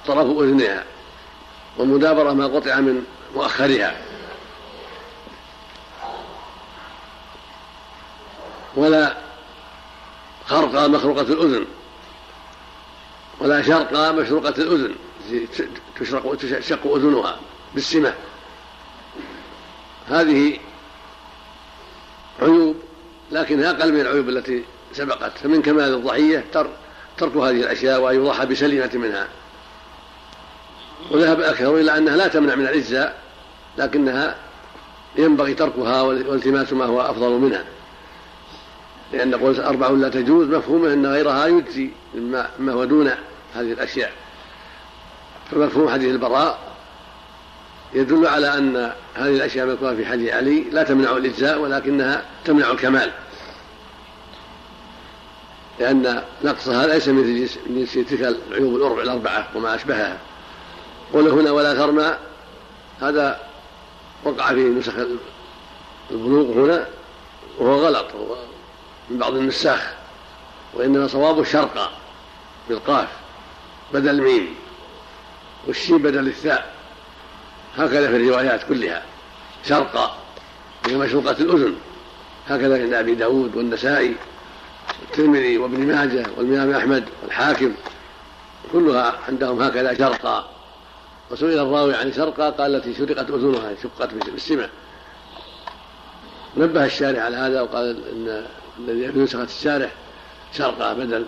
[0.06, 0.84] طرف أذنها
[1.76, 3.04] والمدابرة ما قطع من
[3.34, 3.96] مؤخرها.
[8.76, 9.16] ولا
[10.46, 11.66] خرق مخروقة الأذن
[13.40, 14.94] ولا شرق مشروقة الأذن.
[16.00, 17.40] تشرق تشق أذنها
[17.74, 18.14] بالسمة
[20.08, 20.58] هذه
[22.42, 22.76] عيوب
[23.32, 25.38] لكنها أقل من العيوب التي سبقت.
[25.38, 26.44] فمن كمال الضحية
[27.18, 29.28] ترك هذه الأشياء وأن يضحى بسليمة منها.
[31.10, 33.18] وذهب الأكثر إلى أنها لا تمنع من الإجزاء
[33.78, 34.36] لكنها
[35.16, 37.64] ينبغي تركها والتماس ما هو أفضل منها.
[39.12, 43.10] لأن قول أربع لا تجوز مفهومه أن غيرها يجزي مما هو دون
[43.54, 44.12] هذه الأشياء.
[45.50, 46.58] فمفهوم حديث البراء
[47.94, 53.12] يدل على أن هذه الأشياء المذكورة في حديث علي لا تمنع الإجزاء ولكنها تمنع الكمال.
[55.80, 60.18] لأن نقصها ليس من جنس تلك العيوب الأربعة وما أشبهها.
[61.14, 62.14] قل هنا ولا ترمى
[63.00, 63.40] هذا
[64.24, 64.92] وقع في نسخ
[66.10, 66.86] البلوغ هنا
[67.58, 68.06] وهو غلط
[69.10, 69.94] من بعض النساخ
[70.74, 71.90] وإنما صواب شرقا
[72.68, 73.08] بالقاف
[73.94, 74.54] بدل الميم.
[75.68, 76.74] والشين بدل الثاء.
[77.76, 79.02] هكذا في الروايات كلها.
[79.68, 80.16] شرقا
[80.86, 81.76] هي مشروقة الأذن.
[82.48, 84.16] هكذا عند أبي داود والنسائي
[85.00, 87.74] والترمذي وابن ماجه والإمام أحمد والحاكم.
[88.72, 90.50] كلها عندهم هكذا شرقا.
[91.30, 94.68] وسئل الراوي عن شرقا قال التي شرقت أذنها شقت بالسمة
[96.56, 98.46] نبه الشارع على هذا وقال إن
[98.78, 99.90] الذي في نسخة الشارع
[100.52, 101.26] شرقا بدل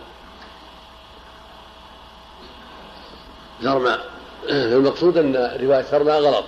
[3.63, 3.99] ثرمى
[4.49, 6.45] المقصود أن رواية ثرمى غلط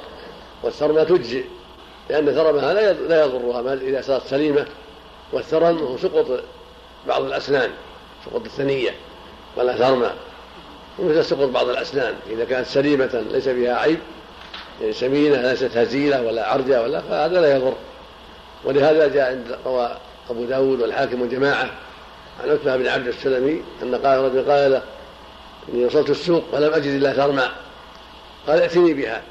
[0.63, 1.45] والثرمى تجزئ
[2.11, 2.75] لأن ثرمها
[3.09, 4.67] لا يضرها إذا صارت سليمة
[5.33, 6.45] والثرم هو سقط
[7.09, 7.71] بعض الأسنان
[8.27, 8.91] سقط الثنية
[9.57, 10.11] ولا ثرمى
[10.99, 13.99] ومثل سقط بعض الأسنان؟ إذا كانت سليمة ليس فيها عيب
[14.81, 17.75] يعني سمينة ليست هزيلة ولا عرجة ولا فهذا لا يضر.
[18.65, 19.97] ولهذا جاء عند روى
[20.31, 21.71] أبو داود والحاكم وجماعه
[22.43, 24.83] عن عتبة بن عبد السلمي أن قال رجل قال له
[25.69, 27.53] إني وصلت السوق ولم أجد إلا ثرما
[28.49, 29.23] قال ائتني بها.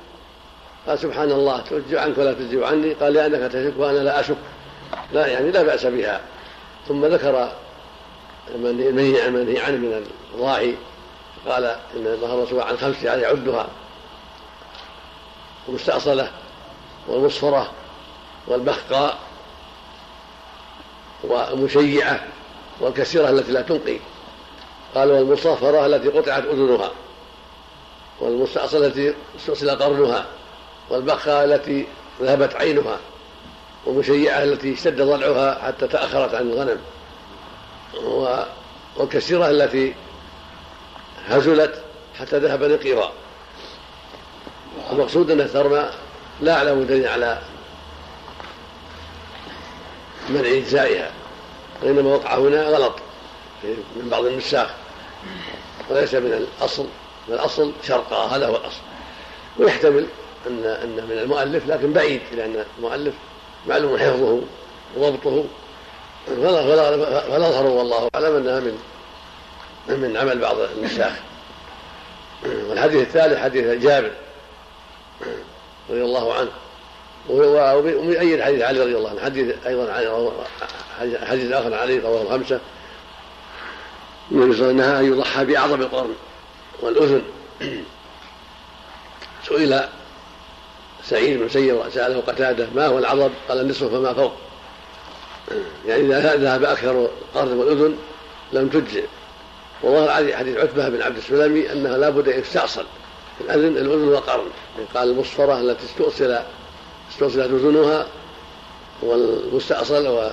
[0.88, 2.94] قال سبحان الله توجه عنك ولا تجزي عني.
[2.94, 4.38] قال لأنك تشك وأنا لا أشك.
[5.14, 6.22] لا يعني لا بأس بها.
[6.88, 7.52] ثم ذكر
[8.56, 10.76] المنهي المنهي عنه من الراعي.
[11.48, 13.68] قال إن ظهر الرسول عن خمس يعني يعدها.
[15.70, 16.32] المستأصلة
[17.08, 17.72] والمصفرة
[18.48, 19.18] والبخقاء
[21.24, 22.24] والمشيعة
[22.80, 23.98] والكسيرة التي لا تنقي.
[24.96, 26.92] قال والمصفرة التي قطعت أذنها.
[28.22, 30.26] والمستأصلة التي استؤصل قرنها
[30.90, 31.88] والبخاء التي
[32.22, 32.98] ذهبت عينها
[33.86, 36.78] والمشيعة التي اشتد ضلعها حتى تأخرت عن الغنم
[38.98, 39.94] والكسيرة التي
[41.28, 41.82] هزلت
[42.20, 43.12] حتى ذهب نقيرا
[44.92, 45.90] المقصود أن الثرمى
[46.42, 47.42] لا أعلم دليل على
[50.30, 51.12] منع إجزائها
[51.84, 52.96] وإنما وقع هنا غلط
[53.64, 54.70] من بعض النساخ
[55.90, 56.86] وليس من الأصل.
[57.28, 58.82] من الأصل شرقا هذا هو الأصل.
[59.60, 60.06] ويحتمل
[60.48, 63.14] أن أن من المؤلف لكن بعيد لأن المؤلف
[63.68, 64.42] معلوم حفظه
[64.98, 65.44] وضبطه.
[66.28, 68.78] فنظهر والله أعلم أنها من
[69.88, 71.14] من عمل بعض النساخ.
[72.44, 74.12] والحديث الثالث حديث جابر
[75.90, 76.50] رضي الله عنه.
[77.30, 79.22] ومؤيد حديث علي رضي الله عنه.
[79.22, 79.94] حديث أيضا
[81.26, 82.60] حديث آخر علي رواه الخمسه
[84.32, 86.16] النبي صلى الله عليه وسلم ان يضحى بأعظم القرن.
[86.82, 87.22] والأذن.
[89.48, 89.82] سئل
[91.04, 94.34] سعيد بن سير ساله قتادة ما هو العضب؟ قال النصف فما فوق.
[95.88, 97.98] يعني إذا ذهب أكثر القرن والاذن
[98.54, 99.04] لم تجزئ.
[99.84, 102.86] وظهر حديث عتبة بن عبد السلمي انها لابد أن يستأصل.
[103.42, 104.48] الأذن الأذن والقرن
[104.96, 106.40] قال المصفرة التي استؤصل
[107.12, 108.08] استؤصلت أذنها
[109.02, 110.32] والمستأصل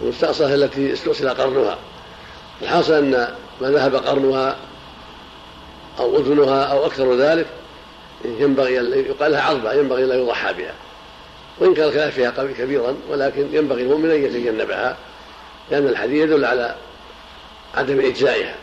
[0.00, 1.78] والمستأصلة التي استؤصل قرنها.
[2.62, 4.56] الحاصل أن ما ذهب قرنها
[5.98, 7.46] أو أذنها أو أكثر ذلك
[8.24, 8.74] ينبغي
[9.08, 10.74] يقال لها عظبة ينبغي لا يضحى بها.
[11.58, 14.96] وإن كان الخلاف فيها كبيرا ولكن ينبغي المؤمن أن يتجنبها
[15.70, 16.76] لأن الحديث يدل على
[17.74, 18.56] عدم إجزائها.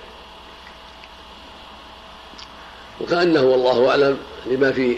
[3.02, 4.98] وكأنه والله أعلم لما في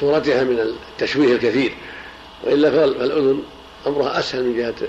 [0.00, 1.74] صورتها من التشويه الكثير.
[2.44, 3.42] وإلا فالأذن
[3.86, 4.88] أمرها أسهل من جهة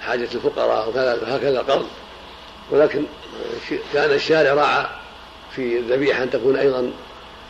[0.00, 1.86] حاجة الفقراء وهكذا القرض.
[2.70, 3.04] ولكن
[3.92, 4.86] كان الشارع راعى
[5.56, 6.90] في الذبيحه أن تكون أيضا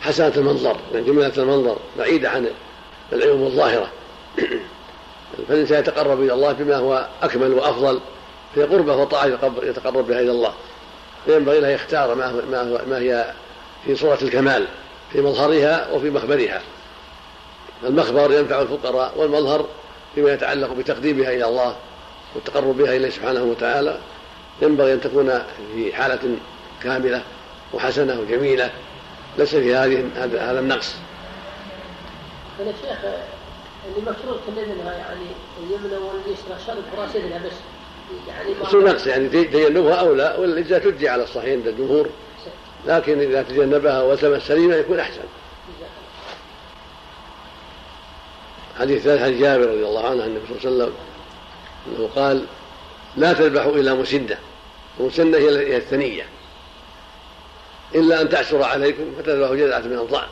[0.01, 2.47] حسنة المنظر يعني جميله المنظر بعيدة عن
[3.13, 3.91] العيوب الظاهرة.
[5.47, 7.99] فالانسان يتقرب إلى الله بما هو أكمل وأفضل
[8.55, 9.25] في قربة وطاعة
[9.63, 10.53] يتقرب بها إلى الله.
[11.25, 13.33] فينبغي له يختار ما, هو ما, هو ما هي
[13.85, 14.65] في صورة الكمال
[15.11, 16.61] في مظهرها وفي مخبرها.
[17.83, 19.65] المخبر ينفع الفقراء والمظهر
[20.15, 21.75] فيما يتعلق بتقديمها إلى الله
[22.35, 23.97] والتقرب بها إليه سبحانه وتعالى.
[24.61, 25.41] ينبغي أن تكون
[25.73, 26.37] في حالة
[26.83, 27.23] كاملة
[27.73, 28.71] وحسنة وجميلة.
[29.37, 30.95] ليس في هذه هذا النقص.
[32.61, 32.97] أنا شيخ
[33.87, 35.25] اللي مشروط الإذن يعني
[35.63, 37.53] اليمنى واليسرى شرط راس بس
[38.27, 42.09] يعني نقص يعني تجنبها أو لا والاجزاء تجزي على الصحيح عند الجمهور.
[42.87, 45.21] لكن إذا تجنبها وتم سليما يكون أحسن.
[48.79, 50.93] حديث ثالث عن جابر رضي الله عنه عن النبي صلى الله عليه وسلم
[51.87, 52.45] أنه قال
[53.17, 54.37] لا تذبحوا إلى مسنة.
[54.99, 56.25] المسنة هي الثنية.
[57.95, 60.27] إلا أن تعسر عليكم فتذبحوا جذعة من الضأن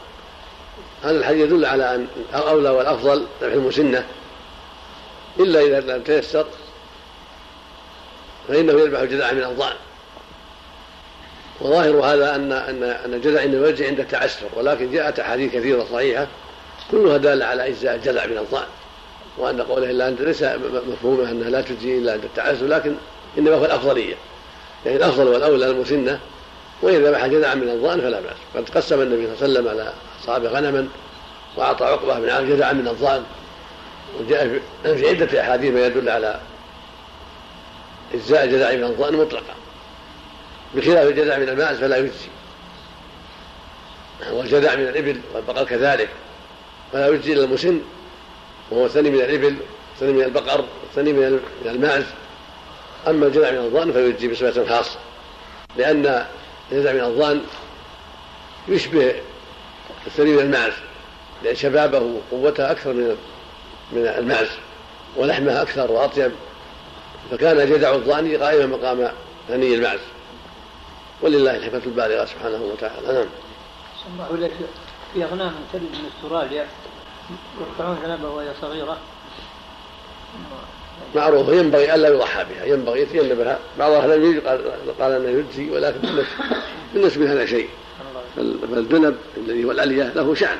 [1.03, 4.05] هذا الحديث يدل على أن الأولى والأفضل ذبح المسنة.
[5.39, 6.45] إلا إذا لم تيسر
[8.47, 9.75] فإنه يذبح جذعة من الضأن
[11.61, 16.27] وظاهر هذا أن أن أن الجذع إنما يرجع عند التعسر ولكن جاءت أحاديث كثيرة صحيحة
[16.91, 18.67] كلها دالة على أجزاء الجذع من الضأن
[19.37, 20.43] وأن قوله إلا أنت ليس
[20.87, 22.95] مفهومه أنها لا تجزي إلا عند التعسر لكن
[23.37, 24.15] إنما هو الأفضلية.
[24.85, 26.19] يعني الأفضل والأولى المسنة
[26.81, 28.37] وإذا ذبح جذعا من الضأن فلا بأس.
[28.55, 30.87] قد قسم النبي صلى الله عليه وسلم على أصحابه غنما
[31.57, 33.23] وأعطى عقبة بن عامر جذعا من الضأن
[34.19, 36.39] وجاء في عدة أحاديث ما يدل على
[38.13, 39.53] إجزاء الجذع من الضأن مطلقا.
[40.75, 42.27] بخلاف الجذع من الماعز فلا يجزي.
[44.31, 46.09] والجذع من الإبل والبقر كذلك
[46.93, 47.81] فلا يجزي إلا المسن
[48.71, 49.55] وهو الثاني من الإبل
[49.93, 52.03] الثاني من البقر الثاني من الماعز
[53.07, 54.99] أما الجذع من الضأن فيجزي بصفة خاصة
[55.77, 56.25] لأن
[56.71, 57.41] الجذع من الضأن
[58.67, 59.15] يشبه
[60.07, 60.73] الثاني من الماعز
[61.43, 63.17] لأن شبابه وقوته أكثر من
[63.91, 64.49] من الماعز
[65.15, 66.31] ولحمه أكثر وأطيب
[67.31, 69.11] فكان جذع الضأن قائما مقام
[69.47, 69.99] ثني الماعز
[71.21, 73.13] ولله الحكمة البالغة سبحانه وتعالى.
[73.13, 73.27] نعم.
[75.13, 76.67] في أغنام تلد من استراليا
[77.61, 78.97] يقطعون ذنبها وهي صغيرة.
[81.15, 84.41] معروف ينبغي ألا يضحى بها ينبغي يتجنب لها بعض أهل العلم
[84.99, 86.23] قال, أنه يجزي ولكن
[86.93, 87.69] بالنسبة هذا شيء.
[88.35, 90.57] فالذنب الذي هو الألية له شأن.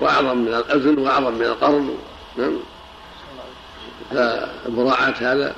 [0.00, 1.96] واعظم من الأذن واعظم من القرن.
[2.36, 2.58] نعم.
[4.10, 5.54] فمراعاة هذا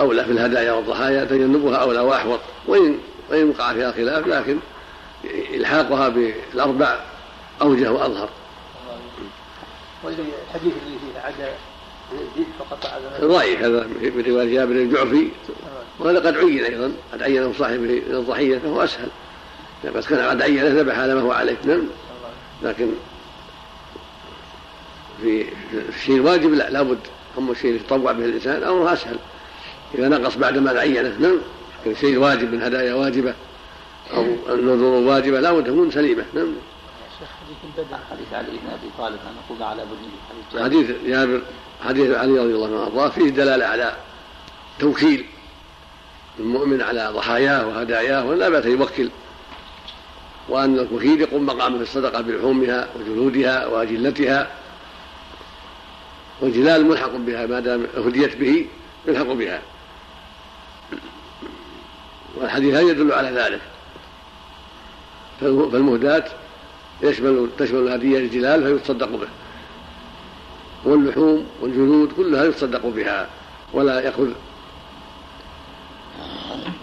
[0.00, 2.40] أولى في الهدايا والضحايا تجنبها أولى وأحوط.
[2.66, 2.98] وإن
[3.30, 4.58] وإن وقع فيها خلاف لكن
[5.54, 7.00] إلحاقها بالأربع
[7.62, 8.28] أوجه وأظهر.
[10.04, 11.52] والحديث اللي فيه عدا
[12.58, 15.28] فقط ضعيف هذا من رواية جابر الجعفي؟
[15.98, 19.08] وهذا قد عين أيضا قد عينه صاحب الضحية فهو أسهل.
[19.94, 21.56] بس كان قد عينه ذبح على ما هو عليه.
[21.64, 21.82] نعم.
[22.62, 22.90] لكن
[25.22, 25.46] في
[25.88, 26.98] الشيء الواجب لا لابد
[27.38, 29.16] أما الشيء يتطوع به الإنسان أمره أسهل.
[29.94, 31.16] إذا نقص بعد ما عينه.
[31.20, 31.38] نعم.
[31.86, 33.34] الشيء الواجب من هدايا واجبة
[34.14, 36.24] أو النذور واجبة لا بد تكون سليمة.
[36.34, 36.54] نعم.
[38.10, 41.42] حديث علي بن أبي طالب ان نقول على بني حديث جابر
[41.84, 43.96] حديث علي رضي الله عنه وارضاه فيه دلالة على
[44.78, 45.24] توكيل
[46.38, 49.10] المؤمن على ضحاياه وهداياه ولا بأس يوكل
[50.48, 54.50] وأن الوكيل يقوم مقامه في الصدقة بلحومها وجلودها وأجلتها
[56.40, 58.66] والجلال ملحق بها ما دام هديت به
[59.06, 59.62] يلحق بها.
[62.36, 63.60] والحديث هذا يدل على ذلك.
[65.40, 66.24] فالمهداة
[67.02, 69.28] يشمل تشمل الهدية الجلال فيتصدق به.
[70.84, 73.28] واللحوم والجلود كلها يتصدق بها
[73.72, 74.28] ولا يأخذ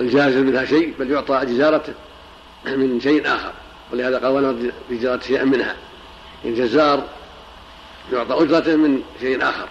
[0.01, 1.93] الجازر منها شيء بل يعطى جزارته
[2.65, 3.51] من شيء آخر.
[3.93, 5.75] ولهذا قال ولا بجزارة شيئا منها.
[6.45, 7.03] الجزار
[8.13, 9.67] يعطى أجرته من شيء آخر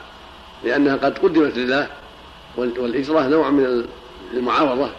[0.64, 1.86] لأنها قد قدمت لله
[2.56, 3.84] والإجرة نوع من
[4.34, 4.90] المعاوضة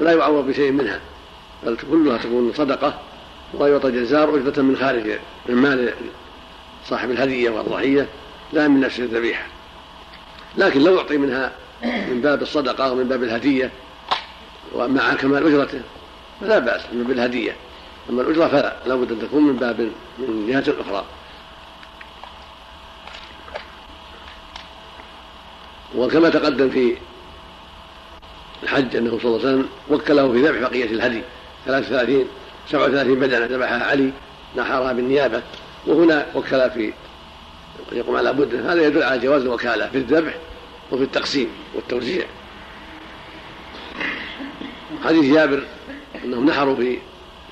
[0.00, 1.00] فلا يعوض بشيء منها
[1.66, 2.94] بل كلها تكون صدقة
[3.54, 5.94] ويعطى جزار أجرة من خارج من مال
[6.88, 8.08] صاحب الهدية والضحية
[8.52, 9.46] لا من نفس الذبيحة.
[10.56, 11.52] لكن لو يعطي منها
[11.84, 13.70] من باب الصدقة أو من باب الهدية
[14.72, 15.80] ومع كمال أجرته
[16.40, 17.56] فلا بأس من باب الهدية.
[18.10, 19.80] أما الأجرة فلا لابد أن تكون من باب
[20.18, 21.04] من جهة أخرى.
[25.96, 26.96] وكما تقدم في
[28.62, 31.22] الحج أنه صلى الله عليه وسلم وكله في ذبح بقية الهدي
[31.66, 32.26] 33
[32.70, 34.12] 37 بدنة ذبحها علي
[34.56, 35.42] نحرها بالنيابة
[35.86, 36.92] وهنا وكل في
[37.92, 40.34] يقوم على بد هذا يدل على جواز الوكالة في الذبح
[40.92, 42.26] وفي التقسيم والتوزيع.
[45.04, 45.62] حديث جابر
[46.24, 46.98] أنهم نحروا في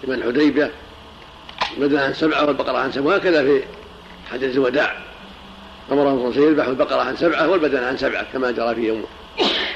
[0.05, 0.71] من الحديبية
[1.77, 3.63] بدنا عن سبعه والبقرة عن سبعه وهكذا في
[4.31, 4.97] حجه الوداع.
[5.91, 9.05] عليه وسلم يذبحوا البقرة عن سبعه والبدن عن سبعه كما جرى في يوم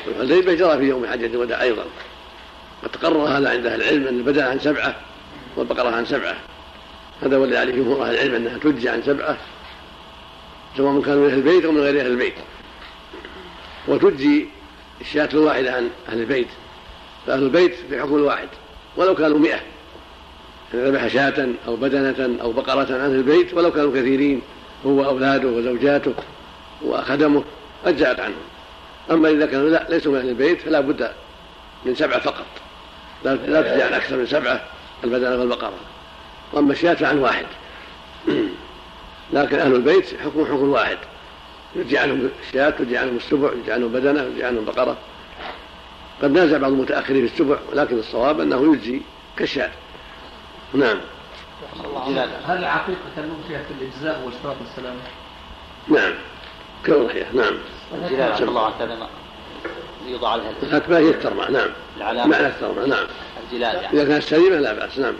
[0.07, 1.85] الحديبية جرى في يوم حجة الوداع أيضا.
[2.83, 4.97] قد تقرر هذا عند أهل العلم أن البدن عن سبعة
[5.57, 6.37] والبقرة عن سبعة.
[7.23, 9.37] هذا ولي عليه جمهور أهل العلم أنها تجزي عن سبعة.
[10.76, 12.34] سواء كانوا من أهل البيت أو من غير أهل البيت.
[13.88, 14.46] وتجزي
[15.01, 16.48] الشاة الواحدة عن أهل البيت.
[17.26, 18.48] فأهل البيت في حكم الواحد
[18.96, 19.60] ولو كانوا مئة.
[20.74, 24.42] إذا ذبح شاة أو بدنة أو بقرة عن أهل البيت ولو كانوا كثيرين.
[24.86, 26.14] هو وأولاده وزوجاته
[26.84, 27.44] وخدمه
[27.84, 28.42] أجزأت عنهم
[29.10, 31.10] أما إذا كانوا لا ليسوا من أهل البيت فلا بد
[31.84, 32.46] من سبعة فقط.
[33.24, 34.64] لا لا تجزي عن أكثر من سبعة
[35.05, 35.78] البدنة والبقرة.
[36.52, 37.46] وأما الشاة فعن واحد.
[39.32, 40.98] لكن أهل البيت حكم حكم واحد.
[41.76, 44.96] يجي عنهم الشاة ويجي عنهم السبع يجي عنهم بدنة ويجي عنهم بقرة.
[46.22, 49.01] قد نازع بعض المتأخرين في السبع ولكن الصواب أنه يجزي
[49.36, 49.70] كالشاة.
[50.74, 50.96] نعم.
[52.44, 52.98] هل عقيقة
[53.48, 55.01] فيها في الإجزاء واشتراط السلامة؟
[55.88, 56.14] نعم.
[56.84, 57.55] كالأضحية نعم.
[57.94, 59.09] الجلالة الله عنك
[60.06, 61.68] يوضع عليها الأكبر هي الترمى نعم.
[61.96, 62.30] العلامة.
[62.30, 63.06] معنى الترمى نعم.
[63.44, 64.98] الجلال يعني إذا كانت سليمة لا بأس.
[64.98, 65.14] نعم.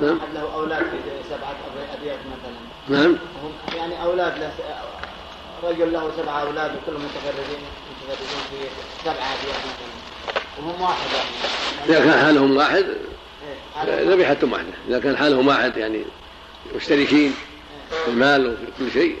[0.00, 0.18] نعم.
[0.34, 0.98] له أولاد في
[1.30, 1.56] سبعة
[1.94, 3.00] أبيات مثلا.
[3.00, 3.16] نعم.
[3.76, 4.52] يعني أولاد له
[5.62, 7.60] رجل له سبعة أولاد وكلهم متفردين
[7.90, 8.68] متفردين في
[9.04, 10.42] سبعة أبيات مثلا.
[10.58, 11.98] وهم واحد يعني.
[11.98, 12.86] إذا كان حالهم واحد
[13.86, 16.04] ذبيحتهم واحدة إذا كان حالهم واحد يعني
[16.76, 17.34] مشتركين
[18.04, 19.16] في المال وفي كل شيء.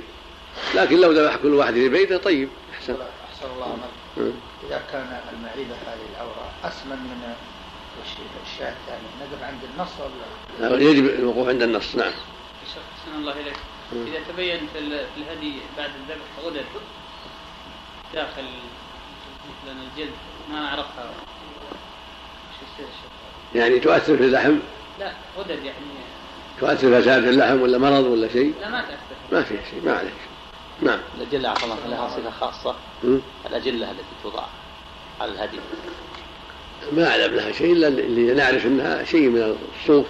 [0.74, 2.92] لكن لو ذبح كل واحد في بيته طيب أحسن.
[2.92, 4.32] أحسن الله عمل
[4.68, 7.34] إذا كان المعيبة هذه العورة أسمن من
[8.46, 10.26] الشاة الثانية نقف عند النص ولا؟
[10.60, 12.12] يجب الوقوف عند النص نعم.
[12.62, 13.56] أحسن الله إليك.
[13.92, 14.78] إذا تبين في
[15.16, 16.64] الهدي بعد الذبح غدد
[18.14, 18.44] داخل
[19.62, 20.12] مثلا الجلد.
[20.52, 21.10] ما نعرفها
[22.58, 22.92] شو يصير
[23.54, 24.58] يعني تؤثر في اللحم؟
[25.00, 25.76] لا غدد يعني.
[26.60, 29.92] تؤثر فساد في اللحم ولا مرض ولا شيء؟ لا ما تأثر ما فيها شيء ما
[29.92, 30.12] عليك.
[30.82, 30.98] نعم.
[31.18, 32.76] الأجلة عفوا لها صفة خاصة.
[33.46, 34.44] الأجلة التي توضع
[35.20, 35.58] على الهدي.
[36.92, 40.06] ما أعلم لها شيء إلا اللي نعرف أنها شيء من الصوف.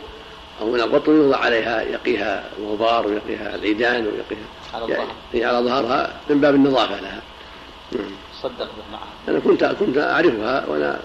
[0.62, 5.06] أو من القطن يوضع عليها يقيها الغبار ويقيها العيدان ويقيها على الظهر.
[5.34, 7.22] يعني على ظهرها من باب النظافة لها.
[8.42, 11.00] صدق به معها أنا كنت كنت أعرفها وأنا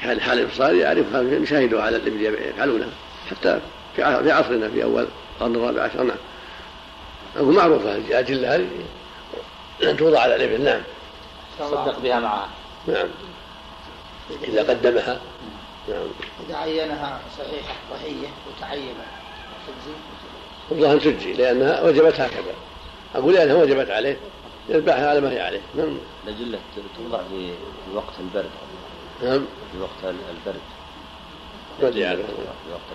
[0.00, 2.88] في حال إبصاري أعرفها نشاهدها على الإبل يفعلونها.
[3.30, 3.60] حتى
[3.96, 4.02] في
[4.32, 5.06] عصرنا في أول
[5.36, 6.02] القرن الرابع عشر.
[6.02, 6.16] نعم.
[7.36, 8.68] أقول معروفة الأجلة هذه.
[9.82, 10.64] أن توضع على الإبل.
[10.64, 10.80] نعم.
[11.58, 12.48] صدق بها معها
[12.86, 13.06] نعم.
[14.48, 15.20] إذا قدمها.
[15.88, 16.06] نعم
[16.48, 19.20] إذا عينها صحيحة ضحية وتعينها
[19.66, 19.96] تجزي؟
[20.72, 22.54] الظاهر تجزي لأنها وجبت هكذا.
[23.14, 24.16] أقول لأنها وجبت عليه
[24.68, 25.60] يذبحها على ما هي عليه.
[25.74, 25.98] نعم.
[26.24, 26.58] الأجلة
[26.96, 27.52] توضع في
[27.94, 28.50] وقت البرد.
[29.22, 29.44] نعم.
[29.72, 30.60] في وقت البرد.
[31.82, 32.06] ما ادري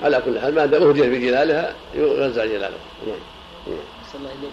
[0.03, 3.17] على كل حال ما دام اهديت بجلالها ينزع جلاله نعم.
[4.13, 4.51] صلى الله إليك.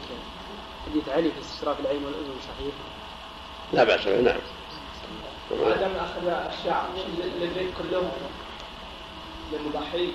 [0.90, 2.74] حديث علي في استشراف العين والأذن صحيح؟
[3.72, 4.36] لا بأس به نعم.
[5.50, 6.86] عدم أخذ الشعر.
[7.40, 8.10] للبيت كلهم
[9.52, 10.08] للمضحي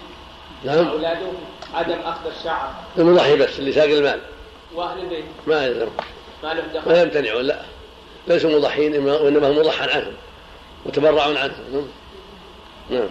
[0.63, 0.87] نعم.
[0.87, 1.27] أولاده
[1.73, 2.73] عدم أخذ الشعر.
[2.97, 4.21] المضحي بس اللي ساق المال.
[4.75, 5.25] وأهل البيت.
[5.47, 5.87] ما يلزم
[6.43, 6.91] ما له دخل.
[6.91, 7.61] ما يمتنعون لا.
[8.27, 10.13] ليسوا مضحين وإنما هم مضحى عنهم.
[10.85, 11.51] متبرع عنهم.
[11.73, 11.87] نعم.
[12.89, 13.07] نعم.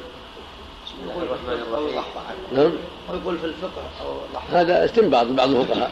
[2.52, 2.72] نعم.
[3.10, 4.16] ويقول في الفقه أو
[4.52, 5.90] هذا استنباط من بعض الفقهاء.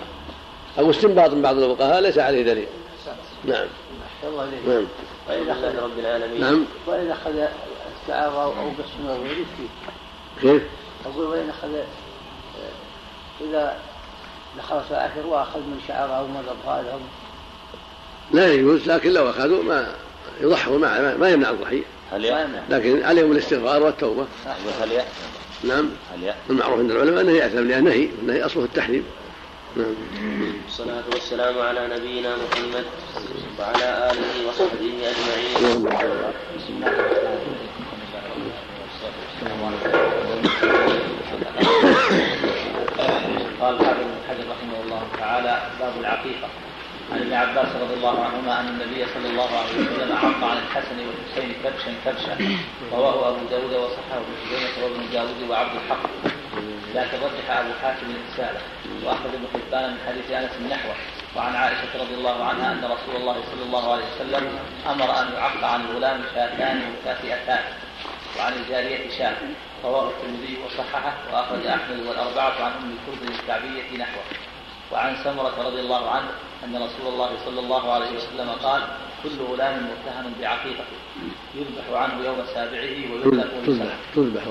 [0.78, 2.66] أو استنباط من بعض الفقهاء ليس عليه دليل.
[3.44, 3.66] نعم.
[4.66, 4.86] نعم.
[5.28, 6.40] وإذا أخذ رب العالمين.
[6.40, 6.64] نعم.
[6.86, 7.46] وإذا أخذ
[8.02, 9.68] الشعر أو قسم الغريب فيه
[10.40, 10.62] كيف؟
[11.06, 11.68] أقول وإن أخذ
[13.40, 13.78] إذا
[14.58, 17.00] دخل الآخر وأخذ من شعره أو من أطفالهم
[18.32, 19.94] لا يجوز لكن لو أخذوا ما
[20.40, 21.82] يضحوا ما ما يمنع الضحية.
[22.12, 24.26] هل لكن عليهم الاستغفار والتوبة.
[24.80, 25.90] هل يأثم؟ نعم.
[26.14, 29.04] هل يأثم؟ المعروف عند العلماء أنه يأثم لأنه نهي والنهي أصله التحريم.
[29.76, 32.84] والصلاة والسلام على نبينا محمد
[33.58, 35.88] وعلى آله وصحبه أجمعين.
[43.60, 46.48] قال حافظ بن حجر رحمه الله تعالى باب العقيقة.
[47.12, 50.98] عن ابن عباس رضي الله عنهما أن النبي صلى الله عليه وسلم عق عن الحسن
[51.06, 52.36] والحسين كبشا كبشا
[52.92, 56.37] رواه أبو داود وصححه ابن خزيمه وابن داود وعبد الحق.
[56.94, 58.60] لكن رجح أبو حاتم الرساله
[59.04, 60.94] واخرج ابن حبان من حديث أنس نحوه.
[61.36, 64.58] وعن عائشة رضي الله عنها أن رسول الله صلى الله عليه وسلم
[64.90, 67.62] أمر أن يعق عن الغلام شاتان مكافئتان
[68.38, 69.36] وعن الجارية شاة.
[69.84, 71.14] رواه الترمذي وصححه.
[71.32, 74.24] وأخرج أحمد والأربعة عن أم الكرد الكعبية نحوه.
[74.92, 76.28] وعن سمرة رضي الله عنه
[76.64, 78.82] أن رسول الله صلى الله عليه وسلم قال
[79.22, 80.98] كل غلام متهم بعقيقته
[81.54, 83.44] يذبح عنه يوم سابعه ويذبح
[84.14, 84.42] تذبح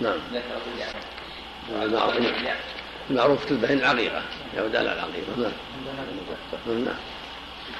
[0.00, 0.18] نعم.
[1.72, 2.14] المعروف
[3.10, 4.22] المعروف تذبح العقيقة.
[4.56, 5.32] يعود على العقيقة.
[5.36, 6.84] نعم.
[6.84, 6.94] نعم.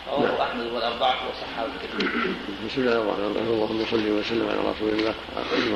[0.09, 2.35] رواه أحمد والأربعة وصححه الترمذي.
[2.69, 3.52] بسم الله الرحمن الرحيم.
[3.52, 5.15] اللهم صل وسلم على رسول الله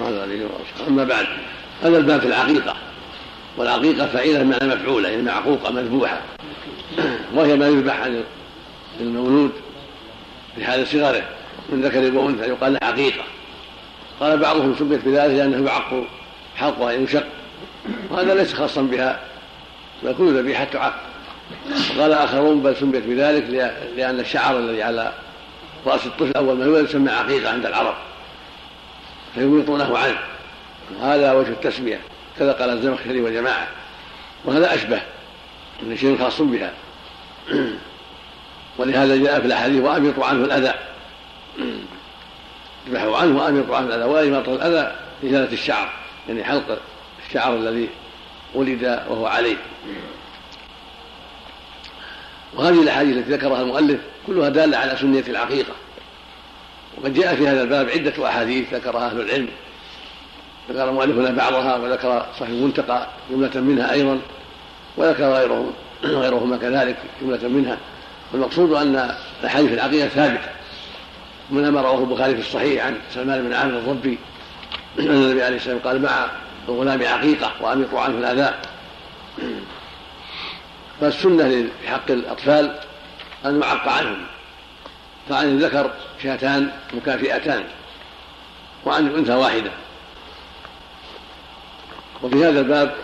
[0.02, 0.88] وعلى آله وأصحابه.
[0.88, 1.26] أما بعد
[1.82, 2.76] هذا الباب في العقيقة.
[3.56, 6.20] والعقيقة فعيله بمعنى مفعوله يعني معقوقة مذبوحة.
[7.34, 8.24] وهي ما يذبح عن
[9.00, 9.52] المولود
[10.56, 11.28] في حال صغره
[11.68, 13.22] من ذكر وانثى يقال له عقيقة.
[14.20, 16.04] قال بعضهم سميت بذلك لأنه يعق
[16.56, 17.26] حلقها ينشق.
[18.10, 19.20] وهذا ليس خاصا بها.
[20.02, 21.00] بل كل ذبيحه تعق.
[21.96, 23.44] وقال آخرون بل سميت بذلك
[23.96, 25.12] لأن الشعر الذي على
[25.86, 27.94] رأس الطفل اول ما يولد يسمى عقيقة عند العرب.
[29.34, 30.18] فيميطونه عنه.
[31.00, 32.00] وهذا وجه التسمية.
[32.38, 33.68] كذا قال الزمخشري وجماعة
[34.44, 35.00] وهذا أشبه.
[35.82, 36.72] من شيء خاص بها.
[38.78, 40.74] ولهذا جاء في الأحاديث وأمطوا عنه الأذى.
[42.86, 44.28] اذبحوا عنه وأمطوا عنه الأذى.
[44.28, 45.92] يمطر الأذى إزالة الشعر.
[46.28, 46.78] يعني حلق
[47.28, 47.88] الشعر الذي
[48.54, 49.56] ولد وهو عليه.
[52.54, 55.72] وهذه الأحاديث التي ذكرها المؤلف كلها دالة على سنية العقيقة.
[56.96, 59.48] وقد جاء في هذا الباب عدة أحاديث ذكرها أهل العلم.
[60.70, 64.20] ذكر مؤلفنا بعضها وذكر صاحب المنتقى جملة منها أيضا
[64.96, 65.72] وذكر غيرهم
[66.04, 67.78] غيرهما كذلك جملة منها.
[68.32, 70.48] والمقصود أن الأحاديث العقيقة ثابتة.
[71.50, 74.18] من ما رواه البخاري في الصحيح عن سلمان بن عامر الضبي
[74.98, 76.26] أن النبي عليه الصلاه والسلام قال مع
[76.68, 78.54] الغلام عقيقة وامطوا عنه الاذى
[81.00, 82.78] فالسنه في حق الأطفال
[83.46, 84.26] أن يعق عنهم
[85.28, 85.90] فعن الذكر
[86.22, 87.64] شاتان مكافئتان
[88.86, 89.70] وعن الأنثى واحدة.
[92.22, 92.94] وفي هذا الباب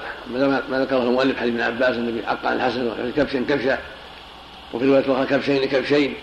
[0.70, 3.78] ما ذكره المؤلف حديث ابن عباس النبي حق عن الحسن وفي كبش كبشا
[4.72, 6.14] وفي رواية أخرى كبشين كبشين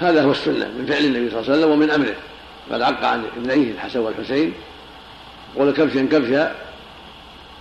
[0.00, 2.14] هذا هو السنة من فعل النبي صلى الله عليه وسلم ومن أمره.
[2.72, 4.54] قد عق عن ابنيه الحسن والحسين
[5.58, 6.54] قول كبشا كبشا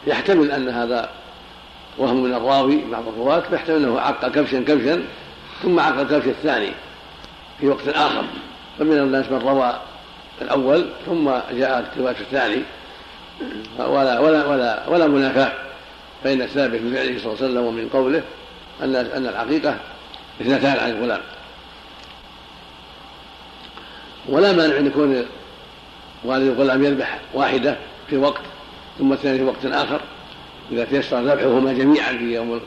[0.07, 1.09] يحتمل أن هذا
[1.97, 5.03] وهم من الراوي بعض الرواة فيحتمل أنه عق كبشا كبشا
[5.63, 6.71] ثم عق الكبش الثاني
[7.59, 8.23] في وقت آخر.
[8.79, 9.79] فمن الناس من روى
[10.41, 12.61] الأول ثم جاء الروايه الثاني.
[13.79, 15.51] ولا ولا ولا ولا منافاة
[16.23, 18.21] فان الثابت من فعله صلى الله عليه وسلم ومن قوله
[18.83, 19.75] أن أن العقيقه
[20.41, 21.21] اثنتان عن الغلام.
[24.29, 25.25] ولا مانع أن يكون
[26.23, 27.77] والد الغلام يذبح واحدة
[28.09, 28.41] في وقت
[28.99, 30.01] ثم الثاني في وقت آخر.
[30.71, 32.61] إذا تيسر ذبحهما جميعا في يوم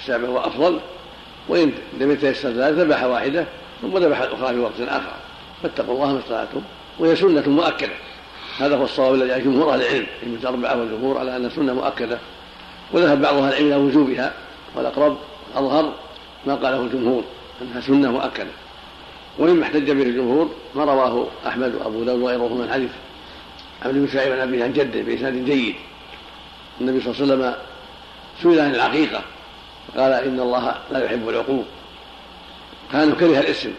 [0.00, 0.78] السابع هو أفضل.
[1.48, 3.46] وإن لم يتيسر ذلك ذبح واحدة
[3.82, 5.12] ثم ذبح الأخرى في وقت آخر.
[5.62, 6.60] فاتقوا الله ما استطعتم
[6.98, 7.92] وهي سنة مؤكدة.
[8.58, 10.06] هذا هو الصواب الذي جمهور أهل العلم.
[10.22, 12.18] ابن الاربعه والجمهور على أن سنه مؤكدة.
[12.92, 14.32] وذهب بعض أهل العلم إلى وجوبها.
[14.76, 15.16] والأقرب
[15.54, 15.92] اظهر
[16.46, 17.24] ما قاله الجمهور
[17.62, 18.50] أنها سنة مؤكدة.
[19.38, 22.90] ومما احتج به الجمهور ما رواه أحمد وأبو داود وغيرهم من حديث
[23.82, 25.74] عبد بن سعيد عن أبيه عن جده بإسناد جيد.
[26.80, 27.54] النبي صلى الله عليه وسلم
[28.42, 29.22] سئل عن العقيقة
[29.96, 31.64] قال إن الله لا يحب العقوق.
[32.92, 33.72] كان كره الاسم.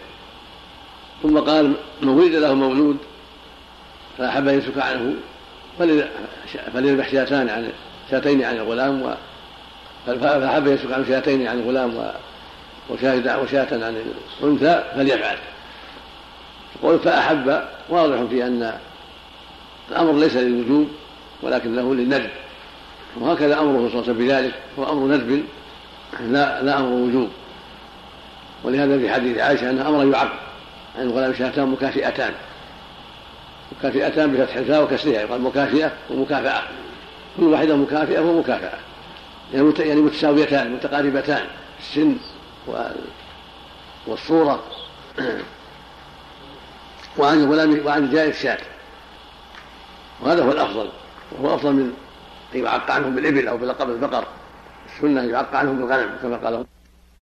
[1.22, 1.72] ثم قال
[2.02, 2.96] من ولد له مولود
[4.18, 5.14] فأحب أن يسك عنه
[6.74, 7.72] فليذبح شاتان عن
[8.10, 9.14] شاتين عن الغلام
[10.06, 12.12] فأحب أن يسك عنه شاتين عن الغلام
[12.90, 14.04] وشاة عن
[14.42, 15.36] الأنثى فليفعل.
[16.82, 18.78] يقول فأحب واضح في أن
[19.90, 20.88] الأمر ليس للوجوب
[21.42, 22.30] ولكنه للندب.
[23.20, 25.44] وهكذا أمره صلى الله عليه وسلم بذلك هو أمر ندب
[26.20, 27.28] لا لا أمر وجوب.
[28.64, 30.32] ولهذا في حديث عائشة انها أمر يعق
[30.98, 32.32] عن الغلام شاتان مكافئتان.
[33.78, 36.62] مكافئتان بفتح الفاء وكسرها يقال مكافئة ومكافأة.
[37.36, 38.78] كل واحدة مكافئة ومكافأة.
[39.52, 41.44] يعني متساويتان متقاربتان
[41.80, 42.16] السن.
[44.06, 44.62] والصورة.
[47.18, 48.58] وعن الغلام وعن الجائر الشاة
[50.20, 50.90] وهذا هو الأفضل.
[51.32, 51.94] وهو أفضل من
[52.54, 54.24] أن يعق عنهم بالإبل أو بلقب البقر.
[54.86, 56.66] السنة يعق عنهم بالغنم كما قال